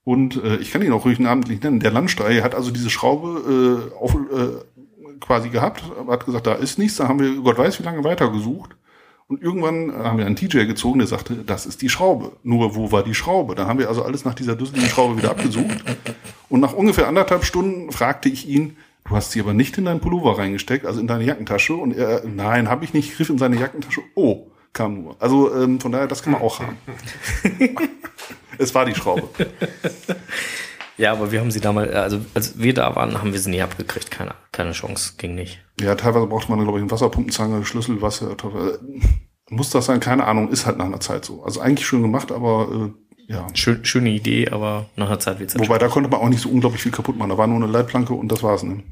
[0.04, 1.80] und äh, ich kann ihn auch ruhig namentlich nennen.
[1.80, 6.78] Der Landstrei hat also diese Schraube äh, auf, äh, quasi gehabt, hat gesagt, da ist
[6.78, 6.98] nichts.
[6.98, 8.76] Da haben wir Gott weiß wie lange weitergesucht.
[9.34, 12.34] Und irgendwann haben wir einen TJ gezogen, der sagte, das ist die Schraube.
[12.44, 13.56] Nur wo war die Schraube?
[13.56, 15.84] Dann haben wir also alles nach dieser dusseligen Schraube wieder abgesucht.
[16.50, 20.02] Und nach ungefähr anderthalb Stunden fragte ich ihn, du hast sie aber nicht in deinen
[20.02, 21.74] Pullover reingesteckt, also in deine Jackentasche.
[21.74, 24.02] Und er, nein, habe ich nicht, griff in seine Jackentasche.
[24.14, 25.16] Oh, kam nur.
[25.20, 26.78] Also ähm, von daher, das kann man auch haben.
[28.60, 29.30] es war die Schraube.
[30.98, 33.62] Ja, aber wir haben sie damals, also als wir da waren, haben wir sie nie
[33.62, 34.12] abgekriegt.
[34.12, 35.60] Keine, keine Chance, ging nicht.
[35.80, 38.32] Ja, teilweise braucht man, glaube ich, eine Wasserpumpenzange, Schlüssel, Wasser.
[38.32, 38.78] Äh,
[39.50, 40.00] muss das sein?
[40.00, 41.44] Keine Ahnung, ist halt nach einer Zeit so.
[41.44, 43.48] Also eigentlich schön gemacht, aber äh, ja.
[43.54, 46.42] Schön, schöne Idee, aber nach einer Zeit wird's halt Wobei, da konnte man auch nicht
[46.42, 47.30] so unglaublich viel kaputt machen.
[47.30, 48.64] Da war nur eine Leitplanke und das war's.
[48.64, 48.84] Ne?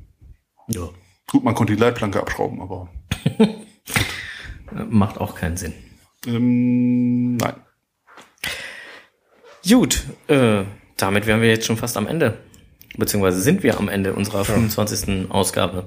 [0.67, 0.89] Ja.
[1.29, 2.89] Gut, man konnte die Leitplanke abschrauben, aber.
[4.89, 5.73] Macht auch keinen Sinn.
[6.25, 7.55] Ähm, nein.
[9.67, 10.63] Gut, äh,
[11.01, 12.37] damit wären wir jetzt schon fast am Ende.
[12.97, 14.43] Beziehungsweise sind wir am Ende unserer ja.
[14.45, 15.31] 25.
[15.31, 15.85] Ausgabe.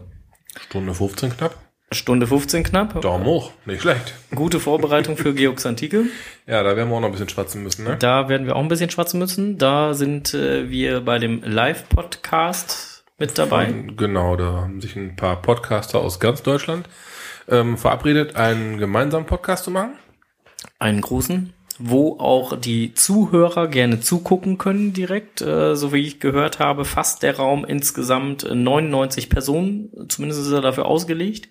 [0.59, 1.57] Stunde 15 knapp.
[1.93, 3.01] Stunde 15 knapp.
[3.01, 4.15] Daumen hoch, nicht schlecht.
[4.35, 6.05] Gute Vorbereitung für Georgs Antike.
[6.47, 7.97] Ja, da werden wir auch noch ein bisschen schwatzen müssen, ne?
[7.99, 9.59] Da werden wir auch ein bisschen schwatzen müssen.
[9.59, 13.73] Da sind äh, wir bei dem Live-Podcast mit dabei.
[13.97, 16.89] Genau, da haben sich ein paar Podcaster aus ganz Deutschland
[17.49, 19.95] ähm, verabredet, einen gemeinsamen Podcast zu machen.
[20.79, 25.41] Einen großen, wo auch die Zuhörer gerne zugucken können direkt.
[25.43, 29.91] Äh, so wie ich gehört habe, fasst der Raum insgesamt 99 Personen.
[30.09, 31.49] Zumindest ist er dafür ausgelegt.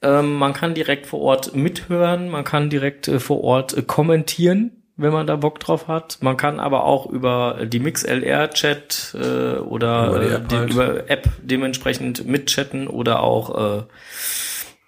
[0.00, 4.70] Ähm, man kann direkt vor Ort mithören, man kann direkt äh, vor Ort äh, kommentieren,
[4.96, 6.18] wenn man da Bock drauf hat.
[6.20, 10.70] Man kann aber auch über die MixLR-Chat äh, oder Über die äh, App halt.
[10.70, 13.82] über App dementsprechend mitchatten oder auch äh,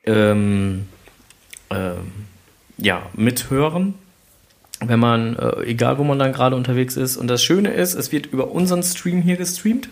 [0.06, 0.86] ähm,
[1.70, 2.12] ähm,
[2.80, 3.94] ja, mithören,
[4.80, 7.16] wenn man, äh, egal wo man dann gerade unterwegs ist.
[7.16, 9.88] Und das Schöne ist, es wird über unseren Stream hier gestreamt.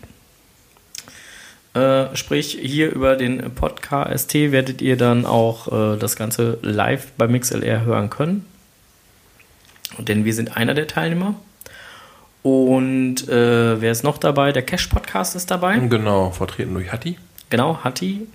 [1.74, 7.28] Äh, sprich, hier über den Podcast werdet ihr dann auch äh, das Ganze live bei
[7.28, 8.44] MixLR hören können.
[9.98, 11.35] Denn wir sind einer der Teilnehmer.
[12.43, 14.52] Und äh, wer ist noch dabei?
[14.52, 15.78] Der Cash-Podcast ist dabei.
[15.78, 17.19] Genau, vertreten durch Hatti.
[17.51, 18.27] Genau, Hatti.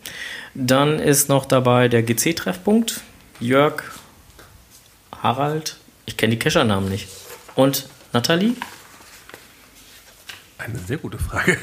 [0.54, 3.02] Dann ist noch dabei der GC-Treffpunkt.
[3.40, 3.84] Jörg,
[5.24, 5.78] Harald.
[6.06, 7.08] Ich kenne die Keschernamen nicht.
[7.56, 8.56] Und Nathalie?
[10.58, 11.58] Eine sehr gute Frage.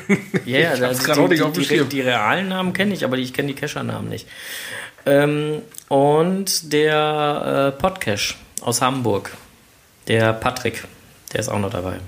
[0.45, 3.05] Ja, ja, Ich hab's also die, auch nicht die, die, die realen Namen kenne ich,
[3.05, 4.27] aber ich kenne die Keschernamen nicht.
[5.07, 9.31] Ähm, und der äh, Podcash aus Hamburg.
[10.09, 10.85] Der Patrick.
[11.33, 12.01] Der ist auch noch dabei.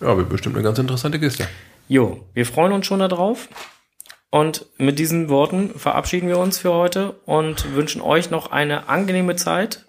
[0.00, 1.48] Ja, wird bestimmt eine ganz interessante Kiste.
[1.88, 3.48] Jo, wir freuen uns schon darauf.
[4.30, 9.36] Und mit diesen Worten verabschieden wir uns für heute und wünschen euch noch eine angenehme
[9.36, 9.86] Zeit.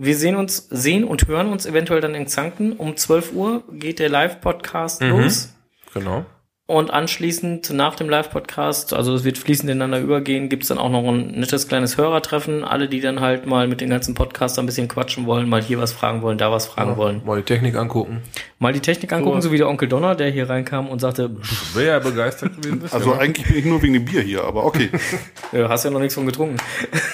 [0.00, 2.74] Wir sehen uns, sehen und hören uns eventuell dann in Zanken.
[2.74, 5.52] Um 12 Uhr geht der Live-Podcast los.
[5.92, 6.24] Genau.
[6.66, 11.02] Und anschließend nach dem Live-Podcast, also es wird fließend ineinander übergehen, gibt's dann auch noch
[11.02, 12.62] ein nettes kleines Hörertreffen.
[12.62, 15.80] Alle, die dann halt mal mit den ganzen Podcastern ein bisschen quatschen wollen, mal hier
[15.80, 17.22] was fragen wollen, da was fragen wollen.
[17.24, 18.22] Mal die Technik angucken.
[18.60, 19.48] Mal die Technik angucken, So.
[19.48, 22.84] so wie der Onkel Donner, der hier reinkam und sagte, Schwer begeistert gewesen.
[22.92, 23.18] Also ja.
[23.18, 24.90] eigentlich bin ich nur wegen dem Bier hier, aber okay.
[25.52, 26.58] äh, hast ja noch nichts von getrunken.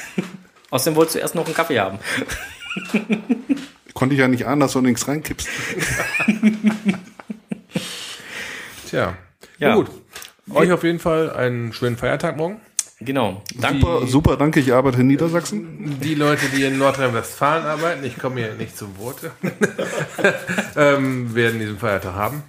[0.71, 1.99] Außerdem wolltest du erst noch einen Kaffee haben.
[3.95, 5.49] Konnte ich ja nicht ahnen, dass du nichts reinkippst.
[8.89, 9.17] Tja.
[9.59, 9.75] Ja.
[9.77, 9.91] Gut.
[10.53, 12.61] Euch auf jeden Fall einen schönen Feiertag morgen.
[13.01, 13.43] Genau.
[13.61, 13.81] Danke.
[13.81, 15.99] Super, super, danke, ich arbeite in Niedersachsen.
[16.01, 19.19] Die Leute, die in Nordrhein-Westfalen arbeiten, ich komme hier nicht zum Wort,
[20.77, 22.43] ähm, werden diesen Feiertag haben.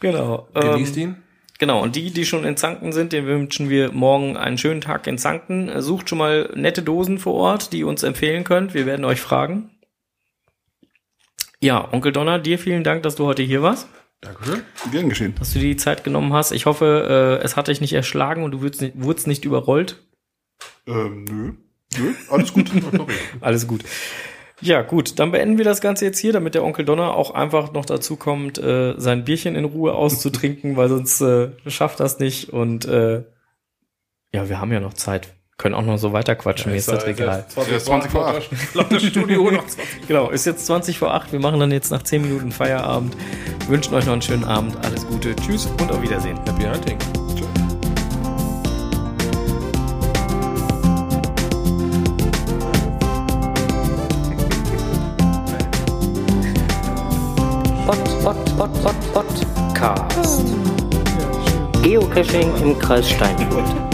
[0.00, 0.48] Genau.
[0.54, 1.23] Genießt ähm, ihn.
[1.64, 5.06] Genau, und die, die schon in Zanken sind, denen wünschen wir morgen einen schönen Tag
[5.06, 5.80] in Zanken.
[5.80, 8.74] Sucht schon mal nette Dosen vor Ort, die ihr uns empfehlen könnt.
[8.74, 9.70] Wir werden euch fragen.
[11.62, 13.88] Ja, Onkel Donner, dir vielen Dank, dass du heute hier warst,
[14.20, 14.60] Dankeschön.
[14.92, 15.34] Gern geschehen.
[15.38, 16.52] dass du dir die Zeit genommen hast.
[16.52, 20.02] Ich hoffe, äh, es hat dich nicht erschlagen und du wurdest nicht, wurdest nicht überrollt.
[20.86, 21.52] Ähm, nö.
[21.98, 22.70] Nö, alles gut.
[23.40, 23.84] Alles gut.
[24.60, 27.72] Ja, gut, dann beenden wir das Ganze jetzt hier, damit der Onkel Donner auch einfach
[27.72, 32.52] noch dazu kommt, äh, sein Bierchen in Ruhe auszutrinken, weil sonst äh, schafft das nicht.
[32.52, 33.24] Und äh,
[34.32, 35.34] ja, wir haben ja noch Zeit.
[35.56, 37.46] Können auch noch so weiter quatschen, mir ist das egal.
[37.70, 38.50] Ja, 20 vor acht.
[38.74, 40.08] Laut das Studio noch 20.
[40.08, 41.30] Genau, ist jetzt 20 vor 8.
[41.30, 43.16] Wir machen dann jetzt nach 10 Minuten Feierabend.
[43.68, 44.76] Wünschen euch noch einen schönen Abend.
[44.84, 45.36] Alles Gute.
[45.36, 46.36] Tschüss und auf Wiedersehen.
[46.44, 47.23] Happy Hunting.
[62.24, 63.93] Geocaching im Kreis Steinfurt.